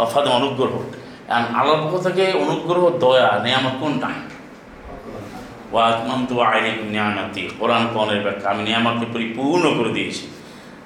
অফাদ 0.04 0.24
অনুগ্রহ। 0.38 0.74
আল্লাহর 1.28 1.80
পক্ষ 1.82 1.94
থেকে 2.06 2.32
অনুগ্রহ, 2.32 2.98
দয়া, 2.98 3.40
নিয়ামত 3.44 3.74
কোনটা? 3.80 4.10
ওয়াকমান্ত 5.72 6.32
আইনিক 6.32 6.78
নিয়ামতি 6.94 7.48
কোরআন 7.58 7.86
কনের 7.94 8.20
ব্যাখ্যা। 8.22 8.50
আমি 8.50 8.62
নিয়ামতকে 8.62 9.06
পরিপূর্ণ 9.12 9.64
করে 9.78 9.90
দিয়েছি। 9.92 10.24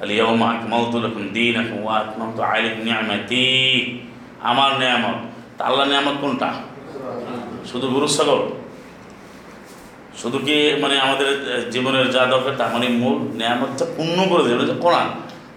আলিয়াউমা 0.02 0.46
আকমাউতুল 0.50 1.02
লাকুম 1.02 1.22
দীনাকুম 1.28 1.78
ওয়া 1.85 1.94
আকমামতু 1.98 2.42
আলাইকুম 2.42 2.83
নিয়ামতি 2.85 3.44
আমার 4.40 4.70
নিয়ামত। 4.78 5.18
তা 5.59 5.64
আল্লাহ 5.64 5.87
নিয়ামত 5.87 6.16
কোনটা? 6.20 6.50
শুধু 7.70 7.87
গুরু 7.88 8.09
সাগর 8.09 8.40
শুধু 10.20 10.38
কি 10.38 10.74
মানে 10.83 11.00
আমাদের 11.00 11.28
জীবনের 11.70 12.11
যা 12.11 12.26
দরকার 12.26 12.52
তা 12.59 12.64
মানে 12.72 12.88
মূল 12.88 13.16
নিয়ামতটা 13.40 13.85
পূর্ণ 13.96 14.18
করে 14.31 14.42
দেবে 14.48 14.64
যে 14.66 14.74
কোরআন। 14.81 15.09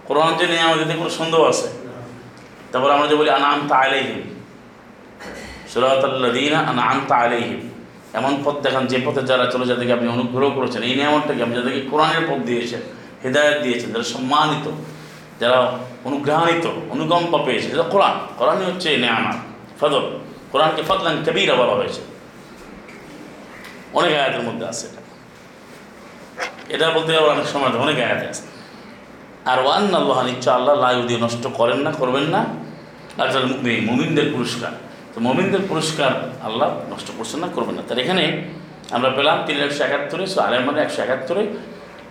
কোরআন 0.08 0.36
যে 0.38 0.46
নিয়ামত, 0.46 0.78
এতে 0.80 0.94
কোনো 0.94 1.10
সন্দেহ 1.10 1.40
আছে? 1.44 1.68
তারপর 2.72 2.90
আমরা 2.90 3.06
যে 3.06 3.14
বলি 3.14 3.30
আনাম 3.30 3.60
তা 3.68 3.76
আলাইহিম। 3.76 4.35
সুরাতাল্লাদিনা 5.76 6.58
আনাম 6.58 6.98
তা 7.08 7.16
আলাইহিম। 7.16 7.60
এমন 8.18 8.32
পথ 8.44 8.56
দেখান, 8.64 8.86
যে 8.86 8.98
পথে 9.04 9.22
যারা 9.22 9.46
চলে 9.46 9.66
যাদেরকে 9.66 9.92
আপনি 9.92 10.08
অনুগ্রহ 10.08 10.50
করেছেন। 10.50 10.82
এই 10.82 10.94
নিয়ামতটাকে 10.94 11.42
আপনি 11.42 11.54
যাদেরকে 11.54 11.80
কোরআনের 11.80 12.24
পথ 12.28 12.40
দিয়েছেন, 12.46 12.80
হৃদায়ত 13.24 13.62
দিয়েছেন, 13.62 13.88
যারা 13.92 14.06
সম্মানিত, 14.14 14.66
যারা 15.40 15.58
অনুগ্রহান্বিত, 16.04 16.66
অনুকম্পা 16.90 17.38
পেয়েছে 17.46 17.68
সেটা 17.70 17.82
কোরআন। 17.82 18.16
কোরআনই 18.38 18.64
হচ্ছে 18.64 18.88
নেয়ামাত 18.96 19.38
ফদল 19.80 20.04
কোরআনকে 20.52 20.82
ফদলান 20.88 21.16
কবিরা 21.26 21.54
বলা 21.54 21.74
হয়েছে। 21.80 22.00
অনেক 23.98 24.12
আয়াতের 24.12 24.42
মধ্যে 24.42 24.64
আছে 24.66 24.86
এটা। 24.86 25.02
এটা 26.74 26.86
বলতে 26.90 27.10
গেলে 27.12 27.28
অনেক 27.34 27.46
সময় 27.46 27.68
অনেক 27.84 27.96
আয়াতে 27.98 28.26
আছে। 28.32 28.42
আর 29.50 29.58
ওয়ান 29.64 29.94
আল্লাহ 29.94 30.18
নিশ্চয় 30.26 30.54
আল্লাহ 30.54 30.74
লাইউ 30.80 31.02
দিয়ে 31.08 31.20
নষ্ট 31.20 31.44
করেন 31.54 31.78
না, 31.86 31.90
করবেন 31.92 32.26
না। 32.34 32.40
মুমিন, 33.18 33.84
মুমিনদের 33.86 34.26
পুরস্কার। 34.34 34.72
তো 35.16 35.20
মমিনদের 35.28 35.62
পুরস্কার 35.70 36.12
আল্লাহ 36.46 36.68
নষ্ট 36.92 37.08
করছেন 37.18 37.38
না, 37.44 37.48
করবেন 37.56 37.74
না। 37.78 37.82
তার 37.88 37.98
এখানে 38.04 38.24
আমরা 38.96 39.10
পেলাম 39.16 39.38
তিন 39.46 39.56
একশো 39.66 39.82
একাত্তরে, 39.88 40.24
সো 40.32 40.38
আলের 40.46 40.62
মানে 40.68 40.78
একশো 40.84 41.00
একাত্তরে 41.02 41.42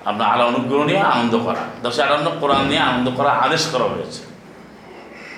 আপনার 0.10 0.28
আল্লাহ 0.32 0.46
অনুগ্রহ 0.54 0.82
নিয়ে 0.90 1.02
আনন্দ 1.14 1.34
করা। 1.48 1.64
দশে 1.84 2.02
আটান্ন 2.06 2.28
কোরআন 2.42 2.64
নিয়ে 2.72 2.82
আনন্দ 2.90 3.08
করা 3.18 3.32
আদেশ 3.46 3.64
করা 3.74 3.86
হয়েছে। 3.94 4.22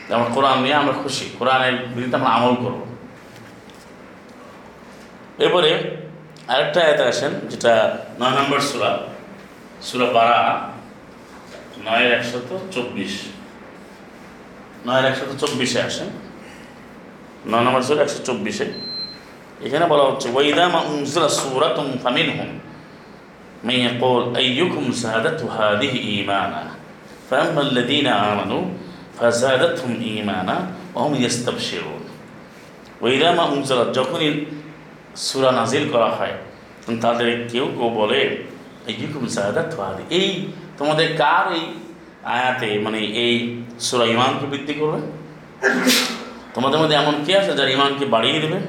যেমন 0.09 0.27
কোরআন 0.35 0.57
নিয়ে 0.63 0.75
আমরা 0.81 0.93
খুশি, 1.03 1.25
কোরআনের 1.39 1.75
বিরুদ্ধে 1.95 2.17
আমরা 2.19 2.31
আমল 2.37 2.53
করব। 2.63 2.79
এরপরে 5.43 5.71
আরেকটা 6.51 6.79
আয়াতে 6.85 7.03
আসেন, 7.11 7.31
যেটা 7.51 7.73
নয় 8.19 8.33
নম্বর 8.37 8.59
সুরা 8.69 8.91
সুরা 9.87 10.07
বারা 10.17 10.39
নয়ের 11.85 12.11
একশত 12.17 12.49
চব্বিশ। 12.75 13.13
নয়ের 14.85 15.05
একশত 15.09 15.31
চব্বিশে 15.41 15.81
আসেন। 15.89 16.09
নয় 17.50 17.62
নম্বর 17.66 17.82
সুরা 17.82 18.00
একশো 18.02 18.20
চব্বিশে 18.28 18.66
এখানে 19.66 19.84
বলা 19.92 20.04
হচ্ছে 20.08 20.26
ওয়াইদা 20.28 20.64
মা 20.74 20.80
উনজিলা 20.88 21.30
সুরাতুম 21.40 21.86
ফামিনহুম 22.04 22.50
من 23.62 23.74
يقول 23.80 24.36
أيكم 24.36 24.84
زادته 24.92 25.46
هذه 25.52 25.92
إيمانا 26.02 26.64
فأما 27.28 27.62
الذين 27.62 28.06
آمنوا 28.06 28.62
فزادتهم 29.14 30.00
إيمانا 30.02 30.56
وهم 30.94 31.14
يستبشرون 31.16 32.02
وإذا 33.00 33.28
ما 33.32 33.44
أنزلت 33.48 33.88
যখনই 33.98 34.30
সূরা 35.26 35.50
নাজিল 35.52 35.84
করা 35.94 36.10
হয় 36.18 36.34
তখন 36.80 36.96
তাদের 37.04 37.28
কেউ 37.50 37.66
কেউ 37.76 37.88
বলে 38.00 38.20
এইরকম 38.90 39.22
জাহাদাত 39.34 39.70
হাদি 39.78 40.04
এই 40.18 40.28
তোমাদের 40.78 41.08
কার 41.22 41.44
এই 41.56 41.64
আয়াতে 42.32 42.68
মানে 42.84 43.00
এই 43.24 43.34
সূরা 43.86 44.04
ইমানকে 44.14 44.46
বৃদ্ধি 44.52 44.74
করবে 44.80 45.00
তোমাদের 46.57 46.79
মধ্যে 46.81 46.95
এমন 47.01 47.15
কে 47.25 47.33
আছে 47.41 47.51
যার 47.59 47.69
ইমানকে 47.77 48.05
বাড়িয়ে 48.15 48.39
দেবে? 48.43 48.59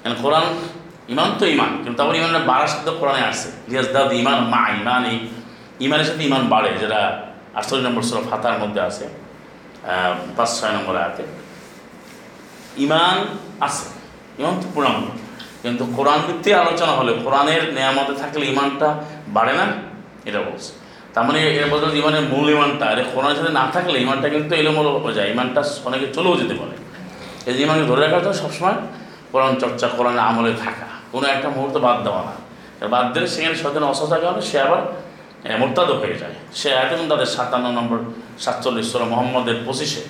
কারণ 0.00 0.16
কোরআন 0.22 0.46
ইমান 1.12 1.30
তো 1.40 1.44
ইমান 1.54 1.70
কিন্তু 1.82 1.96
তারপর 1.98 2.14
ইমানটা 2.20 2.40
বাড়ার 2.50 2.70
সাথে 2.72 2.90
কোরআনে 3.00 3.22
আসছে। 3.30 3.48
ইয়াজ 3.70 3.88
দাদ 3.94 4.10
ইমান 4.22 4.38
মা 4.52 4.62
ইমান 4.80 5.02
এই 5.12 5.16
ইমানের 5.86 6.06
সাথে 6.10 6.22
ইমান 6.28 6.42
বাড়ে, 6.52 6.70
যেটা 6.82 7.00
আটচল্লিশ 7.58 7.84
নম্বর 7.86 8.02
সুরা 8.08 8.22
ফাতার 8.28 8.56
মধ্যে 8.62 8.80
আছে 8.88 9.04
পাঁচ, 10.36 10.50
ছয় 10.58 10.72
নম্বর 10.76 10.94
আয়াতে। 11.02 11.24
ইমান 12.84 13.16
আছে 13.66 13.86
ইমান 14.40 14.54
তো 14.62 14.66
পূর্ণাঙ্গ 14.74 15.04
কিন্তু 15.62 15.82
কোরআন 15.96 16.18
ভিত্তিক 16.26 16.54
আলোচনা 16.62 16.92
হলে 16.98 17.12
কোরআনের 17.24 17.62
নেয়ামতে 17.76 18.14
থাকলে 18.22 18.44
ইমানটা 18.52 18.88
বাড়ে 19.36 19.52
না, 19.60 19.66
এটা 20.28 20.40
বলছে। 20.48 20.70
তার 21.14 21.24
মানে 21.28 21.38
এর 21.58 21.66
বদল 21.72 21.90
ইমানের 22.00 22.24
মূল 22.32 22.46
ইমানটা 22.56 22.84
আরে 22.92 23.02
কোরআনের 23.12 23.36
সাথে 23.40 23.52
না 23.60 23.64
থাকলে 23.74 23.96
ইমানটা 24.04 24.26
কিন্তু 24.34 24.52
এলোমলো 24.60 24.90
হয়ে 25.04 25.14
যায় 25.18 25.28
ইমানটা 25.34 25.60
অনেকে 25.88 26.06
চলেও 26.16 26.34
যেতে 26.42 26.54
পারে। 26.60 26.74
এই 27.48 27.54
ইমানকে 27.64 27.84
ধরে 27.90 28.00
রাখার 28.04 28.22
জন্য 28.24 28.36
সবসময় 28.42 28.78
কোরআন 29.32 29.52
চর্চা 29.62 29.86
কোরআনের 29.98 30.24
আমলে 30.30 30.52
থাকা। 30.64 30.86
কোনো 31.12 31.26
একটা 31.34 31.48
মুহূর্ত 31.56 31.76
বাদ 31.86 31.98
দেওয়া 32.06 32.22
না। 32.28 32.34
বাদ 32.94 33.06
দিলে 33.12 33.28
সেখানে 33.34 33.56
সতেন 33.62 33.84
অসচা 33.92 34.16
কারণে 34.22 34.42
সে 34.50 34.56
আবার 34.66 34.82
মোরতাদ 35.60 35.88
হয়ে 36.00 36.16
যায়। 36.22 36.36
সে 36.60 36.68
এখন 36.82 37.00
তাদের 37.10 37.28
সাতান্ন 37.36 37.66
নম্বর, 37.78 37.98
সাতচল্লিশ 38.44 38.86
ষোলো 38.92 39.06
মোহাম্মদের 39.12 39.58
পঁচিশে, 39.66 40.02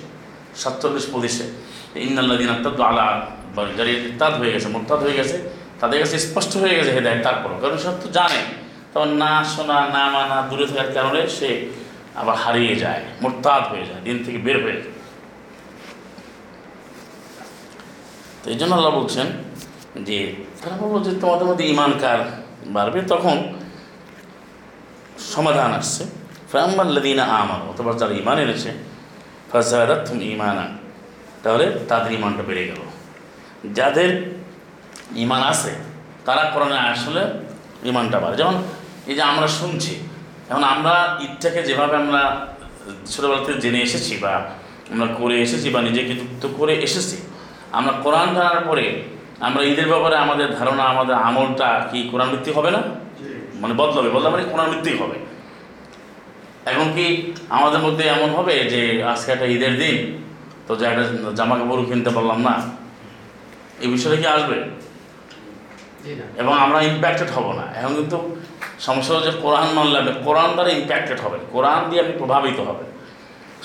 সাতচল্লিশ 0.61 1.05
পঁচিশে 1.13 1.45
ইন্নাল্লাদিন 2.05 2.49
আত্মাদ 2.55 2.79
আলা 2.89 3.05
যারা 3.77 3.91
ইত্যাদ 4.09 4.33
হয়ে 4.39 4.51
গেছে, 4.55 4.67
মোরতাদ 4.75 4.99
হয়ে 5.05 5.15
গেছে। 5.19 5.37
তাদের 5.81 5.97
কাছে 6.01 6.15
স্পষ্ট 6.27 6.53
হয়ে 6.63 6.75
গেছে 6.77 6.91
হেদায় 6.97 7.19
তারপরও। 7.25 7.57
কারণ 7.63 7.77
সব 7.85 7.95
তো 8.03 8.07
জানে, 8.17 8.41
তখন 8.93 9.11
না 9.23 9.31
শোনা, 9.53 9.77
না 9.95 10.03
মানা, 10.15 10.37
দূরে 10.49 10.65
থাকার 10.69 10.89
কারণে 10.97 11.21
সে 11.37 11.49
আবার 12.21 12.35
হারিয়ে 12.43 12.73
যায়, 12.83 13.01
মোরতাদ 13.21 13.63
হয়ে 13.71 13.85
যায়, 13.89 14.01
দিন 14.07 14.17
থেকে 14.25 14.39
বের 14.45 14.57
হয়ে 14.65 14.77
যায়। 14.83 14.93
তো 18.41 18.45
এই 18.53 18.57
জন্য 18.61 18.73
আল্লাহ 18.77 18.93
বলছেন 18.99 19.27
যে, 20.07 20.17
তারা 20.61 20.75
বলব 20.81 20.95
যে 21.05 21.11
তোমাদের 21.23 21.45
মধ্যে 21.49 21.65
ইমান 21.73 21.91
কার 22.01 22.19
বাড়বে? 22.75 22.99
তখন 23.13 23.37
সমাধান 25.33 25.71
আসছে। 25.79 26.03
ফ্রাম্বাল্লাদিনা 26.51 27.25
আমার 27.41 27.61
অথবা 27.71 27.91
যারা 28.01 28.13
ইমান 28.21 28.37
এনেছে 28.45 28.69
ফাজারাতুম 29.51 30.17
ইমানা 30.35 30.65
তাহলে 31.43 31.65
তাদের 31.89 32.11
ইমানটা 32.19 32.43
বেড়ে 32.49 32.63
গেল। 32.69 32.81
যাদের 33.77 34.09
ইমান 35.23 35.41
আছে, 35.51 35.71
তারা 36.27 36.43
কোরআনে 36.53 36.77
আসলে 36.93 37.21
ইমানটা 37.91 38.17
বাড়ে। 38.23 38.35
যেমন 38.41 38.55
এই 39.09 39.15
যে 39.17 39.23
আমরা 39.31 39.47
শুনছি, 39.59 39.93
এখন 40.49 40.63
আমরা 40.73 40.95
ঈদটাকে 41.25 41.61
যেভাবে 41.69 41.95
আমরা 42.03 42.23
ছোটোবেলা 43.11 43.41
থেকে 43.45 43.59
জেনে 43.63 43.79
এসেছি 43.87 44.13
বা 44.23 44.33
আমরা 44.93 45.07
করে 45.19 45.35
এসেছি 45.45 45.67
বা 45.73 45.79
নিজেকে 45.87 46.13
যুক্ত 46.21 46.43
করে 46.59 46.73
এসেছি 46.87 47.17
আমরা 47.71 47.91
কোরআন 47.91 48.35
জানার 48.35 48.65
পরে 48.65 49.03
আমরা 49.39 49.63
ঈদের 49.63 49.87
ব্যাপারে 49.87 50.15
আমাদের 50.15 50.55
ধারণা 50.55 50.83
আমাদের 50.83 51.15
আমলটা 51.15 51.87
কি 51.91 52.09
কোরআন 52.11 52.29
ভিত্তিক 52.29 52.57
হবে 52.57 52.71
না? 52.71 52.81
মানে 53.55 53.73
বদলাবে। 53.73 54.09
বদলাবে 54.09 54.37
মানে 54.37 54.43
কোরআন 54.43 54.69
ভিত্তিক 54.69 55.01
হবে। 55.01 55.17
এখন 56.65 56.91
কি 56.95 57.33
আমাদের 57.49 57.79
মধ্যে 57.79 58.03
এমন 58.07 58.29
হবে 58.29 58.55
যে 58.63 59.03
আজকে 59.03 59.31
একটা 59.31 59.45
ঈদের 59.45 59.77
দিন 59.77 60.17
তো 60.67 60.75
যে 60.75 60.85
একটা 60.85 61.03
জামা 61.35 61.55
কাপড় 61.57 61.85
কিনতে 61.85 62.09
পারলাম 62.09 62.41
না 62.41 62.61
এই 63.81 63.87
বিষয়টা 63.87 64.21
কি 64.21 64.27
আসবে? 64.27 64.57
এবং 66.37 66.53
আমরা 66.53 66.81
ইম্প্যাক্টেড 66.81 67.29
হব 67.31 67.51
না। 67.51 67.65
এখন 67.79 67.95
কিন্তু 67.95 68.35
সমস্যা 68.79 69.15
হচ্ছে 69.15 69.31
কোরআন 69.41 69.67
মানলে 69.73 70.13
কোরআন 70.25 70.51
দ্বারা 70.53 70.69
ইম্প্যাক্টেড 70.69 71.19
হবেন। 71.19 71.39
কোরআন 71.51 71.89
দিয়ে 71.89 72.01
আপনি 72.01 72.13
প্রভাবিত 72.17 72.59
হবেন। 72.59 72.90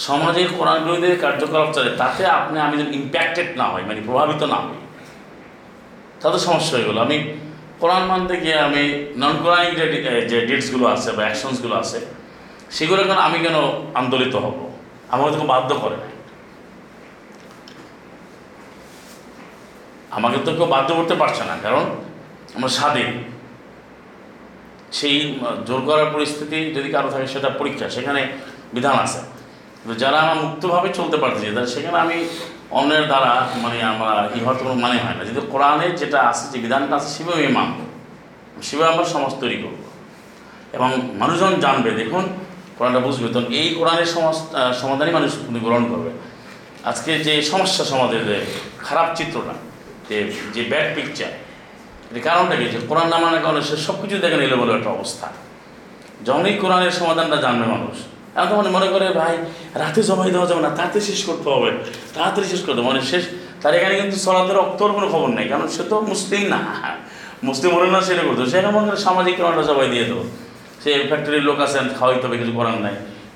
সমাজে 0.05 0.41
কোরআন 0.59 0.79
বিরোধী 0.85 1.07
কার্যকলাপ 1.25 1.69
চলে, 1.77 1.91
তাতে 2.01 2.23
আপনি, 2.39 2.57
আমি 2.67 2.75
যদি 2.81 2.91
ইম্প্যাক্টেড 3.01 3.49
না 3.61 3.67
হই 3.73 3.83
মানে 3.89 4.01
প্রভাবিত 4.09 4.43
না 4.53 4.59
হই। 4.65 4.79
তাতে 6.21 6.39
সমস্যা 6.49 6.73
হয়ে 6.75 6.87
গেলো। 6.89 7.01
আমি 7.07 7.19
কোরআন 7.81 8.03
মানতে 8.11 8.35
গিয়ে 8.45 8.59
আমি 8.69 8.83
নন 9.21 9.35
কোরআনিক 9.43 9.73
যে 10.31 10.39
ডিটসগুলো 10.49 10.85
আছে 10.95 11.09
বা 11.17 11.23
অ্যাকশনসগুলো 11.27 11.75
আছে, 11.83 11.99
সেগুলো 12.77 13.01
কেন 13.09 13.19
আমি 13.29 13.39
কেন 13.45 13.57
আন্দোলিত 14.01 14.35
হব? 14.45 14.57
আমাকে 15.13 15.31
তো 15.43 15.47
বাধ্য 15.53 15.71
করে 15.83 15.97
না 16.03 16.09
আমাকে 20.17 20.39
তো 20.45 20.51
কেউ 20.57 20.69
বাধ্য 20.75 20.89
করতে 20.99 21.15
পারছে 21.23 21.43
না, 21.51 21.55
কারণ 21.65 21.85
আমরা 22.57 22.71
স্বাধীন। 22.79 23.11
সেই 24.99 25.17
জোর 25.69 25.81
করার 25.89 26.09
পরিস্থিতি 26.15 26.59
যদি 26.77 26.89
কারও 26.95 27.09
থাকে, 27.15 27.27
সেটা 27.35 27.49
পরীক্ষা, 27.61 27.87
সেখানে 27.97 28.23
বিধান 28.75 28.97
আছে। 29.07 29.21
যারা 29.95 30.19
আমার 30.21 30.37
মুক্তভাবে 30.37 30.89
চলতে 30.95 31.17
পারতেছি 31.17 31.47
তাহলে 31.47 31.67
সেখানে 31.67 31.99
আমি 31.99 32.29
অন্যের 32.71 33.07
দ্বারা 33.07 33.49
মানে 33.57 33.83
আমরা 33.83 34.31
ই 34.35 34.41
হওয়ার 34.41 34.57
তো 34.59 34.65
কোনো 34.65 34.75
মানে 34.75 35.01
হয় 35.01 35.15
না। 35.15 35.25
যদি 35.25 35.41
কোরআনের 35.51 35.97
যেটা 35.97 36.23
আছে, 36.23 36.53
যে 36.53 36.59
বিধানটা 36.59 36.97
আছে, 36.97 37.09
সেভাবে 37.09 37.45
আমি 37.45 37.53
মানব। 37.53 37.75
সেভাবে 38.63 38.93
আমরা 38.93 39.05
সমাজ 39.05 39.33
তৈরি 39.41 39.57
করব। 39.57 39.77
এবং 40.73 41.11
মানুষজন 41.15 41.61
জানবে, 41.61 41.91
দেখুন, 41.91 42.29
কোরআনটা 42.79 43.01
বুঝবে। 43.01 43.29
তখন 43.29 43.53
এই 43.53 43.75
কোরআনের 43.75 44.07
সমাজ 44.07 44.37
সমাধানই 44.81 45.11
মানুষ 45.11 45.33
গ্রহণ 45.53 45.85
করবে। 45.89 46.11
আজকে 46.85 47.19
যে 47.19 47.43
সমস্যা 47.43 47.85
সমাজের 47.85 48.47
খারাপ 48.79 49.15
চিত্রটা, 49.15 49.55
যে 50.09 50.33
যে 50.53 50.63
ব্যাড 50.63 50.95
পিকচার 50.95 51.29
এর 52.17 52.23
কারণটা 52.23 52.57
কি? 52.57 52.65
যে 52.65 52.79
কোরআন 52.89 53.09
না 53.09 53.19
মানার 53.19 53.43
কারণে 53.43 53.63
সে 53.63 53.77
সব 53.77 54.03
কিছু 54.03 54.19
দেখেন 54.19 54.57
বলে 54.57 54.73
একটা 54.75 54.91
অবস্থা। 54.91 55.33
যখনই 56.25 56.55
কোরআনের 56.55 56.91
সমাধানটা 56.91 57.37
জানবে 57.37 57.67
মানুষ 57.67 57.97
এখন 58.37 58.49
তো 58.51 58.55
মানে 58.61 58.71
মনে 58.77 58.89
করে, 58.95 59.07
ভাই, 59.21 59.35
রাতে 59.83 60.01
জমাই 60.09 60.31
দেওয়া 60.35 60.47
যাবে 60.51 60.63
না, 60.67 60.71
তাড়াতাড়ি 60.79 61.05
শেষ 61.11 61.21
করতে 61.29 61.49
হবে, 61.55 61.71
তাড়াতাড়ি 62.15 62.47
শেষ 62.53 62.63
করতে 62.67 62.81
মানে 62.91 63.01
শেষ, 63.11 63.25
তার 63.63 63.73
এখানে 63.79 63.95
কিন্তু 64.01 64.17
সলাতের 64.25 64.59
অক্তর 64.65 64.89
কোনো 64.97 65.07
খবর 65.15 65.29
নেই, 65.39 65.47
কারণ 65.53 65.67
সে 65.75 65.83
তো 65.91 65.97
মুসলিম 66.13 66.43
না। 66.55 66.61
মুসলিম 67.49 67.71
হলে 67.77 67.89
না 67.97 68.01
সেটা 68.09 68.23
করতো 68.29 68.43
সেখানে 68.53 68.71
মনে 68.77 68.87
করে 68.89 68.99
সামাজিক 69.07 69.35
কোরআনটা 69.39 69.65
জবাই 69.71 69.89
দিয়ে 69.95 70.05
দেবো 70.11 70.25
সে 70.83 70.91
ফ্যাক্টরির 71.11 71.45
লোক 71.49 71.59
আছেন 71.67 71.85
খাওয়াইতে 71.99 72.25
হবে 72.27 72.37
কিছু 72.41 72.53
করার 72.59 72.79
নাই। 72.85 72.95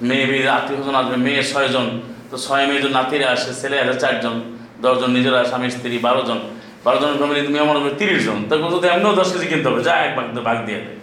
মেয়ে 0.08 0.26
মেয়ে 0.30 0.44
আত্মীয় 0.56 0.76
স্বজন 0.78 0.96
আসবে, 1.00 1.16
মেয়ে 1.26 1.42
ছয়জন, 1.50 1.86
তো 2.30 2.36
ছয় 2.44 2.64
মেয়ে 2.68 2.80
জন 2.84 2.92
নাতিরা 2.98 3.26
আসে, 3.34 3.50
ছেলে 3.60 3.76
আসে 3.82 3.94
চারজন, 4.02 4.36
দশজন, 4.84 5.10
নিজেরা 5.16 5.38
স্বামী 5.50 5.68
স্ত্রী 5.74 5.96
বারো 6.06 6.22
জন 6.28 6.38
বারো 6.84 6.98
জনের 7.02 7.18
ফ্যামিলি 7.20 7.40
তুমি 7.48 7.58
আমার 7.64 7.76
হবে 7.78 7.92
তিরিশ 8.00 8.20
জন 8.28 8.38
তো 8.48 8.52
যদি 8.74 8.86
এমনিও 8.94 9.12
দশ 9.20 9.28
কেজি 9.32 9.46
কিনতে 9.52 9.66
হবে, 9.70 9.80
যা 9.88 9.94
এক 10.06 10.12
ভাগ 10.18 10.26
ভাগ 10.48 10.58
দিয়ে 10.66 10.80
দেয়। 10.84 10.98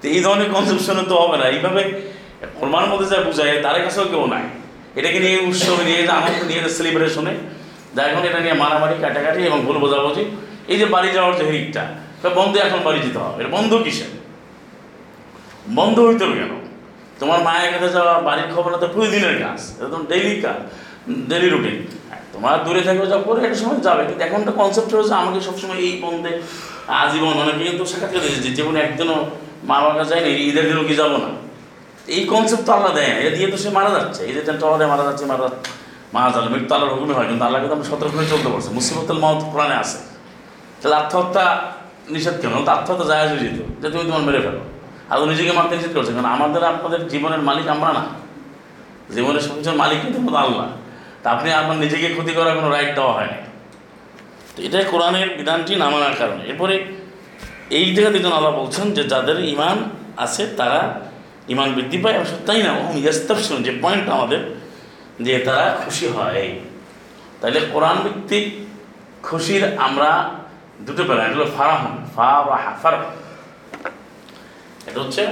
তো 0.00 0.04
এই 0.14 0.20
ধরনের 0.26 0.48
কনসেপশনে 0.54 1.04
তো 1.10 1.14
হবে 1.22 1.36
না। 1.40 1.46
এইভাবে 1.54 1.82
ফরমার 2.58 2.86
মধ্যে 2.90 3.06
যা 3.12 3.18
বুঝায় 3.28 3.52
তার 3.64 3.76
কাছেও 3.84 4.06
কেউ 4.12 4.22
নাই। 4.34 4.44
এটাকে 4.98 5.18
নিয়ে 5.24 5.38
উৎসবে 5.48 5.82
নিয়ে 5.88 6.00
আনন্দ 6.18 6.40
নিয়ে 6.50 6.60
সেলিব্রেশনে 6.76 7.34
যা 7.96 8.00
এখন 8.10 8.22
এটা 8.28 8.40
নিয়ে 8.44 8.56
মারামারি, 8.62 8.94
কাটাকাটি 9.04 9.40
এবং 9.50 9.58
ভুল 9.66 9.76
বোঝাবুঝি, 9.84 10.24
এই 10.72 10.76
যে 10.80 10.86
বাড়ি 10.94 11.08
যাওয়ার 11.16 11.34
যে 11.40 11.44
হিকটা 11.52 11.82
বন্ধু 12.38 12.56
এখন 12.66 12.80
বাড়ি 12.86 12.98
যেতে 13.04 13.18
হবে। 13.24 13.38
এটা 13.40 13.50
বন্ধ 13.56 13.72
কিসের 13.84 14.10
বন্ধ 15.78 15.96
হইতে 16.08 16.22
হবে 16.24 16.36
কেন? 16.40 16.52
তোমার 17.20 17.38
মায়ের 17.46 17.70
কাছে 17.74 17.88
যাওয়া 17.96 18.14
বাড়ির 18.28 18.48
খবর 18.54 18.70
তো 18.82 18.86
প্রতিদিনের 18.94 19.36
কাজ, 19.44 19.60
এটা 19.78 19.88
তো 19.94 19.98
ডেইলি 20.10 20.34
কাজ 20.44 20.58
ডেইলি 21.30 21.48
রুটিন 21.54 21.76
তোমার 22.34 22.54
দূরে 22.64 22.82
থাকবে 22.86 23.06
যা 23.12 23.16
করে 23.26 23.38
একটা 23.46 23.58
সময় 23.62 23.80
যাবে। 23.88 24.02
কিন্তু 24.08 24.22
এখন 24.28 24.40
তো 24.48 24.52
কনসেপ্ট 24.60 24.90
হচ্ছে 24.98 25.14
আমাকে 25.22 25.38
সবসময় 25.48 25.78
এই 25.86 25.92
বন্ধে 26.04 26.30
আজীবন 27.02 27.34
অনেকে 27.42 27.62
কিন্তু 27.68 27.82
সাক্ষাৎ 27.90 28.10
করে 28.14 28.28
দিয়েছে 28.32 28.50
জীবনে 28.58 28.78
একদিনও 28.86 29.16
মা 29.68 29.76
কাছে 29.98 30.10
যায়নি, 30.10 30.30
ঈদের 30.50 30.64
দিনও 30.70 30.84
কি 30.88 30.94
যাব 31.00 31.12
না? 31.24 31.30
এই 32.14 32.22
কনসেপ্ট 32.32 32.64
তো 32.68 32.70
আল্লাহ 32.76 32.92
দেয় 32.98 33.12
এটা 33.20 33.30
দিয়ে 33.36 33.48
তো 33.52 33.56
সে 33.62 33.68
মারা 33.78 33.90
যাচ্ছে। 33.96 34.20
এই 34.28 34.32
যে 34.36 34.42
টলে 34.62 34.86
মারা 34.92 35.04
যাচ্ছে, 35.08 35.24
মারা 35.32 35.46
মারা 36.14 36.28
যাবে 36.34 36.48
মৃত্যু 36.54 36.72
আল্লাহর 36.74 36.92
হুকুমে 36.94 37.14
হয়, 37.18 37.28
কিন্তু 37.30 37.44
আল্লাহকে 37.46 37.66
তো 37.70 37.74
আমরা 37.76 37.86
সতর্ক 37.92 38.12
হয়ে 38.18 38.28
চলতে 38.32 38.48
পারছি 38.52 38.68
মুসিবতুল 38.78 39.18
মত 39.24 39.40
কোরআনে 39.52 39.76
আছে। 39.82 39.98
তাহলে 40.80 40.96
আত্মহত্যা 41.02 41.44
নিষেধ 42.14 42.36
কেন? 42.42 42.54
তো 42.66 42.70
আত্মহত্যা 42.76 43.06
যায় 43.12 43.24
যেত, 43.42 43.58
যে 43.82 43.86
তুমি 43.92 44.04
তোমার 44.10 44.24
মেরে 44.28 44.40
ফেলো। 44.46 44.62
আর 45.10 45.16
নিজেকে 45.32 45.52
মারতে 45.58 45.72
নিষেধ 45.78 45.92
করছে, 45.96 46.12
কারণ 46.16 46.28
আমাদের 46.36 46.62
আপনাদের 46.72 47.00
জীবনের 47.12 47.42
মালিক 47.48 47.66
আমরা 47.74 47.90
না। 47.98 48.02
জীবনের 49.14 49.42
সব 49.46 49.54
কিছুর 49.58 49.76
মালিক 49.82 49.98
কিন্তু 50.04 50.18
আল্লাহ। 50.44 50.66
তা 51.22 51.26
আপনি 51.34 51.48
আপনার 51.60 51.78
নিজেকে 51.84 52.06
ক্ষতি 52.16 52.32
করার 52.38 52.54
কোনো 52.58 52.68
রাইট 52.76 52.90
দেওয়া 52.98 53.12
হয়নি। 53.18 53.38
তো 54.54 54.58
এটাই 54.66 54.84
কোরআনের 54.92 55.28
বিধানটি 55.38 55.72
না 55.82 55.86
মানার 55.92 56.14
কারণে। 56.20 56.42
এরপরে 56.50 56.74
এই 57.78 57.86
জায়গাতে 57.94 58.18
যেন 58.24 58.32
আল্লাহ 58.38 58.52
বলছেন 58.60 58.86
যে 58.96 59.02
যাদের 59.12 59.38
ইমান 59.52 59.76
আছে, 60.24 60.42
তারা 60.60 60.80
ইমান 61.52 61.68
বৃদ্ধি 61.76 61.98
পায়, 62.02 62.14
এবং 62.16 62.26
শুধু 62.30 62.42
তাই 62.48 62.60
না 62.66 62.70
ওম 62.80 62.88
ইয়াস্তাবশিরুন 63.02 63.60
যে 63.66 63.72
পয়েন্ট 63.82 64.06
আমাদের, 64.16 64.40
যে 65.24 65.32
তারা 65.46 65.66
খুশি 65.82 66.06
হয় 66.16 66.44
তাইলে 67.40 67.60
কোরআন 67.72 67.96
ভিত্তিক 68.04 68.44
খুশির 69.26 69.62
আমরা 69.86 70.10
দুটো 70.86 71.02
পেলাম 71.08 71.24
এগুলো 71.28 71.46
ফারাহন 71.56 71.94
ফা 72.14 72.28
বা 72.46 72.56
হাফার 72.64 72.94
এটা 74.88 74.98
হচ্ছে 75.04 75.22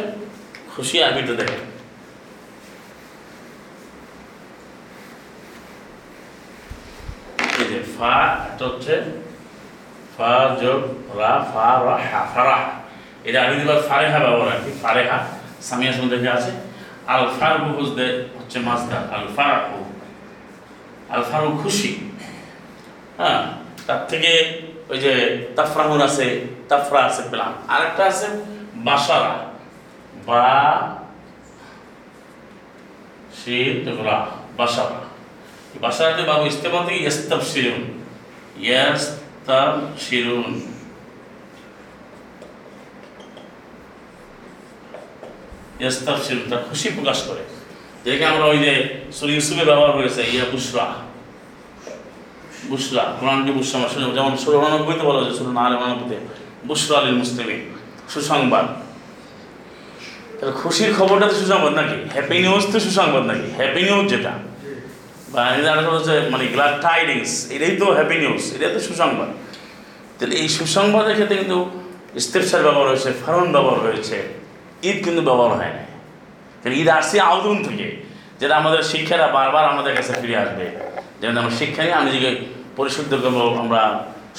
খুশি 0.72 0.96
আবিতে 1.06 1.34
দেখেন 1.40 1.62
ফা, 7.96 8.14
এটা 8.52 8.64
হচ্ছে 8.70 8.94
ফা 10.14 10.30
যোগ 10.62 10.80
রা, 11.18 11.32
ফা, 11.52 11.66
রা, 11.84 11.94
হা, 12.08 12.20
ফারাহ। 12.32 12.62
এটা 13.28 13.38
আমি 13.44 13.54
দিবার 13.60 13.80
ফারেহা 13.88 14.18
ব্যবহার 14.24 14.48
আর 14.54 14.60
কি 14.64 14.72
ফারেহা। 14.82 15.18
সামিয়া 15.68 15.92
দেখে 16.14 16.30
আছে 16.38 16.52
আল 17.14 17.24
ফারু 17.38 17.66
বুঝতে 17.78 18.04
হচ্ছে 18.36 18.58
মাছদার 18.66 19.02
আল 19.16 19.26
ফারু 19.36 19.78
আল 21.14 21.22
ফারু 21.30 21.48
খুশি। 21.62 21.90
হ্যাঁ 23.18 23.42
তার 23.86 24.02
থেকে 24.10 24.32
ওই 24.90 24.98
যে 25.04 25.12
তাফরাহুন 25.56 26.00
আছে, 26.08 26.26
তাফরা 26.70 27.00
আছে 27.08 27.22
পেলাম। 27.30 27.52
আরেকটা 27.74 28.02
আছে 28.12 28.28
বাসারা 28.88 29.34
বা 30.28 30.44
শীত 33.38 33.84
রা 34.06 34.18
বাসারা 34.58 35.00
বাসারাতে 35.82 36.22
বাবু 36.30 36.44
ইস্তেমাল 36.52 36.82
থেকে 36.88 37.00
ইস্তাব 37.10 37.40
শিরুন 37.50 37.82
ইয়াস্তাব 38.66 39.72
শিরুন 40.04 40.52
ইস্তাব 45.80 46.18
শিরুন 46.24 46.50
তার 46.50 46.62
খুশি 46.68 46.88
প্রকাশ 46.96 47.18
করে। 47.28 47.42
যেটাকে 48.04 48.24
আমরা 48.32 48.44
ওই 48.52 48.58
যে 48.58 48.72
সুরি 49.16 49.32
ইউসুফে 49.34 49.64
ব্যবহার 49.64 49.92
হয়েছে 49.98 50.22
ইয়া 50.32 50.44
বুসরা 50.52 50.86
বুসরা 52.70 53.04
কোরআনকে 53.20 53.52
বুসরা 53.52 53.88
শুনে। 53.88 54.04
যেমন 54.14 54.36
ষোলো 54.36 54.58
উনানব্বইতে 54.58 55.04
বলা 55.08 55.18
হয়েছে 55.20 55.38
ষোলো 55.38 55.52
না 55.52 55.62
উনানব্বইতে 55.80 56.16
বুসরা 56.68 56.98
আলীল 56.98 57.16
মুসলিমী 57.22 57.56
সুসংবাদ। 58.12 58.66
তাহলে 60.36 60.54
খুশির 60.62 60.94
খবরটা 60.98 61.26
তো 61.28 61.34
সুসংবাদ 61.34 61.72
নাকি? 61.72 61.96
হ্যাপি 62.14 62.38
নিউজ 62.38 62.64
তো 62.72 62.80
সুসংবাদ 62.80 63.24
নাকি? 63.30 63.48
হ্যাপি 63.58 63.82
নিউজ 63.82 64.10
যেটা। 64.10 64.32
বা 65.32 65.42
হচ্ছে 65.94 66.28
মানে 66.30 66.46
গ্লাড 66.46 66.82
টাইডিংস 66.82 67.50
এটাই 67.50 67.76
তো 67.76 67.86
হ্যাপি 67.92 68.16
নিউজ 68.22 68.42
এটাই 68.54 68.70
তো 68.74 68.80
সুসংবাদ। 68.80 69.28
তাহলে 70.18 70.34
এই 70.36 70.48
সুসংবাদের 70.48 71.14
ক্ষেত্রে 71.14 71.36
কিন্তু 71.36 71.70
ইস্তেফসার 72.14 72.62
ব্যবহার 72.62 72.88
হয়েছে, 72.88 73.12
ফারন 73.26 73.52
ব্যবহার 73.52 73.78
হয়েছে। 73.80 74.35
ঈদ 74.88 74.98
কিন্তু 75.06 75.22
ব্যবহার 75.28 75.52
হয় 75.60 75.72
না 75.76 75.82
কারণ 76.60 76.74
ঈদ 76.80 76.88
আসছে 76.98 77.16
আউদুন 77.30 77.58
থেকে, 77.68 77.86
যেটা 78.40 78.54
আমাদের 78.60 78.80
শিক্ষারা 78.90 79.26
বারবার 79.36 79.64
আমাদের 79.72 79.92
কাছে 79.96 80.12
ফিরে 80.20 80.36
আসবে। 80.44 80.66
যেমন 81.20 81.36
আমরা 81.42 81.54
শিক্ষা 81.60 81.80
নিয়ে 81.84 81.96
আমি 81.98 82.06
নিজেকে 82.10 82.30
পরিশুদ্ধ 82.78 83.12
করব, 83.24 83.38
আমরা 83.62 83.80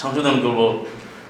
সংশোধন 0.01 0.35
করব, 0.45 0.59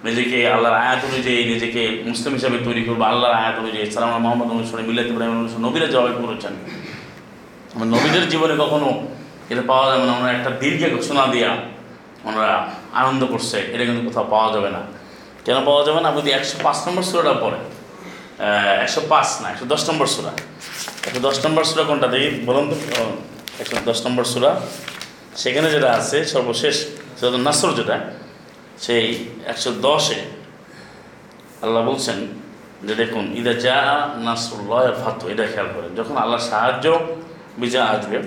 নিজেকে 0.07 0.37
আল্লাহর 0.55 0.77
আয়াত 0.83 1.01
অনুযায়ী 1.09 1.39
নিজেকে 1.53 1.81
মুসলিম 2.09 2.31
হিসাবে 2.37 2.57
তৈরি 2.67 2.81
করব, 2.87 3.01
আল্লাহর 3.11 3.35
আয়াত 3.41 3.55
অনুযায়ী। 3.61 3.85
সালাম 3.95 4.11
মোহাম্মদ 4.25 4.49
অনুসরণ 4.55 4.83
মিল্লাত 4.89 5.07
ইব্রাহিম 5.11 5.33
অনুসরণ 5.41 5.61
নবীরা 5.67 5.87
জবাই 5.95 6.13
করেছেন। 6.21 6.53
আমার 7.75 7.87
নবীদের 7.95 8.25
জীবনে 8.31 8.55
কখনো 8.63 8.89
এটা 9.51 9.63
পাওয়া 9.71 9.85
যাবে 9.91 10.03
না 10.07 10.11
আমরা 10.17 10.29
একটা 10.37 10.49
দীর্ঘ 10.61 10.81
ঘোষণা 10.95 11.23
দিয়া 11.33 11.49
আমরা 12.29 12.47
আনন্দ 13.01 13.21
করছে, 13.33 13.57
এটা 13.73 13.83
কিন্তু 13.87 14.01
কোথাও 14.07 14.25
পাওয়া 14.33 14.49
যাবে 14.55 14.69
না। 14.75 14.81
কেন 15.45 15.57
পাওয়া 15.69 15.81
যাবে 15.87 15.99
না? 16.05 16.09
যদি 16.17 16.29
একশো 16.37 16.55
পাঁচ 16.65 16.77
নম্বর 16.85 17.03
সুরাটা 17.09 17.33
পড়ে 17.43 17.59
একশো 18.83 19.01
পাঁচ 19.11 19.29
না, 19.41 19.47
একশো 19.53 19.65
দশ 19.73 19.81
নম্বর 19.89 20.07
সুরা। 20.15 20.33
একশো 21.07 21.21
দশ 21.27 21.37
নম্বর 21.45 21.63
সুরা 21.69 21.83
কোনটা 21.89 22.07
দেখি? 22.13 22.29
বলুন 22.47 22.65
তো। 22.69 22.75
একশো 23.61 23.75
দশ 23.89 23.99
নম্বর 24.05 24.25
সুরা। 24.33 24.51
সেখানে 25.41 25.67
যেটা 25.75 25.89
আছে, 25.99 26.17
সর্বশেষ 26.33 26.75
সেটা 27.17 27.39
নাসর 27.47 27.69
যেটা, 27.79 27.97
সেই 28.85 29.05
একশো 29.51 29.71
দশে 29.85 30.19
আল্লাহ 31.63 31.81
বলছেন 31.89 32.17
যে 32.87 32.93
দেখুন, 33.01 33.25
ইদা 33.39 33.53
যা 33.65 33.79
নাসরুল্লাহ 34.27 34.83
ফাতু 35.03 35.23
এটা 35.33 35.45
খেয়াল 35.53 35.69
করেন। 35.75 35.91
যখন 35.99 36.15
আল্লাহ 36.23 36.39
সাহায্য 36.51 36.85
বিজয় 37.61 37.85
আসবে 37.93 38.17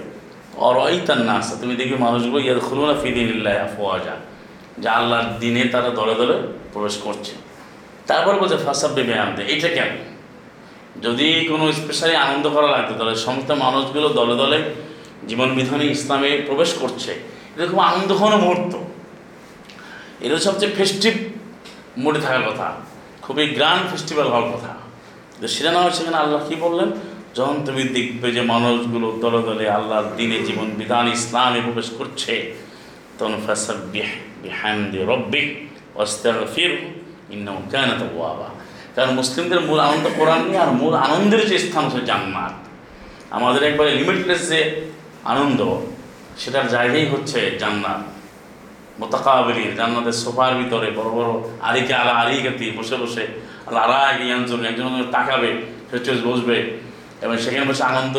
অরইতার 0.69 1.21
নাস 1.31 1.47
তুমি 1.61 1.75
দেখবে 1.81 1.97
মানুষগুলো 2.07 2.39
ইয়াদ 2.47 2.59
খুলুনা 2.69 2.95
ফিদিনিল্লাহ 3.03 3.55
আফওয়াজা 3.67 4.15
যে 4.83 4.89
আল্লাহর 4.99 5.29
দিনে 5.43 5.63
তারা 5.75 5.91
দলে 5.99 6.15
দলে 6.21 6.37
প্রবেশ 6.73 6.97
করছে। 7.07 7.33
তারপর 8.11 8.35
বলছে, 8.41 8.57
ফাসাব 8.57 8.91
বেবে 8.91 9.15
আনতে 9.19 9.43
এইটা 9.43 9.69
কেন? 9.69 9.91
যদি 11.03 11.47
কোনো 11.51 11.73
স্পেশালি 11.73 12.15
আনন্দ 12.17 12.47
করা 12.49 12.69
লাগতো, 12.69 12.93
তাহলে 12.99 13.15
সমস্ত 13.15 13.51
মানুষগুলো 13.51 14.09
দলে 14.09 14.35
দলে 14.43 14.59
জীবন 15.29 15.49
বিধানে 15.55 15.85
ইসলামে 15.85 16.31
প্রবেশ 16.47 16.71
করছে। 16.75 17.13
এটা 17.57 17.67
খুব 17.67 17.79
আনন্দ 17.79 18.11
ঘন 18.13 18.33
মুহূর্ত। 18.37 18.73
এটা 20.25 20.39
সবচেয়ে 20.39 20.73
ফেস্টিভ 20.73 21.13
মোডে 21.99 22.21
থাকার 22.21 22.45
কথা। 22.51 22.69
খুবই 23.23 23.47
গ্র্যান্ড 23.49 23.91
ফেস্টিভ্যাল 23.91 24.29
হওয়ার 24.29 24.53
কথা। 24.53 24.73
তো 25.41 25.47
সেটা 25.49 25.71
না 25.73 25.91
সেখানে 25.91 26.17
আল্লাহ 26.17 26.49
কী 26.49 26.55
বললেন? 26.55 26.91
যখন 27.35 27.57
তুমি 27.67 27.83
দেখবে 27.83 28.33
যে 28.33 28.43
মানুষগুলো 28.53 29.07
দলে 29.21 29.43
দলে 29.43 29.65
আল্লাহর 29.71 30.17
দিনে 30.17 30.39
জীবন 30.43 30.69
বিধান 30.71 31.09
ইসলামে 31.09 31.61
প্রবেশ 31.61 31.89
করছে, 31.99 32.35
তখন 33.19 33.35
ফাসাব 33.47 33.77
বিহামদি 33.77 34.99
রব্বিক 34.99 35.49
অস্তাগফির 35.95 36.73
ইন্নাহু 37.35 37.61
কানা 37.73 37.95
তাওয়াবা। 38.01 38.49
কারণ 38.95 39.11
মুসলিমদের 39.21 39.61
মূল 39.69 39.79
আনন্দ 39.89 40.07
কোরআন 40.19 40.41
নিয়ে 40.49 40.61
আর 40.65 40.71
মূল 40.81 40.95
আনন্দের 41.07 41.43
যে 41.51 41.57
স্থান 41.65 41.85
হচ্ছে 41.87 42.03
জান্নাত। 42.11 42.55
আমাদের 43.37 43.63
একবারে 43.71 43.91
লিমিটলেস 43.99 44.43
যে 44.51 44.61
আনন্দ, 45.33 45.61
সেটার 46.41 46.67
জায়গাই 46.75 47.07
হচ্ছে 47.13 47.39
জান্নাত। 47.63 48.01
মোতাকাবিলি 49.01 49.65
জান্নাতের 49.81 50.17
সোফার 50.23 50.53
ভিতরে 50.61 50.89
বড় 50.99 51.11
বড় 51.19 51.31
আরিকে 51.69 51.93
আলা 52.01 52.13
আরিকাতি 52.23 52.67
বসে 52.79 52.97
বসে 53.03 53.25
আল্লাহ 53.67 53.83
আরা 53.87 53.99
একজন 54.71 54.93
তাকাবে 55.17 55.51
ফেস 55.89 56.19
বসবে 56.29 56.57
এবং 57.25 57.35
সেখানে 57.45 57.65
বসে 57.71 57.85
আনন্দ 57.93 58.17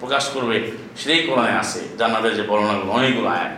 প্রকাশ 0.00 0.24
করবে, 0.34 0.56
সেটাই 1.00 1.20
কোরআনে 1.28 1.54
আছে, 1.62 1.80
জান্নাতের 1.98 2.32
যে 2.38 2.42
বর্ণনাগুলো, 2.50 2.90
অনেকগুলো 2.98 3.28
আয় 3.38 3.52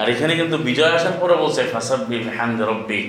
আর 0.00 0.06
এখানে 0.12 0.32
কিন্তু 0.40 0.56
বিজয় 0.68 0.92
আসার 0.98 1.16
পরে 1.20 1.34
বলছে 1.42 1.60
ফাসাব্বি 1.72 2.16
হ্যান্দ 2.38 2.58
রব্বি 2.70 3.00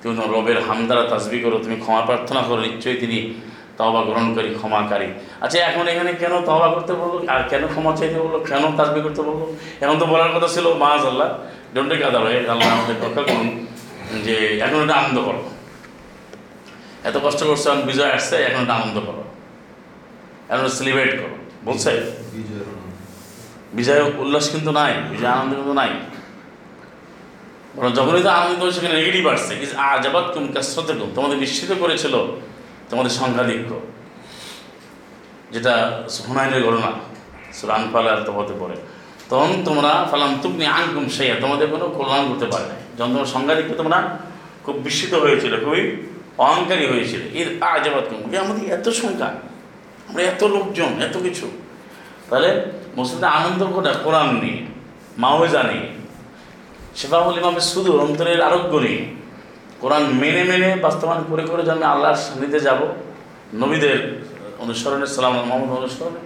তুমি 0.00 0.12
তোমার 0.16 0.30
রবের 0.36 0.58
হামদারা 0.66 1.04
তাসবি 1.12 1.38
করো 1.44 1.56
তুমি 1.64 1.76
ক্ষমা 1.84 2.02
প্রার্থনা 2.08 2.40
করো 2.48 2.60
নিশ্চয়ই 2.66 2.98
তিনি 3.02 3.18
তবা 3.78 4.00
গ্রহণকারী 4.08 4.50
ক্ষমাকারী। 4.58 5.08
আচ্ছা 5.44 5.58
এখন 5.70 5.84
এখানে 5.92 6.10
কেন 6.22 6.34
তবা 6.50 6.68
করতে 6.74 6.92
বলল? 7.00 7.16
আর 7.32 7.40
কেন 7.50 7.62
ক্ষমা 7.72 7.92
চাইতে 7.98 8.18
বলল? 8.24 8.36
কেন 8.50 8.62
তাসবি 8.78 9.00
করতে 9.06 9.22
বলল? 9.28 9.42
এখন 9.82 9.96
তো 10.02 10.04
বলার 10.12 10.30
কথা 10.34 10.48
ছিল 10.54 10.66
মাজ 10.82 11.02
আল্লাহ 11.10 11.28
ডোন্টে 11.74 11.96
কাদার 12.02 12.22
হয়ে 12.26 12.40
আল্লাহ 12.52 12.68
আমাদের 12.76 12.96
রক্ষা 13.04 13.22
করুন 13.28 13.48
যে 14.26 14.36
এখন 14.64 14.78
এটা 14.84 14.94
আনন্দ 15.00 15.18
করো। 15.28 15.42
এত 17.08 17.16
কষ্ট 17.24 17.40
করছ 17.48 17.62
এখন 17.70 17.82
বিজয় 17.90 18.10
আসছে 18.16 18.36
এখন 18.48 18.60
এটা 18.66 18.74
আনন্দ 18.80 18.96
করো। 19.08 19.22
এখন 20.52 20.66
সেলিব্রেট 20.78 21.12
করো। 21.22 21.36
বলছে? 21.68 21.90
বিজয় 23.78 24.02
উল্লাস 24.22 24.46
কিন্তু 24.54 24.70
নাই 24.78 24.92
বিজয় 25.12 25.32
আনন্দ 25.36 25.52
কিন্তু 25.58 25.74
নাই। 25.80 25.90
যখনই 27.98 28.22
তো 28.26 28.30
আনন্দ 28.40 28.62
সেখানে 28.74 28.94
নেগেটিভ 29.00 29.24
আসছে 29.34 29.52
ইজ 29.64 29.72
আজাবাত 29.92 30.26
তুম 30.34 30.44
কাসরতে 30.54 30.92
কুম 30.98 31.10
তোমাদের 31.16 31.36
নিশ্চিত 31.44 31.70
করেছিল 31.82 32.14
তোমাদের 32.90 33.12
সংখ্যাধিক্য 33.20 33.70
যেটা 35.54 35.74
হুনাইনের 36.28 36.62
ঘটনা 36.66 36.90
সুরান 37.58 37.82
ফালার 37.92 38.18
তো 38.26 38.32
হতে 38.38 38.54
পারে 38.60 38.76
তখন 39.30 39.50
তোমরা, 39.68 39.92
ফালাম 40.10 40.32
তুমি 40.42 40.66
আনকুম 40.78 41.04
সেইয়া 41.16 41.34
তোমাদের 41.44 41.66
কোনো 41.74 41.86
কল্যাণ 41.98 42.22
করতে 42.30 42.46
পারে 42.52 42.66
না 42.70 42.76
যখন 42.96 43.10
তোমার 43.14 43.30
সংখ্যাধিক্য 43.34 43.72
তোমরা 43.80 43.98
খুব 44.64 44.74
বিস্মিত 44.86 45.14
হয়েছিল, 45.14 45.52
খুবই 45.64 45.82
অহংকারী 46.46 46.84
হয়েছিল। 46.92 47.20
এর 47.40 47.48
আজাবাত 47.74 48.04
কুম 48.08 48.20
আমাদের 48.44 48.64
এত 48.76 48.86
সংখ্যা, 49.00 49.28
আমরা 50.08 50.22
এত 50.22 50.42
লোকজন, 50.44 50.90
এত 51.06 51.16
কিছু। 51.26 51.46
তাহলে 52.28 52.50
মুসলিমদের 52.96 53.30
আনন্দ 53.38 53.60
ঘটা 53.74 53.92
কোরআন 54.04 54.28
নিয়ে 54.42 54.60
মাওজা 55.22 55.62
নিয়ে। 55.62 55.86
সেফাউল 56.98 57.36
ইমামের 57.38 57.66
শুধু 57.72 57.90
অন্তরের 58.04 58.40
আরোগ্য 58.48 58.72
নিয়ে 58.84 59.02
কোরআন 59.80 60.04
মেনে 60.22 60.42
মেনে 60.50 60.70
বাস্তবায়ন 60.84 61.22
করে 61.30 61.42
করে 61.50 61.62
যে 61.66 61.70
আমি 61.76 61.84
আল্লাহর 61.92 62.18
সান্নিধ্যে 62.24 62.60
যাব, 62.60 62.80
নবীদের 63.62 63.98
অনুসরণে 64.62 65.06
সালাম 65.06 65.34
মোহাম্মদ 65.48 65.70
অনুসরণে, 65.80 66.20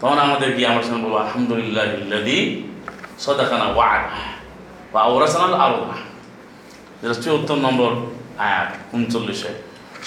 তখন 0.00 0.18
আমাদের 0.26 0.48
গিয়ে 0.56 0.68
আমার 0.72 0.84
সঙ্গে 0.88 1.02
বলব, 1.04 1.16
আলহামদুলিল্লাহ 1.24 1.86
ইল্লাদি 2.00 2.38
সদাখানা 3.24 3.66
ওয়াদ 3.76 4.04
বা 4.92 5.00
ওরাসানাল 5.14 5.54
আরোহা 5.66 5.98
যেটা 7.00 7.16
চুয়াত্তর 7.22 7.58
নম্বর 7.66 7.90
আয়াত, 8.46 8.70
উনচল্লিশে। 8.96 9.50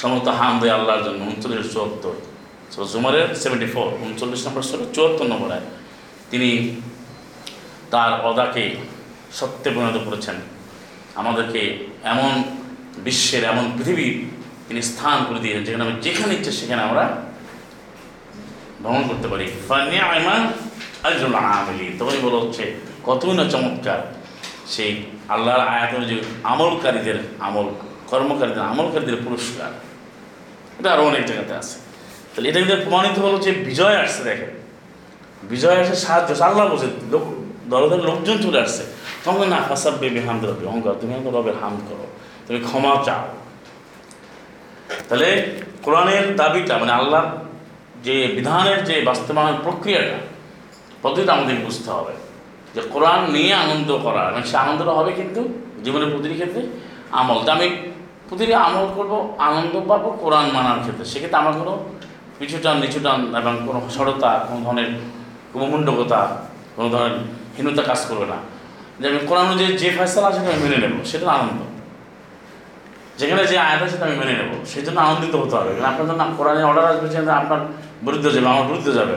সমস্ত 0.02 0.28
হামদে 0.40 0.68
আল্লাহর 0.78 1.04
জন্য 1.08 1.20
উনচল্লিশ 1.32 1.68
চুয়াত্তর। 1.74 2.14
জুমারের 2.94 3.28
সেভেন্টি 3.42 3.68
ফোর 3.74 3.88
উনচল্লিশ 4.06 4.42
নম্বর 4.48 4.64
ষোলো 4.70 4.86
চুয়াত্তর 4.96 5.28
নম্বর 5.32 5.50
আয় 5.56 5.66
তিনি 6.32 6.50
তার 7.94 8.12
অদাকে 8.30 8.66
সত্যে 9.34 9.70
পরিণত 9.76 9.98
করেছেন। 10.06 10.36
আমাদেরকে 11.16 11.62
এমন 12.04 12.32
বিশ্বের, 12.98 13.44
এমন 13.44 13.66
পৃথিবীর 13.78 14.14
তিনি 14.68 14.82
স্থান 14.82 15.18
করে 15.28 15.40
দিয়েছেন, 15.40 15.64
যেখানে 15.66 15.84
আমরা 15.84 16.02
যেখানে 16.02 16.34
ইচ্ছে 16.34 16.52
সেখানে 16.52 16.82
আমরা 16.82 17.04
ভ্রমণ 18.82 19.04
করতে 19.08 19.28
পারি। 19.28 19.46
তখনই 22.00 22.22
বলা 22.22 22.40
হচ্ছে, 22.44 22.64
কতই 23.04 23.34
না 23.40 23.44
চমৎকার 23.50 24.00
সেই 24.68 24.92
আল্লাহর 25.30 25.64
আয়াত 25.74 25.92
অনুযায়ী 25.96 26.22
আমলকারীদের 26.44 27.18
আমল, 27.40 27.68
কর্মকারীদের 28.08 28.64
আমলকারীদের 28.72 29.18
পুরস্কার। 29.26 29.72
এটা 30.80 30.90
আরও 30.94 31.04
অনেক 31.12 31.24
জায়গাতে 31.26 31.54
আছে। 31.62 31.78
তাহলে 32.32 32.50
এটা 32.50 32.60
কিন্তু 32.60 32.76
প্রমাণিত 32.84 33.20
হলো 33.20 33.38
যে 33.46 33.52
বিজয় 33.52 33.98
আসছে, 34.04 34.22
দেখেন। 34.24 34.52
বিজয় 35.44 35.78
আসে 35.84 35.96
সাহায্য, 35.96 36.30
আল্লাহ 36.44 36.64
বলছে, 36.72 36.90
লোক 37.12 37.26
দলদের 37.70 38.02
লোকজন 38.10 38.38
চলে 38.42 38.60
আসছে। 38.62 38.84
তখন 39.24 39.48
না 39.54 39.60
ফাসাব 39.70 39.94
বেবি 40.02 40.20
হামদ 40.28 40.44
রবি 40.50 40.64
অহংকার 40.70 40.94
তুমি 41.02 41.12
আমাকে 41.16 41.32
রবের 41.38 41.58
হাম 41.62 41.76
করো, 41.88 42.06
তুমি 42.46 42.60
ক্ষমা 42.68 42.92
চাও। 43.08 43.24
তাহলে 45.08 45.30
কোরআনের 45.86 46.26
দাবিটা 46.40 46.74
মানে 46.82 46.94
আল্লাহ 47.00 47.24
যে 48.06 48.16
বিধানের 48.36 48.80
যে 48.90 48.96
বাস্তবায়ন 49.10 49.56
প্রক্রিয়াটা 49.66 50.18
পদ্ধতিটা 51.04 51.32
আমাদের 51.38 51.58
বুঝতে 51.66 51.90
হবে। 51.98 52.14
যে 52.76 52.82
কোরআন 52.94 53.22
নিয়ে 53.36 53.54
আনন্দ 53.64 53.90
করা 54.06 54.24
মানে 54.34 54.46
সে 54.52 54.56
আনন্দটা 54.64 54.94
হবে 55.00 55.12
কিন্তু 55.20 55.42
জীবনের 55.86 56.10
প্রতিটি 56.14 56.36
ক্ষেত্রে 56.40 56.62
আমল। 57.20 57.40
তা 57.46 57.50
আমি 57.58 57.68
প্রতিটি 58.28 58.54
আমল 58.68 58.86
করব, 58.98 59.14
আনন্দ 59.48 59.74
পাবো 59.90 60.10
কোরআন 60.24 60.46
মানার 60.56 60.80
ক্ষেত্রে। 60.84 61.06
সেক্ষেত্রে 61.12 61.40
আমার 61.44 61.54
কোনো 61.62 61.74
পিছুটান, 62.38 62.76
নিচুটান, 62.84 63.20
এবং 63.40 63.54
কোনো 63.68 63.80
সরতা 63.96 64.32
কোনো 64.48 64.60
ধরনের 64.66 64.90
কুমুণ্ডকতা, 65.52 66.22
কোনো 66.76 66.88
ধরনের 66.94 67.16
হীনতা 67.56 67.84
কাজ 67.90 68.02
করবে 68.10 68.28
না। 68.34 68.38
যে 69.02 69.06
আমি 69.12 69.20
কোরআন 69.30 69.46
অনুযায়ী 69.50 69.72
যে 69.82 69.90
ফেসলা 69.98 70.30
সেটা 70.36 70.50
আমি 70.54 70.60
মেনে 70.66 70.78
নেব, 70.84 70.94
সেটা 71.12 71.26
আনন্দ। 71.38 71.60
যেখানে 73.20 73.42
যে 73.52 73.56
আয়াত 73.68 73.82
আছে 73.84 73.92
সেটা 73.94 74.06
আমি 74.10 74.16
মেনে 74.22 74.34
নেব, 74.40 74.52
সেই 74.72 74.84
জন্য 74.86 74.98
আনন্দিত 75.08 75.34
হতে 75.42 75.56
হবে। 75.60 75.72
কারণ 75.76 75.88
আপনার 75.92 76.06
জন্য 76.10 76.22
কোরআনের 76.38 76.66
অর্ডার 76.70 76.86
আসবে 76.92 77.08
যে 77.14 77.18
আপনার 77.42 77.60
বিরুদ্ধে 78.06 78.30
যাবে, 78.36 78.48
আমার 78.54 78.66
বিরুদ্ধে 78.70 78.92
যাবে। 79.00 79.16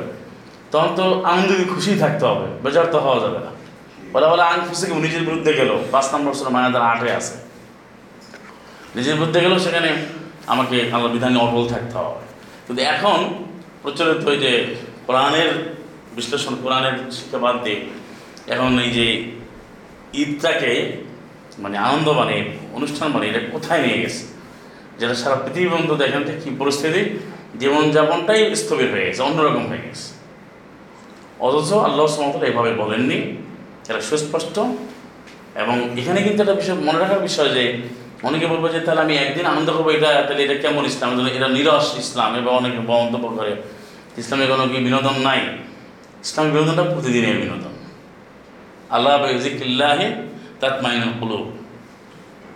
তখন 0.72 0.90
তো 0.98 1.04
আনন্দিত 1.30 1.60
খুশি 1.74 1.92
থাকতে 2.02 2.24
হবে, 2.30 2.46
বেজার 2.64 2.86
তো 2.94 2.98
হওয়া 3.04 3.18
যাবে 3.24 3.38
না। 3.44 3.50
বলে 4.12 4.26
বলে 4.32 4.42
আইন 4.42 4.60
খুশি 4.68 4.84
নিজের 5.06 5.22
বিরুদ্ধে 5.28 5.52
গেল। 5.60 5.70
পাঁচ 5.92 6.06
নম্বর 6.14 6.32
সুরা 6.38 6.50
মায়াদার 6.50 6.82
আটে 6.82 7.08
আছে। 7.18 7.34
নিজের 8.96 9.14
বিরুদ্ধে 9.18 9.38
গেলেও 9.44 9.58
সেখানে 9.58 9.90
আমাকে 10.52 10.76
আল্লাহ 10.94 11.10
বিধানে 11.12 11.38
অটল 11.44 11.64
থাকতে 11.72 11.96
হবে। 11.98 12.24
কিন্তু 12.66 12.82
এখন 12.82 13.18
প্রচলিত 13.82 14.20
ওই 14.30 14.36
যে 14.44 14.52
কোরআনের 15.06 15.50
বিশ্লেষণ, 16.16 16.54
কোরআনের 16.62 16.94
শিক্ষা 17.16 17.38
বাদ 17.44 17.56
দিয়ে, 17.64 17.78
এখন 18.54 18.70
এই 18.84 18.90
যে 18.98 19.06
ঈদটাকে 20.14 20.72
মানে 21.58 21.78
আনন্দ 21.78 22.08
মানে 22.08 22.36
অনুষ্ঠান 22.72 23.08
মানে 23.08 23.28
এটা 23.28 23.40
কোথায় 23.52 23.82
নিয়ে 23.82 23.98
গেছে? 23.98 24.22
যেটা 24.98 25.14
সারা 25.14 25.34
পৃথিবী 25.34 25.68
বন্ধু 25.68 25.94
দেখেন 25.96 26.22
কী 26.44 26.50
পরিস্থিতি? 26.58 27.02
জীবনযাপনটাই 27.58 28.56
স্থবির 28.56 28.90
হয়ে 28.90 29.06
গেছে, 29.06 29.22
অন্যরকম 29.22 29.66
হয়ে 29.66 29.78
গেছে। 29.78 30.14
অথচ 31.40 31.72
আল্লাহ 31.72 32.06
সমতল 32.06 32.42
এভাবে 32.42 32.72
বলেননি, 32.72 33.18
এটা 33.88 34.00
সুস্পষ্ট। 34.00 34.58
এবং 35.62 35.76
এখানে 35.98 36.22
কিন্তু 36.22 36.42
একটা 36.42 36.54
বিষয়, 36.54 36.74
মনে 36.74 36.98
রাখার 36.98 37.18
বিষয় 37.18 37.48
যে, 37.48 37.64
অনেকে 38.22 38.46
বলব 38.46 38.64
যে, 38.72 38.80
তাহলে 38.80 39.00
আমি 39.00 39.14
একদিন 39.16 39.46
আনন্দ 39.46 39.70
করব, 39.70 39.88
এটা, 39.88 40.10
তাহলে 40.28 40.44
এটা 40.44 40.54
কেমন 40.54 40.84
ইসলাম? 40.86 41.26
এটা 41.26 41.48
নিরস 41.48 41.86
ইসলাম, 41.98 42.36
এবং 42.36 42.56
অনেকে 42.56 42.78
মন্তব্য 42.78 43.28
করে, 43.28 43.52
ইসলামে 44.18 44.46
কোনো 44.46 44.64
কি 44.68 44.76
বিনোদন 44.86 45.16
নাই? 45.22 45.40
ইসলামের 46.24 46.52
বিনোদনটা 46.52 46.82
প্রতিদিনের 46.82 47.36
বিনোদন। 47.36 47.73
আল্লাহ 48.96 49.12
বেজিকিল্লাহে 49.22 50.08
তাত 50.60 50.76
মাইনুল 50.84 51.14
কুলু 51.20 51.38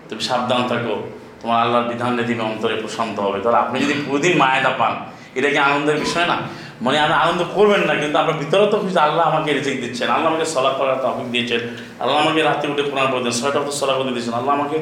তুমি 0.08 0.22
সাবধান 0.28 0.60
থাকো। 0.70 0.94
তোমার 1.40 1.58
আল্লাহর 1.64 1.86
বিধান 1.90 2.12
নীতি 2.18 2.34
অন্তরে 2.50 2.74
প্রশান্ত 2.82 3.16
হবে। 3.26 3.38
তাহলে 3.42 3.58
আপনি 3.64 3.76
যদি 3.84 3.94
প্রতিদিন 4.06 4.34
মায়াটা 4.42 4.72
পান, 4.80 4.92
এটা 5.38 5.48
কি 5.54 5.58
আনন্দের 5.68 5.96
বিষয় 6.04 6.26
না? 6.32 6.36
মানে 6.84 6.96
আপনি 7.04 7.16
আনন্দ 7.24 7.40
করবেন 7.56 7.82
না, 7.88 7.94
কিন্তু 8.02 8.16
আপনার 8.22 8.36
ভিতরে 8.42 8.66
তো 8.72 8.76
খুশি 8.82 8.98
আল্লাহ 9.06 9.24
আমাকে 9.30 9.50
রিজিক 9.58 9.76
দিচ্ছেন, 9.84 10.08
আল্লাহ 10.14 10.28
আমাকে 10.32 10.46
সলা 10.54 10.70
করার 10.78 10.98
তফিক 11.04 11.28
দিয়েছেন, 11.34 11.60
আল্লাহ 12.02 12.16
আমাকে 12.24 12.40
রাতে 12.48 12.64
উঠে 12.72 12.82
কোরআন 12.90 13.06
পড়তেন 13.12 13.32
ছয়টা 13.38 13.60
তো 13.68 13.72
সলা 13.80 13.94
করতে 13.98 14.12
দিয়েছেন, 14.16 14.34
আল্লাহ 14.40 14.52
আমাকে 14.58 14.78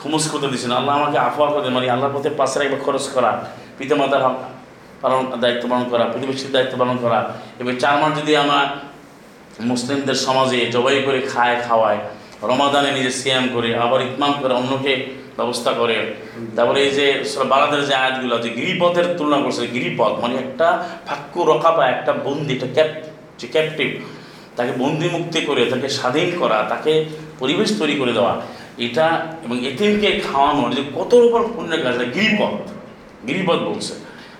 খুমুস 0.00 0.24
করতে 0.32 0.48
দিয়েছেন, 0.52 0.72
আল্লাহ 0.78 0.92
আমাকে 1.00 1.18
আফওয়া 1.28 1.48
করতে 1.54 1.68
মানে 1.76 1.86
আল্লাহর 1.94 2.12
পথে 2.16 2.30
পাশে 2.40 2.56
একবার 2.66 2.80
খরচ 2.86 3.04
করা, 3.14 3.30
পিতামাতার 3.78 4.22
পালন, 5.02 5.22
দায়িত্ব 5.42 5.64
পালন 5.70 5.84
করা 5.92 6.04
প্রতিবেশীর 6.12 6.50
দায়িত্ব 6.56 6.74
পালন 6.82 6.96
করা 7.04 7.18
এবং 7.60 7.72
চার 7.82 7.94
মাস 8.00 8.12
যদি 8.20 8.32
আমার 8.44 8.66
মুসলিমদের 9.60 10.14
সমাজে 10.14 10.66
জবাই 10.66 11.02
করে 11.02 11.20
খায়, 11.20 11.56
খাওয়ায়, 11.68 11.98
রমাদানে 12.42 12.92
নিজে 12.92 13.10
সিয়াম 13.10 13.48
করে, 13.52 13.76
আবার 13.76 14.00
ইতমাম 14.02 14.32
করে 14.42 14.54
অন্যকে 14.54 15.06
ব্যবস্থা 15.36 15.72
করে। 15.72 16.14
তারপরে 16.56 16.82
এই 16.82 16.90
যে 16.90 17.24
বাংলাদেশ 17.48 17.88
যে 17.88 17.94
আয়াতগুলো 17.94 18.38
যে 18.38 18.50
গিরিপথের 18.50 19.04
তুলনা 19.18 19.38
করছে, 19.42 19.66
গিরিপথ 19.66 20.12
মানে 20.20 20.34
একটা 20.34 20.88
ফাক্কু 21.06 21.44
রকাবা, 21.44 21.86
একটা 21.86 22.12
বন্দি, 22.12 22.54
একটা 22.54 22.66
ক্যাপ 22.74 22.88
যে 23.38 23.46
ক্যাপটিভ 23.46 23.88
তাকে 24.56 24.72
বন্দি 24.72 25.08
মুক্তি 25.08 25.40
করে, 25.40 25.66
তাকে 25.66 25.88
স্বাধীন 25.88 26.38
করা, 26.38 26.66
তাকে 26.68 27.04
পরিবেশ 27.38 27.78
তৈরি 27.78 27.94
করে 27.94 28.12
দেওয়া। 28.12 28.40
এটা 28.78 29.26
এবং 29.44 29.66
এতিমকে 29.66 30.20
খাওয়ানোর 30.32 30.74
যে 30.74 30.82
কত 30.96 31.14
রকম 31.14 31.52
পুণ্যের 31.56 31.82
কাজ 31.82 31.96
গিরিপথ। 32.14 32.70
গিরিপথ 33.26 33.58
বলছে। 33.58 33.94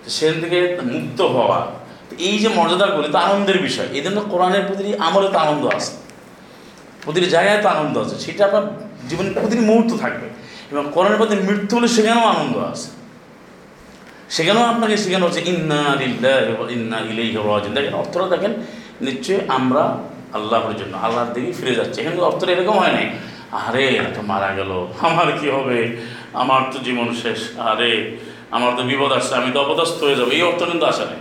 সেখান 0.08 0.40
থেকে 0.40 0.78
মুক্ত 0.84 1.20
হওয়া 1.20 1.66
এই 2.28 2.36
যে 2.42 2.48
মর্যাদাগুলি 2.58 3.08
তো 3.14 3.18
আনন্দের 3.26 3.58
বিষয়, 3.66 3.88
এই 3.98 4.02
জন্য 4.06 4.18
কোরআনের 4.32 4.64
প্রতি 4.68 4.82
আমলে 5.06 5.28
তো 5.34 5.38
আনন্দ 5.44 5.64
আছে। 5.76 5.92
প্রতিটি 7.04 7.28
জায়গায় 7.36 7.60
তো 7.64 7.68
আনন্দ 7.74 7.94
আছে, 8.04 8.14
সেটা 8.24 8.42
আপনার 8.48 8.64
জীবনে 9.08 9.30
প্রতিটি 9.40 9.62
মুহূর্ত 9.70 9.90
থাকবে। 10.02 10.26
এবং 10.72 10.84
কোরআনের 10.94 11.18
প্রতি 11.20 11.34
মৃত্যু 11.48 11.72
হলে 11.78 11.88
সেখানেও 11.96 12.26
আনন্দ 12.34 12.56
আছে। 12.72 12.88
সেখানেও 14.36 14.64
আপনাকে 14.72 14.94
শেখানো 15.02 15.24
হচ্ছে, 15.26 15.42
ইন্না 15.52 15.80
ইন্না 16.76 16.98
ইলাইহি 17.10 17.36
রাজিউন। 17.50 17.72
দেখেন, 17.76 17.94
অর্থটা 18.02 18.26
দেখেন, 18.34 18.52
নিশ্চয়ই 19.06 19.40
আমরা 19.58 19.84
আল্লাহর 20.36 20.74
জন্য, 20.80 20.94
আল্লাহর 21.06 21.30
দিকে 21.34 21.50
ফিরে 21.58 21.74
যাচ্ছি। 21.78 21.96
এখানে 22.00 22.16
অর্থটা 22.30 22.50
এরকম 22.52 22.76
হয় 22.82 22.92
নাই, 22.96 23.06
আরে 23.66 23.86
তো 24.16 24.20
মারা 24.32 24.50
গেল, 24.58 24.70
আমার 25.08 25.28
কি 25.38 25.46
হবে? 25.56 25.78
আমার 26.42 26.62
তো 26.72 26.78
জীবন 26.86 27.08
শেষ, 27.22 27.40
আরে, 27.70 27.92
আমার 28.56 28.70
তো 28.76 28.82
বিপদ 28.90 29.10
আসছে, 29.18 29.32
আমি 29.40 29.50
তো 29.54 29.58
অপদস্থ 29.64 29.98
হয়ে 30.06 30.16
যাব। 30.16 30.28
এই 30.36 30.42
অর্থ 30.42 30.60
কিন্তু 30.70 30.86
আসে 30.92 31.04
নাই। 31.10 31.20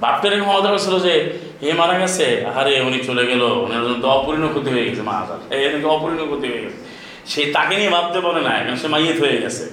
বাপটা 0.00 0.28
এরকম 0.28 0.48
মজা 0.50 0.78
ছিল 0.78 0.98
যে, 0.98 1.38
এ 1.62 1.72
মারা 1.72 1.98
গেছে 1.98 2.46
আরে 2.54 2.80
উনি 2.80 2.98
চলে 2.98 3.26
গেল, 3.26 3.42
ওনার 3.42 3.82
জন্য 3.84 4.02
তো 4.02 4.08
অপরিণয় 4.08 4.48
ক্ষতি 4.48 4.70
হয়ে 4.70 4.84
গেছে 4.84 5.02
মা 5.02 5.12
আসার 5.12 5.54
এই 5.54 5.72
নাকি 5.72 5.84
অপরিণয় 5.84 6.26
ক্ষতি 6.26 6.46
হয়ে 6.48 6.62
গেছে। 6.64 6.80
সেই 7.26 7.52
তাকে 7.52 7.76
নিয়ে 7.76 7.90
ভাবতে 7.90 8.20
পারে 8.20 8.40
না, 8.40 8.52
এখন 8.58 8.76
সে 8.76 8.88
মাইয়েত 8.88 9.20
হয়ে 9.20 9.38
গেছে। 9.42 9.64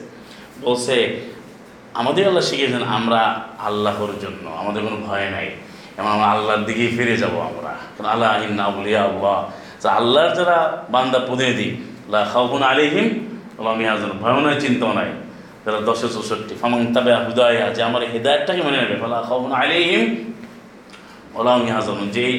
বলছে, 0.62 1.22
আমাদের 1.94 2.28
আল্লাহ 2.28 2.44
শিখিয়েছেন, 2.44 2.84
আমরা 2.84 3.22
আল্লাহর 3.60 4.14
জন্য, 4.22 4.50
আমাদের 4.50 4.82
কোনো 4.82 4.98
ভয় 5.08 5.30
নাই। 5.30 5.50
এবং 5.98 6.10
আমরা 6.12 6.26
আল্লাহর 6.26 6.64
দিকেই 6.64 6.88
ফিরে 6.88 7.18
যাব 7.18 7.34
আমরা। 7.42 7.74
কারণ 7.96 8.10
আল্লাহ 8.10 8.44
ইন্না 8.44 8.70
বলিয়া 8.70 9.02
আল্লাহ। 9.04 9.38
যে 9.82 9.90
আল্লাহর 9.90 10.36
যারা 10.36 10.84
বান্দা, 10.90 11.20
প্রতিনিধি 11.20 11.70
আল্লাহ 12.06 12.34
খাউকুন 12.34 12.64
আলিহিম 12.64 13.08
আল্লাহ 13.58 13.74
মিয়াজন 13.76 14.12
ভয় 14.22 14.34
নয় 14.34 14.60
চিন্তাও 14.60 14.94
নাই। 14.94 15.10
যারা 15.68 15.80
দশে 15.88 16.08
চৌষট্টি। 16.16 16.54
ফামাং 16.62 16.80
তাবে 16.96 17.12
হুদায়া, 17.28 17.66
যে 17.76 17.82
আমার 17.90 18.02
হেদায়তটাকে 18.14 18.62
মনে 18.68 18.78
নেবে, 18.82 18.96
ফালা 19.02 19.18
খাউকুন 19.28 19.52
আলিহিম 19.62 20.04
মিয়াজন 21.64 22.00
যেই 22.16 22.34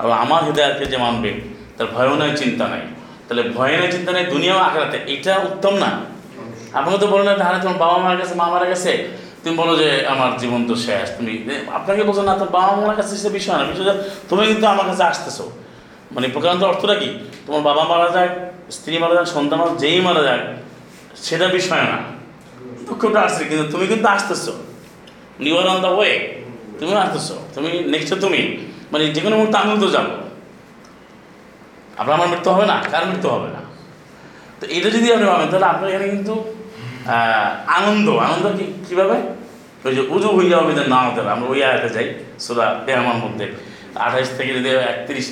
আর 0.00 0.10
আমার 0.24 0.40
হৃদয়কে 0.46 0.84
যে 0.92 0.98
মানবে, 1.04 1.30
তার 1.76 1.86
ভয়ও 1.94 2.14
নাই, 2.20 2.30
চিন্তা 2.42 2.64
নাই। 2.72 2.84
তাহলে 3.26 3.42
ভয় 3.56 3.74
নাই, 3.80 3.88
চিন্তা 3.94 4.10
নাই 4.16 4.24
দুনিয়াও 4.34 4.58
আখড়াতে 4.68 4.98
এটা 5.14 5.32
উত্তম 5.48 5.74
না? 5.84 5.90
আপনাকে 6.78 6.98
তো 7.02 7.06
বলেন 7.12 7.26
না 7.40 7.46
তোমার 7.64 7.78
বাবা 7.84 7.96
মারা 8.04 8.16
গেছে 8.20 8.34
মা 8.40 8.46
মারা 8.54 8.66
গেছে? 8.72 8.92
তুমি 9.42 9.54
বলো 9.62 9.72
যে 9.82 9.88
আমার 10.12 10.30
জীবন 10.40 10.60
তো 10.68 10.74
শেষ। 10.86 11.06
তুমি 11.16 11.32
আপনাকে 11.78 12.02
বলছো 12.08 12.22
না 12.28 12.32
তোর 12.40 12.50
বাবা 12.58 12.72
মারা 12.80 12.94
কাছে 13.00 13.14
সে 13.22 13.30
বিষয় 13.38 13.56
না। 13.60 13.64
বিষয় 13.70 13.86
তুমি 14.28 14.42
কিন্তু 14.50 14.66
আমার 14.72 14.86
কাছে 14.90 15.04
আসতেছো। 15.10 15.44
মানে 16.14 16.26
প্রকারান্ত 16.34 16.62
অর্থটা 16.70 16.94
কি? 17.02 17.08
তোমার 17.46 17.62
বাবা 17.68 17.82
মারা 17.90 18.08
যাক, 18.16 18.30
স্ত্রী 18.76 18.94
মারা 19.02 19.14
যাক, 19.18 19.26
সন্তান 19.36 19.58
যেই 19.82 19.98
মারা 20.06 20.22
যাক, 20.28 20.40
সেটা 21.26 21.46
বিষয় 21.58 21.84
না। 21.92 21.98
দুঃখটা 22.92 23.20
আসছে 23.26 23.42
কিন্তু 23.50 23.64
তুমি 23.72 23.84
কিন্তু 23.86 24.06
আসতেছো 24.08 24.52
নিউয়ার 25.40 25.66
অন 25.66 25.78
দ্য 25.80 25.90
ওয়ে 25.90 26.12
তুমি 26.78 26.92
আসতেছো 27.02 27.34
তুমি 27.54 27.68
নেক্সট 27.92 28.12
তুমি 28.24 28.40
মানে 28.92 29.04
যে 29.14 29.20
কোনো 29.24 29.34
মুহূর্তে 29.38 29.56
আমিও 29.58 29.76
তো 29.76 29.88
যাব 29.88 30.08
আপনার 31.96 32.14
আমার 32.16 32.28
মৃত্যু 32.32 32.48
হবে 32.54 32.66
না 32.66 32.76
কার 32.84 33.04
মৃত্যু 33.10 33.28
হবে 33.34 33.48
না 33.48 33.60
তো 34.60 34.64
এটা 34.70 34.88
যদি 34.96 35.06
আপনি 35.12 35.26
ভাবেন 35.26 35.48
তাহলে 35.50 35.68
আপনার 35.72 35.88
এখানে 35.90 36.06
কিন্তু 36.14 36.34
আনন্দ 37.76 38.06
আনন্দ 38.26 38.44
কি 38.58 38.64
কীভাবে 38.86 39.16
ওই 39.84 39.92
যে 39.96 40.02
উজু 40.10 40.28
হইয়া 40.36 40.56
যে 40.70 40.84
না 40.86 40.98
হতে 41.04 41.20
আমরা 41.26 41.46
ওই 41.48 41.60
আয়াতে 41.62 41.88
যাই 41.96 42.06
সোদা 42.38 42.66
দেহামার 42.86 43.18
মধ্যে 43.24 43.46
আঠাইশ 43.98 44.28
থেকে 44.38 44.50
যদি 44.56 44.68
একত্রিশ 44.86 45.26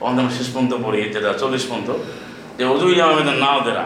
অন্তম 0.00 0.26
শেষ 0.36 0.48
পর্যন্ত 0.48 0.72
পড়ি 0.84 1.00
যেটা 1.14 1.30
চল্লিশ 1.40 1.64
পর্যন্ত 1.68 1.90
যে 2.58 2.64
উজু 2.66 2.86
হইয়া 2.90 3.04
যে 3.18 3.34
না 3.44 3.50
ওদেরা 3.54 3.84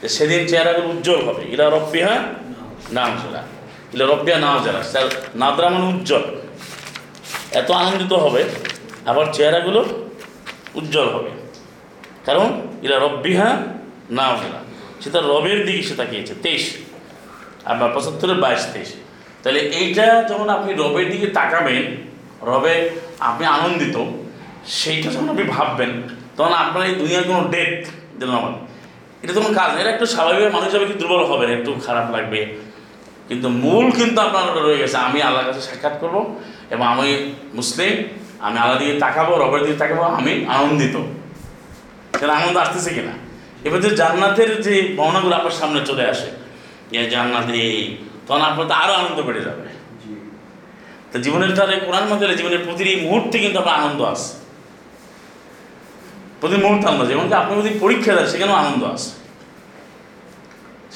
যে 0.00 0.08
সেদিন 0.16 0.42
চেহারাগুলো 0.50 0.88
উজ্জ্বল 0.92 1.20
হবে 1.28 1.42
ইরা 1.52 1.66
রব্বিহা 1.68 2.14
নাম 2.96 3.10
সেরা 3.22 3.42
ইলা 3.94 4.04
রব্বিয়া 4.12 4.38
নাও 4.44 4.56
যারা 4.66 4.80
নাদরা 5.42 5.66
মানে 5.74 5.86
উজ্জ্বল। 5.92 6.24
এত 7.60 7.68
আনন্দিত 7.82 8.12
হবে, 8.24 8.42
আবার 9.10 9.26
চেহারাগুলো 9.36 9.80
উজ্জ্বল 10.78 11.08
হবে। 11.14 11.30
কারণ 12.26 12.48
এরা 12.86 12.96
রব্বিহা 13.06 13.48
না 14.18 14.24
ওঠেনা 14.32 14.60
সে 15.00 15.08
তার 15.14 15.24
রবের 15.32 15.58
দিকে 15.66 15.82
সে 15.88 15.94
তাকিয়েছে, 16.00 16.34
তেইশ। 16.44 16.64
আপনার 17.70 17.90
পঁচাত্তরের 17.94 18.38
বাইশ, 18.44 18.62
তেইশ। 18.74 18.90
তাহলে 19.42 19.60
এইটা 19.80 20.06
যখন 20.30 20.48
আপনি 20.56 20.70
রবের 20.82 21.06
দিকে 21.12 21.28
তাকাবেন, 21.38 21.84
রবে 22.50 22.74
আপনি 23.28 23.44
আনন্দিত, 23.56 23.96
সেইটা 24.78 25.08
যখন 25.14 25.28
আপনি 25.32 25.44
ভাববেন, 25.54 25.92
তখন 26.36 26.52
আপনার 26.62 26.82
এই 26.88 26.94
দুনিয়ার 27.00 27.24
কোনো 27.30 27.42
ডেথ 27.54 27.74
যেন 28.18 28.30
আমার 28.40 28.52
এটা 29.22 29.32
তখন 29.38 29.52
কাজ 29.60 29.68
না 29.74 29.78
এটা 29.82 29.92
একটু 29.96 30.06
স্বাভাবিক 30.14 30.42
মানুষ 30.54 30.68
হিসাবে 30.68 30.86
কি 30.90 30.94
দুর্বল 31.00 31.22
হবে 31.30 31.44
একটু 31.58 31.70
খারাপ 31.86 32.06
লাগবে। 32.14 32.40
কিন্তু 33.28 33.48
মূল 33.48 33.90
কিন্তু 33.90 34.20
আপনার 34.20 34.42
ওটা 34.50 34.60
রয়ে 34.60 34.78
গেছে 34.78 34.96
আমি 34.96 35.22
আল্লাহর 35.22 35.46
কাছে 35.46 35.60
সাক্ষাৎ 35.60 36.00
করব 36.00 36.16
এবং 36.70 36.86
আমি 36.86 37.32
মুসলিম 37.54 37.94
আমি 38.46 38.58
আল্লাহ 38.58 38.78
দিকে 38.78 38.94
তাকাবো 38.98 39.32
রবের 39.36 39.62
দিকে 39.64 39.78
তাকাবো 39.78 40.02
আমি 40.02 40.32
আনন্দিত। 40.48 40.96
সেটা 42.18 42.34
আনন্দ 42.34 42.56
আসতেছে 42.56 42.90
কিনা? 42.90 43.14
এবার 43.66 43.80
যে 43.80 43.90
জান্নাতের 43.90 44.62
যে 44.62 44.94
ভাবনাগুলো 44.98 45.36
আপনার 45.36 45.50
সামনে 45.50 45.80
চলে 45.86 46.04
আসে 46.10 46.28
যে 46.92 47.10
জান্নাতে 47.10 47.52
এই, 47.52 47.96
তখন 48.26 48.40
আপনার 48.40 48.66
তো 48.66 48.74
আরও 48.74 48.92
আনন্দ 48.92 49.18
বেড়ে 49.22 49.42
যাবে। 49.44 49.64
তো 51.12 51.18
জীবনের 51.18 51.54
তার 51.56 51.70
এই 51.70 51.80
কোরআন 51.86 52.04
মধ্যে 52.08 52.26
জীবনের 52.40 52.62
প্রতিটি 52.66 52.92
মুহূর্তে 52.96 53.38
কিন্তু 53.38 53.58
আপনার 53.58 53.76
আনন্দ 53.80 54.02
আসে 54.02 54.32
প্রতি 56.40 56.56
মুহূর্তে 56.56 56.84
আনন্দ 56.88 57.02
আছে 57.04 57.14
কি 57.14 57.34
আপনি 57.34 57.52
যদি 57.62 57.78
পরীক্ষা 57.78 58.14
দেন 58.14 58.26
সেখানেও 58.26 58.56
আনন্দ 58.56 58.84
আসে 58.84 59.10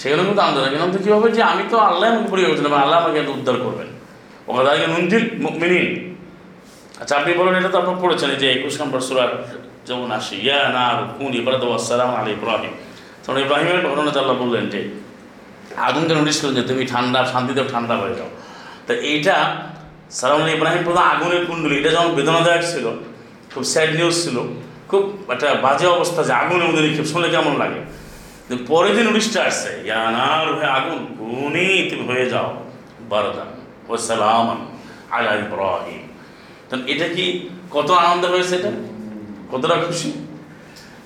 সেখানেও 0.00 0.24
কিন্তু 0.28 0.42
আনন্দ 0.46 0.58
আছে 0.62 0.70
কিন্তু 0.84 0.98
কী 1.04 1.10
হবে 1.16 1.28
যে 1.36 1.42
আমি 1.52 1.62
তো 1.72 1.76
আল্লাহ 1.88 2.06
আমাকে 2.12 2.28
পরীক্ষা 2.32 2.50
করছিলাম 2.50 2.74
আল্লাহ 2.84 2.96
আমাকে 3.02 3.20
উদ্ধার 3.38 3.56
করবেন। 3.64 3.88
ওখানে 4.48 4.64
তাদেরকে 4.66 4.88
নুনজিল 4.94 5.24
মিনিন 5.62 5.86
আচ্ছা 7.00 7.14
আপনি 7.20 7.30
বলেন, 7.40 7.54
এটা 7.60 7.70
তো 7.74 7.78
আপনার 7.82 7.96
পড়েছেন 8.02 8.30
যে 8.42 8.46
একুশ 8.56 8.74
নম্বর 8.80 9.00
সুরার 9.08 9.30
যেমন 9.88 10.08
আসে, 10.18 10.34
ইয়া 10.46 10.60
না 10.76 10.84
কুন 11.16 11.30
ইবরাদ 11.40 11.62
আসসালাম 11.78 12.10
আলী 12.18 12.30
ইব্রাহিম। 12.38 12.72
তখন 13.22 13.38
ইব্রাহিমের 13.46 13.80
ঘটনা 13.88 14.10
আল্লাহ 14.22 14.36
বললেন 14.42 14.64
যে, 14.72 14.80
আগুনকে 15.86 16.12
নোটিস 16.18 16.36
করলেন 16.40 16.56
যে 16.58 16.64
তুমি 16.70 16.82
ঠান্ডা, 16.92 17.20
শান্তিতে 17.32 17.62
ঠান্ডা 17.72 17.94
হয়ে 18.02 18.14
যাও। 18.18 18.30
তো 18.86 18.92
এইটা 19.10 19.36
সালাম 20.18 20.38
আলী 20.42 20.52
ইব্রাহিম 20.58 20.82
প্রধান 20.88 21.04
আগুনের 21.14 21.42
কুণ্ডলী, 21.48 21.74
এটা 21.80 21.90
যেমন 21.94 22.10
বেদনাদায়ক 22.18 22.64
ছিল, 22.72 22.86
খুব 23.52 23.62
স্যাড 23.72 23.90
নিউজ 23.98 24.16
ছিল, 24.24 24.36
খুব 24.90 25.02
একটা 25.34 25.48
বাজে 25.64 25.86
অবস্থা 25.96 26.20
যে 26.28 26.32
আগুনের 26.42 26.66
মধ্যে 26.68 26.82
নিক্ষেপ 26.86 27.06
শুনলে 27.12 27.28
কেমন 27.34 27.54
লাগে? 27.62 27.80
কিন্তু 28.50 28.64
পরে 28.66 28.94
যে 28.94 29.02
নোটিশটা 29.04 29.40
আসছে 29.44 29.70
ইয়ানার 29.84 30.46
হয়ে 30.54 30.70
আগুন 30.78 30.98
গুনি 31.18 31.68
তুমি 31.90 32.04
হয়ে 32.10 32.26
যাও 32.30 32.48
বারদান 33.10 33.50
ও 33.88 33.92
সালাম 33.96 34.48
আলা 35.10 35.32
ইব্রাহিম। 35.34 36.02
তো 36.68 36.74
এটা 36.86 37.08
কি 37.08 37.48
কত 37.70 37.90
আনন্দ 37.90 38.24
হয়েছে 38.26 38.54
এটা? 38.56 38.70
কতটা 39.52 39.76
খুশি? 39.86 40.10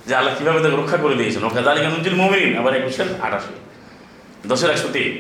যে 0.07 0.13
আল্লাহ 0.17 0.33
কীভাবে 0.39 0.61
তাকে 0.63 0.77
রক্ষা 0.77 0.97
করে 0.97 1.15
দিয়েছেন। 1.15 1.45
ওকে 1.45 1.61
দাঁড়িয়ে 1.63 1.89
নজিল 1.89 2.15
মমিন 2.15 2.51
আবার 2.59 2.73
একুশের 2.77 3.09
আঠাশে। 3.23 3.55
দশের 4.49 4.71
একশো 4.71 4.89
তিন। 4.93 5.13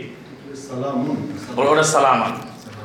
ওটা 1.56 1.82
সালামান। 1.82 2.32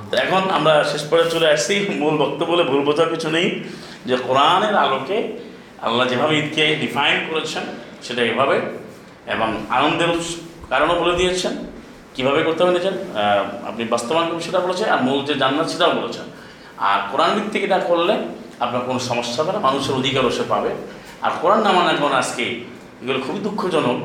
তো 0.09 0.17
এখন 0.17 0.41
আমরা 0.57 0.83
শেষ 0.83 1.03
করে 1.09 1.23
চলে 1.29 1.47
আসছি। 1.53 1.75
মূল 2.01 2.17
বক্তব্য 2.17 2.51
বলে 2.51 2.63
ভুল 2.63 2.81
বোঝার 2.81 3.09
কিছু 3.09 3.29
নেই। 3.29 3.47
যে 4.05 4.15
কোরআনের 4.27 4.75
আলোকে 4.75 5.17
আল্লাহ 5.81 6.07
যেভাবে 6.07 6.33
ঈদকে 6.39 6.75
ডিফাইন 6.81 7.17
করেছেন 7.29 7.63
সেটা 8.03 8.23
এভাবে 8.31 8.57
এবং 9.33 9.49
আনন্দের 9.77 10.11
কারণও 10.71 10.95
বলে 11.01 11.15
দিয়েছেন। 11.19 11.53
কীভাবে 12.15 12.39
করতে 12.47 12.61
হবে 12.63 12.73
নিজের 12.77 12.95
আপনি 13.69 13.83
বাস্তবায়ন 13.93 14.27
করবেন 14.29 14.45
সেটা 14.47 14.59
বলেছেন 14.65 14.87
আর 14.93 14.99
মূল 15.07 15.19
যে 15.29 15.33
জান্নাত 15.41 15.67
সেটাও 15.73 15.93
বলেছেন। 15.99 16.25
আর 16.89 16.99
কোরআন 17.11 17.31
ভিত্তিক 17.37 17.61
এটা 17.67 17.79
করলে 17.89 18.13
আপনার 18.63 18.81
কোনো 18.87 18.99
সমস্যা 19.09 19.37
হবে 19.41 19.51
না, 19.55 19.59
মানুষের 19.67 19.93
অধিকারও 19.99 20.31
সে 20.37 20.43
পাবে। 20.53 20.71
আর 21.25 21.31
কোরআন 21.41 21.59
না 21.65 21.71
মানে 21.77 21.89
এখন 21.95 22.11
আজকে 22.21 22.45
এগুলো 23.01 23.19
খুবই 23.25 23.39
দুঃখজনক 23.47 23.97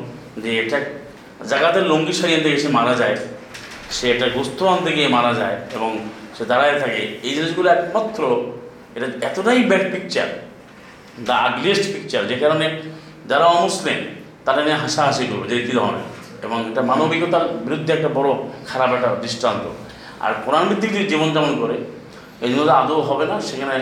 যে 0.43 0.51
এটা 0.63 0.79
জায়গাতে 1.51 1.81
লুঙ্গি 1.91 2.15
সারিয়ে 2.19 2.39
আনতে 2.39 2.49
গিয়ে 2.53 2.63
সে 2.65 2.71
মারা 2.79 2.95
যায়, 3.03 3.17
সে 3.97 4.05
একটা 4.15 4.27
গোস্ত 4.37 4.59
আনতে 4.75 4.91
গিয়ে 4.97 5.09
মারা 5.17 5.33
যায় 5.41 5.57
এবং 5.77 5.91
সে 6.37 6.45
দাঁড়ায় 6.51 6.77
থাকে। 6.83 7.03
এই 7.27 7.33
জিনিসগুলো 7.37 7.69
একমাত্র 7.77 8.21
এটা 8.97 9.07
এতটাই 9.29 9.61
bad 9.71 9.85
picture 9.93 10.29
the 11.27 11.35
ugliest 11.47 11.87
picture 11.95 12.23
যে 12.31 12.37
কারণে 12.43 12.67
যারা 13.31 13.47
অমুসলিম 13.57 13.99
তারা 14.47 14.61
নিয়ে 14.67 14.79
হাসাহাসি 14.85 15.25
করবে, 15.31 15.47
যে 15.51 15.57
কী 15.67 15.73
ধরনের? 15.79 16.07
এবং 16.47 16.59
এটা 16.71 16.83
মানবিকতার 16.91 17.45
বিরুদ্ধে 17.67 17.91
একটা 17.97 18.11
বড় 18.19 18.31
খারাপ 18.71 18.91
একটা 18.97 19.09
দৃষ্টান্ত। 19.25 19.65
আর 20.25 20.33
কোরআন 20.45 20.65
ভিত্তিক 20.71 20.91
যদি 20.97 21.07
জীবনযাপন 21.13 21.53
করে, 21.63 21.77
এই 22.45 22.49
জন্য 22.53 22.71
আদৌ 22.81 22.99
হবে 23.11 23.25
না, 23.31 23.37
সেখানে 23.49 23.77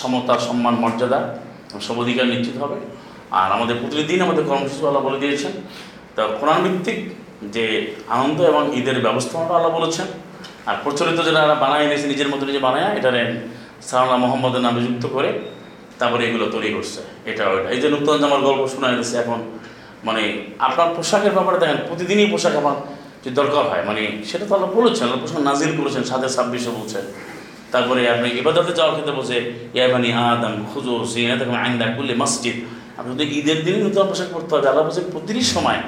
সমতা, 0.00 0.34
সম্মান, 0.46 0.74
মর্যাদা 0.82 1.20
সব 1.86 1.96
অধিকার 2.02 2.26
নিশ্চিত 2.32 2.56
হবে। 2.62 2.78
আর 3.40 3.48
আমাদের 3.56 3.76
প্রতিদিন 3.82 4.18
আমাদের 4.26 4.44
কর্মসূচি 4.50 4.82
আল্লাহ 4.90 5.02
বলে 5.08 5.18
দিয়েছেন, 5.22 5.52
তা 6.14 6.20
কোরআন 6.40 6.58
ভিত্তিক 6.64 6.98
যে 7.54 7.64
আনন্দ 8.16 8.38
এবং 8.52 8.62
ঈদের 8.78 8.98
ব্যবস্থাপনাটা 9.06 9.54
আল্লাহ 9.58 9.72
বলেছেন, 9.78 10.06
আর 10.68 10.76
প্রচলিত 10.84 11.18
যেটা 11.26 11.40
এরা 11.46 11.56
বানায় 11.64 11.84
নিয়েছে 11.90 12.06
নিজের 12.12 12.28
মতো 12.32 12.42
নিজে 12.48 12.60
বানায় 12.66 12.88
এটারে 12.98 13.22
সালাম 13.88 14.20
মোহাম্মদের 14.24 14.62
নামে 14.66 14.80
যুক্ত 14.86 15.04
করে, 15.14 15.30
তারপরে 16.00 16.22
এগুলো 16.28 16.46
তৈরি 16.54 16.70
করছে, 16.76 17.00
এটা 17.30 17.42
ওইটা। 17.52 17.68
এই 17.74 17.78
যে 17.82 17.88
নূতন 17.92 18.16
জামার 18.22 18.42
গল্প 18.46 18.60
শোনা 18.72 18.88
গেছে 18.98 19.14
এখন 19.22 19.38
মানে 20.08 20.22
আপনার 20.66 20.88
পোশাকের 20.96 21.32
ব্যাপারে 21.36 21.58
দেখেন, 21.62 21.78
প্রতিদিনই 21.88 22.28
পোশাক 22.32 22.54
আমার 22.62 22.76
যে 23.24 23.30
দরকার 23.40 23.64
হয় 23.70 23.82
মানে 23.88 24.02
সেটা 24.28 24.44
তো 24.48 24.52
আল্লাহ 24.56 24.70
বলেছেন, 24.78 25.04
আল্লাহ 25.06 25.20
পোশাক 25.22 25.40
নাজিল 25.50 25.70
করেছেন 25.78 26.02
সাথে 26.10 26.26
ছাব্বিশে 26.34 26.70
বলছেন 26.78 27.04
তারপরে 27.72 28.00
আপনি 28.14 28.28
ইবাদতে 28.40 28.72
যাওয়ার 28.78 28.94
ক্ষেত্রে 28.96 29.14
বলছে 29.18 29.36
ইয়াবানি 29.76 30.08
আদম 30.30 30.54
খুজুর 30.70 31.00
সিনা 31.12 31.34
তখন 31.40 31.56
আইন্দা 31.64 31.86
করলে 31.96 32.14
মসজিদ। 32.22 32.56
আপনি 32.98 33.10
যদি 33.14 33.24
ঈদের 33.38 33.58
দিনই 33.64 33.80
নতুন 33.86 34.06
পোশাক 34.10 34.28
পরতে 34.34 34.52
হবে 34.54 34.66
আল্লাহ 34.70 34.82
বলছে, 34.86 35.02
প্রতিটি 35.14 35.42
সময় 35.54 35.78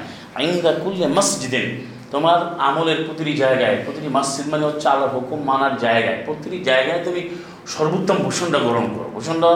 আইন্দা 0.41 0.73
করলে 0.83 1.07
মসজিদেন। 1.19 1.67
তোমার 2.15 2.39
আমলের 2.69 2.99
প্রতিটি 3.07 3.33
জায়গায়, 3.45 3.77
প্রতিটি 3.85 4.09
মসজিদ 4.17 4.47
মানে 4.53 4.65
হচ্ছে 4.69 4.87
আল্লাহ 4.95 5.09
হুকুম 5.15 5.39
মানার 5.51 5.75
জায়গায়, 5.85 6.19
প্রতিটি 6.27 6.59
জায়গায় 6.71 7.01
তুমি 7.07 7.21
সর্বোত্তম 7.75 8.17
ভূষণটা 8.25 8.59
গ্রহণ 8.67 8.87
করো। 8.95 9.09
ভূষণটা 9.17 9.51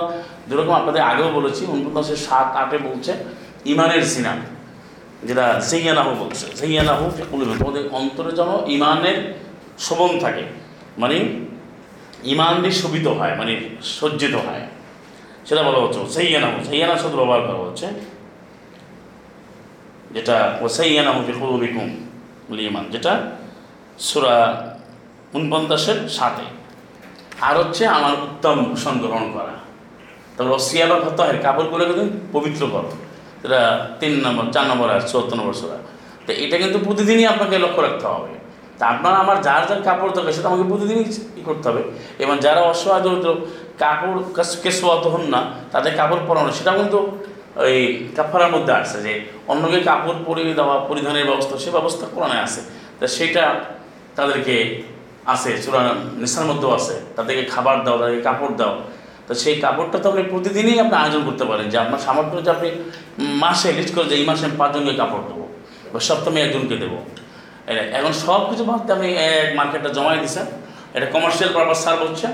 যেরকম 0.48 0.74
আপনাদের 0.80 1.02
আগেও 1.10 1.28
বলেছি 1.38 1.62
উনপঞ্চাশে 1.74 2.16
সাত, 2.26 2.48
আটে 2.62 2.76
বলছে 2.88 3.12
ইমানের 3.64 4.02
সিনাম 4.02 4.36
যেটা 5.24 5.60
সেইয়ানাহু 5.60 6.24
বলছে। 6.24 6.56
সেইয়ানাহু 6.56 7.10
তোমাদের 7.30 7.88
অন্তরে 7.92 8.32
যেন 8.32 8.48
ইমানের 8.66 9.34
শোভন 9.78 10.18
থাকে। 10.18 10.42
মানে 10.98 11.46
ইমান 12.24 12.60
দিয়ে 12.60 12.72
শোভিত 12.72 13.06
হয় 13.06 13.36
মানে 13.36 13.60
সজ্জিত 13.82 14.34
হয়। 14.34 14.66
সেটা 15.46 15.62
বলা 15.62 15.78
হচ্ছে 15.78 16.12
সেইয়ানাহু 16.12 16.64
সেইয়ানা 16.64 16.98
শব্দ 16.98 17.16
ব্যবহার 17.16 17.40
করা 17.40 17.56
হচ্ছে। 17.56 17.86
যেটা 20.10 20.58
ও 20.60 20.68
সেইয়ানাহু 20.68 21.24
কুলুবিকুম 21.40 22.06
ইমান। 22.58 22.84
যেটা 22.90 23.20
সুরা 23.98 24.66
উনপঞ্চাশের 25.34 26.08
সাথে। 26.08 26.42
আর 27.40 27.58
হচ্ছে 27.58 27.86
আমার 27.86 28.12
উত্তম 28.12 28.64
ভূষণ 28.64 28.98
গ্রহণ 28.98 29.32
করা। 29.32 29.54
তারপর 30.36 30.52
অসিয়াবা 30.52 31.00
ফতহের 31.00 31.42
কাপড়গুলো 31.42 31.84
কিন্তু 31.84 32.18
পবিত্র 32.32 32.66
করো। 32.72 32.92
এটা 33.44 33.60
তিন 34.00 34.12
নম্বর, 34.24 34.44
চার 34.54 34.64
নম্বর 34.70 34.86
আর 34.94 35.02
চুয়াত্তর 35.10 35.36
নম্বর 35.40 35.54
সোরা। 35.60 35.78
তো 36.26 36.30
এটা 36.44 36.56
কিন্তু 36.62 36.78
প্রতিদিনই 36.86 37.26
আপনাকে 37.32 37.56
লক্ষ্য 37.64 37.80
রাখতে 37.86 38.06
হবে। 38.14 38.32
তা 38.78 38.84
আপনার 38.92 39.14
আমার 39.22 39.36
যার 39.46 39.62
যার 39.68 39.80
কাপড় 39.88 40.12
দরকার, 40.16 40.32
সেটা 40.36 40.48
আমাকে 40.52 40.66
প্রতিদিনই 40.72 41.06
ই 41.40 41.42
করতে 41.48 41.66
হবে। 41.70 41.82
এবং 42.22 42.34
যারা 42.44 42.60
অসহায়, 42.70 43.02
দরিদ্র, 43.06 43.30
কাপড় 43.82 44.18
কেসোয়াত 44.64 45.04
হন 45.12 45.24
না, 45.34 45.40
তাদের 45.72 45.92
কাপড় 46.00 46.22
পরানো 46.28 46.50
সেটা 46.58 46.72
কিন্তু 46.80 46.98
ওই 47.64 47.78
কাফারার 48.16 48.50
মধ্যে 48.54 48.72
আসছে 48.80 48.98
যে, 49.06 49.12
অন্যকে 49.50 49.80
কাপড় 49.90 50.18
পরিয়ে 50.28 50.54
দেওয়া, 50.58 50.74
পরিধানের 50.88 51.26
ব্যবস্থা, 51.30 51.54
সে 51.64 51.70
ব্যবস্থা 51.76 52.04
কোরআনে 52.14 52.38
আছে। 52.46 52.60
তা 52.98 53.04
সেটা 53.16 53.44
তাদেরকে 54.16 54.56
আছে 55.32 55.50
চূড়া 55.62 55.80
নেশার 56.22 56.46
মধ্যেও 56.50 56.70
আছে 56.78 56.94
তাদেরকে 57.16 57.44
খাবার 57.52 57.76
দাও, 57.84 57.96
তাদেরকে 58.00 58.22
কাপড় 58.28 58.54
দাও। 58.60 58.72
তো 59.30 59.34
সেই 59.42 59.56
কাপড়টা 59.64 59.98
তো 60.02 60.06
আপনি 60.12 60.22
প্রতিদিনই 60.32 60.78
আপনি 60.84 60.96
আয়োজন 61.02 61.22
করতে 61.28 61.44
পারেন, 61.50 61.66
যে 61.72 61.76
আপনার 61.84 62.00
সামর্থ্য 62.06 62.34
হচ্ছে 62.38 62.52
আপনি 62.56 62.68
মাসে 63.42 63.68
লিস্ট 63.78 63.92
করে 63.96 64.06
যে 64.10 64.14
এই 64.20 64.24
মাসে 64.30 64.42
আমি 64.48 64.56
পাঁচজনকে 64.62 64.94
কাপড় 65.02 65.24
দেবো, 65.28 65.44
বা 65.92 65.98
সপ্তাহে 66.08 66.40
একজনকে 66.46 66.76
দেবো। 66.82 66.98
এটা 67.70 67.82
এখন 67.98 68.12
সব 68.24 68.40
কিছু 68.50 68.62
ভাবতে 68.70 68.90
আপনি 68.96 69.08
এক 69.30 69.48
মার্কেটটা 69.58 69.90
জমাই 69.96 70.16
দিচ্ছেন 70.22 70.46
এটা 70.96 71.06
কমার্শিয়াল 71.14 71.50
পারপাস 71.56 71.78
সার্ভ 71.84 72.00
হচ্ছে। 72.06 72.28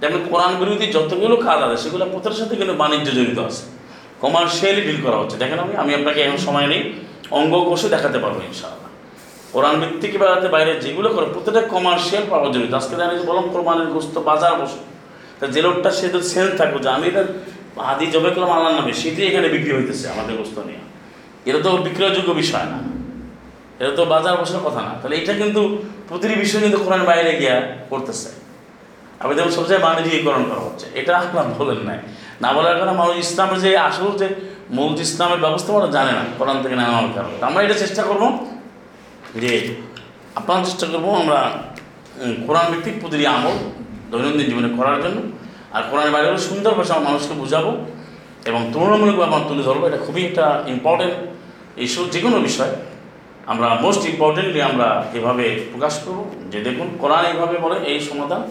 যেমন 0.00 0.18
কোরআন 0.30 0.52
বিরোধী 0.60 0.86
যতগুলো 0.96 1.34
কাজ 1.46 1.58
আছে, 1.66 1.76
সেগুলো 1.84 2.04
প্রত্যেকের 2.12 2.38
সাথে 2.42 2.54
কিন্তু 2.60 2.74
বাণিজ্য 2.82 3.08
জড়িত 3.18 3.38
আছে। 3.48 3.62
কমার্শিয়ালি 4.22 4.82
ডিল 4.88 4.98
করা 5.06 5.16
হচ্ছে। 5.20 5.36
দেখেন 5.42 5.58
আমি 5.64 5.74
আমি 5.82 5.92
আপনাকে 5.98 6.20
এখন 6.26 6.38
সময় 6.46 6.66
নেই, 6.72 6.82
অঙ্গ 7.38 7.52
কষে 7.68 7.88
দেখাতে 7.94 8.18
পারব 8.24 8.36
ইনশাআল্লাহ। 8.50 8.90
কোরআন 9.54 9.74
ভিত্তিক 9.82 10.12
বেড়াতে 10.20 10.48
বাইরে 10.54 10.72
যেগুলো 10.84 11.08
করে 11.16 11.26
প্রত্যেকটা 11.34 11.62
কমার্শিয়াল 11.74 12.24
পাওয়া 12.32 12.48
জড়িত। 12.54 12.72
আজকে 12.80 12.94
জানি 13.00 13.12
যে 13.20 13.24
বললাম 13.30 13.46
কোরবানের 13.52 13.88
গোস্ত, 13.94 14.14
বাজার 14.28 14.54
বসে। 14.62 14.80
তা 15.38 15.44
যে 15.54 15.60
লোকটা, 15.66 15.90
সে 15.98 16.06
তো 16.14 16.18
সেন্স 16.32 16.50
থাকব 16.60 16.74
যে 16.84 16.88
আমি 16.96 17.06
এটা 17.12 17.22
হাদি 17.88 18.06
জবে 18.14 18.30
করলাম, 18.34 18.50
আল্লাহর 18.56 18.76
নামে। 18.78 18.92
সেটাই 19.02 19.24
এখানে 19.30 19.48
বিক্রি 19.54 19.72
হইতেছে 19.76 20.06
আমাদের 20.14 20.34
বস্তু 20.40 20.58
নিয়ে। 20.68 20.82
এটা 21.48 21.58
তো 21.66 21.70
বিক্রয়যোগ্য 21.86 22.30
বিষয় 22.42 22.66
না। 22.72 22.78
এটা 23.80 23.92
তো 23.98 24.02
বাজার 24.12 24.34
বসার 24.40 24.62
কথা 24.66 24.80
না। 24.86 24.92
তাহলে 25.00 25.16
এটা 25.20 25.32
কিন্তু 25.40 25.62
প্রতিটি 26.08 26.34
বিষয় 26.44 26.60
কিন্তু 26.64 26.78
কোরআন 26.84 27.02
বাইরে 27.10 27.30
গিয়া 27.40 27.56
করতেছে। 27.90 28.28
আমি 29.22 29.32
দেখুন 29.36 29.52
সবচেয়ে 29.58 29.80
বাণিজ্যিকরণ 29.86 30.42
করা 30.50 30.62
হচ্ছে। 30.66 30.86
এটা 31.00 31.12
আপনার 31.22 31.44
বলেন 31.58 31.80
নাই। 31.88 31.98
না 32.42 32.48
বলার 32.56 32.76
কারণে 32.78 32.94
মানুষ 33.02 33.14
ইসলামের 33.26 33.58
যে 33.64 33.70
আসল 33.88 34.06
যে 34.20 34.28
মূল 34.76 34.92
ইসলামের 35.06 35.40
ব্যবস্থা 35.44 35.70
ওরা 35.78 35.88
জানে 35.96 36.12
না, 36.18 36.22
কোরআন 36.38 36.56
থেকে 36.62 36.76
নেওয়ার 36.80 37.08
কারণে 37.16 37.36
আমরা 37.48 37.60
এটা 37.66 37.76
চেষ্টা 37.84 38.02
করব 38.08 38.22
যে 39.42 39.52
আপনার 40.38 40.64
চেষ্টা 40.68 40.86
করব 40.92 41.06
আমরা 41.22 41.38
কোরআন 42.46 42.66
ভিত্তিক 42.72 42.94
প্রতিটি 43.00 43.24
আমল 43.36 43.56
দৈনন্দিন 44.10 44.46
জীবনে 44.50 44.68
করার 44.76 45.02
জন্য। 45.02 45.18
আর 45.72 45.82
কোরআন 45.90 46.10
বাইরে 46.10 46.38
সুন্দর 46.38 46.74
ভাষা 46.74 46.94
মানুষকে 46.98 47.34
বোঝাবো 47.34 47.72
এবং 48.44 48.70
তুলনামূলকভাবে 48.72 49.24
আমার 49.24 49.48
তুলে 49.48 49.62
ধরবো। 49.62 49.86
এটা 49.86 49.96
খুবই 49.96 50.22
একটা 50.24 50.64
ইম্পর্টেন্ট 50.66 51.14
ইস্যু 51.78 52.04
যে 52.12 52.20
কোনো 52.20 52.38
বিষয়। 52.38 52.72
আমরা 53.46 53.68
মোস্ট 53.74 54.02
ইম্পর্টেন্টলি 54.06 54.62
আমরা 54.62 54.88
এভাবে 55.14 55.44
প্রকাশ 55.72 55.94
করব। 56.04 56.30
যে 56.50 56.60
দেখুন, 56.60 56.88
কোরআন 56.98 57.24
এইভাবে 57.24 57.58
বলে, 57.58 57.76
এই 57.90 58.00
সমাধান 58.00 58.42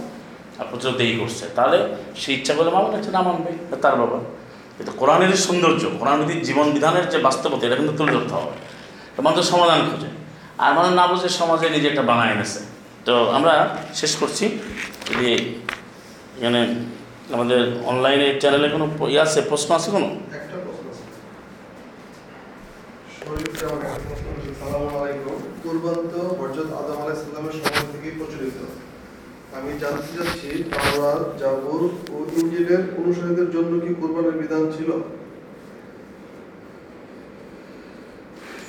প্রচুর 0.70 0.91
দেরি 0.91 1.16
করছে। 1.20 1.45
তাহলে 1.55 1.78
সে 2.16 2.34
ইচ্ছা 2.34 2.53
করে 2.53 2.70
মানবে 2.70 2.97
না 2.97 3.10
না 3.12 3.22
মানবে 3.22 3.76
তার 3.82 3.95
ব্যাপার 3.95 4.20
কিন্তু 4.78 4.91
কোরআনের 4.91 5.34
সৌন্দর্য 5.34 5.84
কোরআনের 5.99 6.43
জীবন 6.43 6.72
বিধানের 6.72 7.10
যে 7.10 7.18
বাস্তবতা, 7.18 7.68
এটা 7.68 7.76
কিন্তু 7.76 7.93
তুলে 7.97 8.12
ধরতে 8.12 8.34
হবে। 8.34 8.51
মানুষ 9.22 9.49
সমাধান 9.49 9.80
খোঁজে। 9.91 10.08
আর 10.58 10.74
মানুষ 10.74 10.91
না 10.91 11.08
বুঝে 11.08 11.30
সমাজে 11.30 11.70
নিজে 11.70 11.88
একটা 11.88 12.01
বানায় 12.01 12.32
এনেছে। 12.32 12.60
তো 13.05 13.14
আমরা 13.30 13.53
শেষ 13.93 14.16
করছি। 14.16 14.45
যে 15.16 15.32
এখানে 16.38 16.62
আমাদের 17.36 17.62
অনলাইনে 17.91 18.28
চ্যানেলে 18.41 18.68
কোনো 18.76 18.86
ইয়ে 19.14 19.22
আছে 19.26 19.39
প্রশ্ন 19.51 19.70
আছে 19.78 19.89
কোনো 19.95 20.08
একটা 20.38 20.58
প্রশ্ন 20.66 20.86
আছে। 20.91 21.03
শরীফ 23.18 23.53
জামান 23.62 23.82
একটা 23.88 24.01
প্রশ্ন 24.08 24.26
করেছে, 24.28 24.51
সালামু 24.62 24.88
আলাইকুম। 24.97 25.38
কুরবান 25.64 25.99
তো 26.14 26.22
হযরত 26.39 26.70
আদম 26.80 26.97
আলাইহিস 27.03 27.22
সালামের 27.26 27.53
সময় 27.58 27.88
থেকেই 27.93 28.14
প্রচলিত 28.20 28.58
আমি 29.58 29.72
জানতে 29.84 30.10
চাচ্ছি 30.16 30.49
তাওরাত 30.72 31.24
জাবুর 31.41 31.82
ও 32.14 32.16
ইনজিলের 32.39 32.82
অনুসারীদের 32.99 33.49
জন্য 33.55 33.72
কি 33.84 33.89
কুরবানের 33.99 34.36
বিধান 34.41 34.64
ছিল 34.76 34.89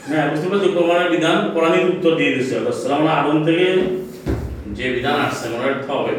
হ্যাঁ 0.09 0.27
বুঝতে 0.31 0.47
পারছি 0.51 0.69
কোরবানের 0.77 1.09
বিধান 1.15 1.37
কোরআনিক 1.55 1.85
উত্তর 1.95 2.13
দিয়ে 2.19 2.33
দিচ্ছে 2.35 2.57
সালাম 2.83 3.03
আদম 3.19 3.39
থেকে 3.49 3.67
যে 4.77 4.87
বিধান 4.97 5.17
আসছে 5.27 5.47
মনে 5.53 5.67
রাখতে 5.71 5.91
হবে, 5.97 6.15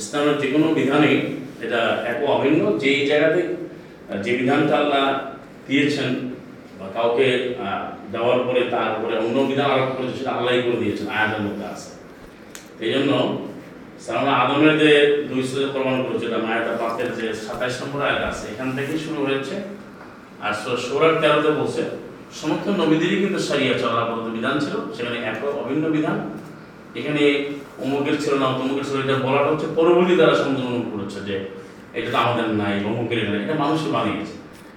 ইসলামের 0.00 0.36
যে 0.42 0.46
কোনো 0.54 0.66
বিধানই 0.78 1.16
এটা 1.64 1.80
এক 2.10 2.18
অভিন্ন। 2.34 2.62
যেই 2.82 3.00
জায়গাতে 3.10 3.42
যে 4.24 4.32
বিধানটা 4.40 4.74
আল্লাহ 4.82 5.04
দিয়েছেন 5.66 6.10
বা 6.78 6.86
কাউকে 6.96 7.26
দেওয়ার 8.14 8.40
পরে 8.46 8.62
তার 8.74 8.88
উপরে 8.96 9.14
অন্য 9.24 9.36
বিধান 9.50 9.68
আরোপ 9.74 9.90
করেছে, 9.96 10.14
সেটা 10.18 10.32
আল্লাহই 10.38 10.62
করে 10.66 10.78
দিয়েছেন, 10.82 11.06
আয়াতের 11.16 11.42
মধ্যে 11.46 11.64
আছে। 11.74 11.90
এই 12.84 12.90
জন্য 12.94 13.12
সালাম 14.04 14.26
আদমের 14.42 14.74
যে 14.82 14.90
দুই 15.30 15.42
সুযোগ 15.48 15.68
প্রমাণ 15.74 15.96
করেছে, 16.06 16.24
এটা 16.28 16.40
মায়াটা 16.46 16.72
পাকের 16.80 17.08
যে 17.18 17.26
সাতাইশ 17.44 17.74
নম্বর 17.80 18.00
আয়াত 18.06 18.22
আছে, 18.30 18.44
এখান 18.52 18.68
থেকেই 18.76 19.00
শুরু 19.06 19.18
হয়েছে। 19.26 19.56
আর 20.44 20.52
সৌরার 20.86 21.14
তেরোতে 21.22 21.50
বলছে, 21.60 21.82
সমস্ত 22.40 22.66
নবীদেরই 22.80 23.18
কিন্তু 23.22 23.38
সারিয়া 23.48 23.74
চলার 23.82 24.06
পদ্ধতি 24.10 24.30
বিধান 24.38 24.54
ছিল, 24.64 24.74
সেখানে 24.96 25.18
এক 25.30 25.36
অভিন্ন 25.62 25.84
বিধান। 25.96 26.18
এখানে 26.98 27.22
অমুকের 27.84 28.16
ছিল 28.22 28.34
না 28.42 28.46
তমুকের 28.58 28.84
ছিল 28.88 28.96
এটা 29.04 29.16
বলাটা 29.26 29.48
হচ্ছে 29.52 29.68
পরবর্তী 29.78 30.14
দ্বারা 30.18 30.34
সংযোজন 30.42 30.82
করেছে 30.92 31.18
যে 31.28 31.36
এটা 31.98 32.08
তো 32.14 32.18
আমাদের 32.24 32.46
নাই 32.60 32.74
অমুকের 32.90 33.18
নাই, 33.32 33.40
এটা 33.44 33.54
মানুষই 33.62 33.90
বানিয়েছে। 33.96 34.34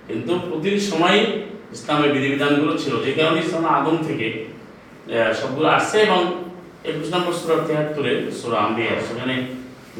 কিন্তু 0.07 0.31
প্রতি 0.47 0.69
সময় 0.91 1.17
ইসলামের 1.75 2.11
বিধিবিধানগুলো 2.15 2.73
ছিল 2.83 2.93
যে 3.05 3.11
কারণে 3.17 3.39
ইসলাম 3.45 3.65
আদম 3.77 3.97
থেকে 4.07 4.27
সবগুলো 5.39 5.67
আসছে 5.77 5.97
এবং 6.07 6.21
একুশ 6.89 7.07
নম্বর 7.13 7.33
সুরা 7.39 7.55
তেহাত্তরে 7.67 8.11
সুরা 8.39 8.57
আম্বিয়া 8.65 8.93
সেখানে 9.07 9.35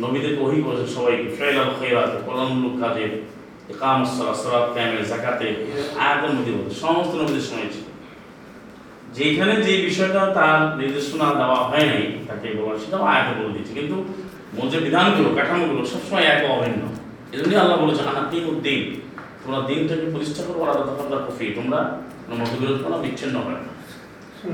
নবীদেরকে 0.04 0.42
ওহি 0.46 0.60
করেছে 0.66 0.86
সবাইকে 0.96 1.28
ফেলাল 1.38 1.70
খৈরাত 1.78 2.12
কলমুল 2.26 2.74
কাজে 2.82 3.06
কাম 3.82 4.00
সরাত 4.42 4.68
ক্যামেল 4.76 5.02
জাকাতে 5.12 5.48
আয়াতের 6.04 6.32
মধ্যে 6.36 6.52
সমস্ত 6.84 7.12
নবীদের 7.22 7.46
সময় 7.50 7.70
ছিল। 7.76 7.85
যেখানে 9.18 9.54
যে 9.66 9.74
বিষয়টা 9.88 10.22
তার 10.38 10.60
নির্দেশনা 10.80 11.28
দেওয়া 11.40 11.60
হয় 11.70 11.86
নাই, 11.92 12.06
তাকে 12.28 12.48
বলা 12.60 12.74
সেটাও 12.84 13.04
আয়াতে 13.12 13.32
বলে 13.40 13.52
দিচ্ছে 13.56 13.74
কিন্তু 13.80 13.98
মূল 14.56 14.68
যে 14.74 14.80
বিধানগুলো, 14.86 15.30
কাঠামোগুলো 15.38 15.82
সবসময় 15.92 16.26
এক 16.34 16.42
অভিন্ন। 16.56 16.82
এই 17.34 17.38
জন্যই 17.40 17.60
আল্লাহ 17.64 17.78
বলেছে 17.84 18.02
আনাতিম 18.12 18.44
উদ্দিন। 18.54 18.82
তোমরা 19.42 19.60
দিনটাকে 19.70 20.06
প্রতিষ্ঠা 20.14 20.42
করো 20.48 20.60
আলাদা 20.68 20.84
তখন 20.90 21.06
কফি 21.28 21.46
তোমরা 21.58 21.80
কোনো 22.24 22.36
মতবিরোধ 22.42 22.78
বিচ্ছিন্ন 23.04 23.36
হয় 23.46 23.60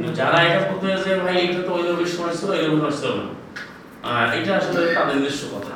না 0.01 0.07
যারা 0.19 0.37
এটা 0.47 0.59
বলতে 0.69 0.85
যে 1.05 1.13
ভাই, 1.23 1.35
এটা 1.45 1.61
তো 1.67 1.71
ওই 1.77 1.83
নবীর 1.89 2.11
সময় 2.15 2.33
ছিল 2.39 2.49
এই 2.59 2.63
নবীর 2.67 2.81
সময় 2.81 2.95
ছিল 2.99 3.09
না। 3.19 3.25
এটা 4.37 4.51
আসলে 4.59 4.79
তাদের 4.97 5.15
নিজস্ব 5.19 5.43
কথা। 5.55 5.75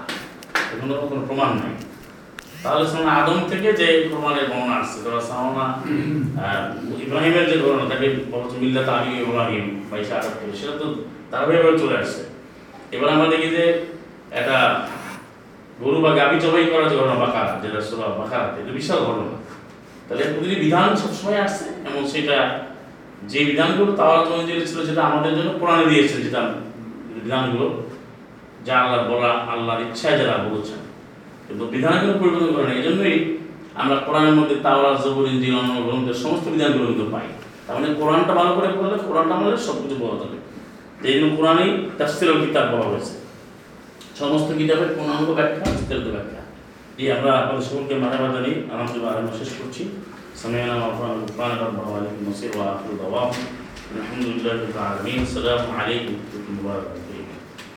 এগুলো 0.73 0.93
কোনো 1.09 1.21
প্রমাণ 1.27 1.51
নাই। 1.61 1.73
তাহলে 2.65 2.85
শোনা 2.91 3.11
আদম 3.19 3.39
থেকে 3.51 3.69
যে 3.79 3.87
প্রমাণের 4.09 4.45
বর্ণনা 4.51 4.75
আসছে, 4.81 4.97
ধরো 5.05 5.21
সামনা 5.29 5.65
ইব্রাহিমের 7.05 7.45
যে 7.51 7.55
ঘটনা 7.63 7.85
তাকে 7.91 8.07
বলছে 8.33 8.55
মিল্লাত 8.63 8.89
আলী 8.95 9.11
ইব্রাহিম 9.25 9.65
বাইশে 9.89 10.13
আটাত্তর 10.17 10.57
সেটা 10.59 10.75
তো 10.81 10.87
ধারাবাহিকভাবে 11.31 11.77
চলে 11.81 11.95
আসছে। 12.01 12.21
এবার 12.95 13.09
আমরা 13.15 13.27
দেখি 13.33 13.49
যে 13.57 13.63
একটা 14.39 14.57
গরু 15.81 15.97
বা 16.05 16.11
গাভী 16.19 16.37
জবাই 16.43 16.65
করার 16.71 16.87
যে 16.91 16.95
ঘটনা 16.99 17.17
বাঁকা 17.23 17.41
যেটা 17.63 17.79
সোলা 17.89 18.07
বাঁকারাতে 18.21 18.57
এটা 18.61 18.73
বিশাল 18.79 18.99
ঘটনা। 19.07 19.35
তাহলে 20.07 20.23
প্রতিটি 20.33 20.55
বিধান 20.65 20.89
সবসময় 21.01 21.39
আসছে, 21.45 21.65
এবং 21.87 22.01
সেটা 22.13 22.37
যে 23.31 23.39
বিধানগুলো 23.49 23.91
তাওয়ার 23.99 24.19
অনুযায়ী 24.33 24.59
ছিল, 24.69 24.79
সেটা 24.89 25.01
আমাদের 25.09 25.33
জন্য 25.37 25.49
কোরআনে 25.59 25.85
দিয়েছেন 25.91 26.19
যেটা 26.25 26.41
বিধানগুলো 27.25 27.67
যা 28.67 28.75
আল্লাহ 28.83 29.01
বলা, 29.11 29.31
আল্লাহর 29.53 29.81
ইচ্ছায় 29.85 30.17
যারা 30.21 30.35
বলেছেন। 30.47 30.79
কিন্তু 31.46 31.64
বিধান 31.66 31.94
কোনো 32.00 32.14
পরিবর্তন 32.20 32.50
করে 32.54 32.66
না 32.68 32.72
এই 32.78 32.84
জন্যই 32.88 33.16
আমরা 33.74 33.96
কোরআনের 34.06 34.34
মধ্যে 34.38 34.56
তাওরা 34.66 34.90
জবর 34.96 35.24
ইঞ্জিন 35.32 35.52
অন্য 35.54 35.74
গ্রন্থের 35.86 36.18
সমস্ত 36.24 36.44
বিধানগুলো 36.48 36.86
কিন্তু 36.90 37.06
পাই 37.14 37.26
তার 37.64 37.74
মানে 37.76 37.88
কোরআনটা 38.00 38.32
ভালো 38.40 38.52
করে 38.56 38.68
পড়লে 38.76 38.96
কোরআনটা 39.08 39.32
আমাদের 39.36 39.64
সব 39.66 39.76
কিছু 39.82 39.96
বলা 40.02 40.16
যাবে 40.20 40.36
এই 41.02 41.12
জন্য 41.14 41.30
কোরআনই 41.36 41.70
তাফসিরুল 41.98 42.38
কিতাব 42.44 42.66
বলা 42.72 42.86
হয়েছে 42.90 43.14
সমস্ত 44.20 44.48
কিতাবের 44.58 44.90
পূর্ণাঙ্গ 44.94 45.28
ব্যাখ্যা 45.38 45.64
বিস্তারিত 45.70 46.06
ব্যাখ্যা 46.14 46.42
এই 46.98 47.06
আমরা 47.16 47.30
আপনাদের 47.40 47.64
সকলকে 47.68 47.94
মাথা 48.04 48.18
মাথা 48.24 48.40
নিই 48.46 48.56
আলহামদুলিল্লাহ 48.72 49.12
আমরা 49.14 49.34
শেষ 49.40 49.50
করছি 49.60 49.82
سمعنا 50.34 50.74
وأطعنا 50.76 51.14
غفرانك 51.14 51.60
ربنا 51.60 51.82
وعليكم 51.82 52.16
المصير 52.22 52.50
وآخر 52.50 52.88
دعواهم 52.94 53.32
الحمد 53.92 54.24
لله 54.24 54.52
رب 54.54 54.70
العالمين 54.70 55.22
السلام 55.22 55.60
عليكم 55.70 56.14
ورحمة 56.14 56.48
الله 56.50 56.74
وبركاته 56.74 57.03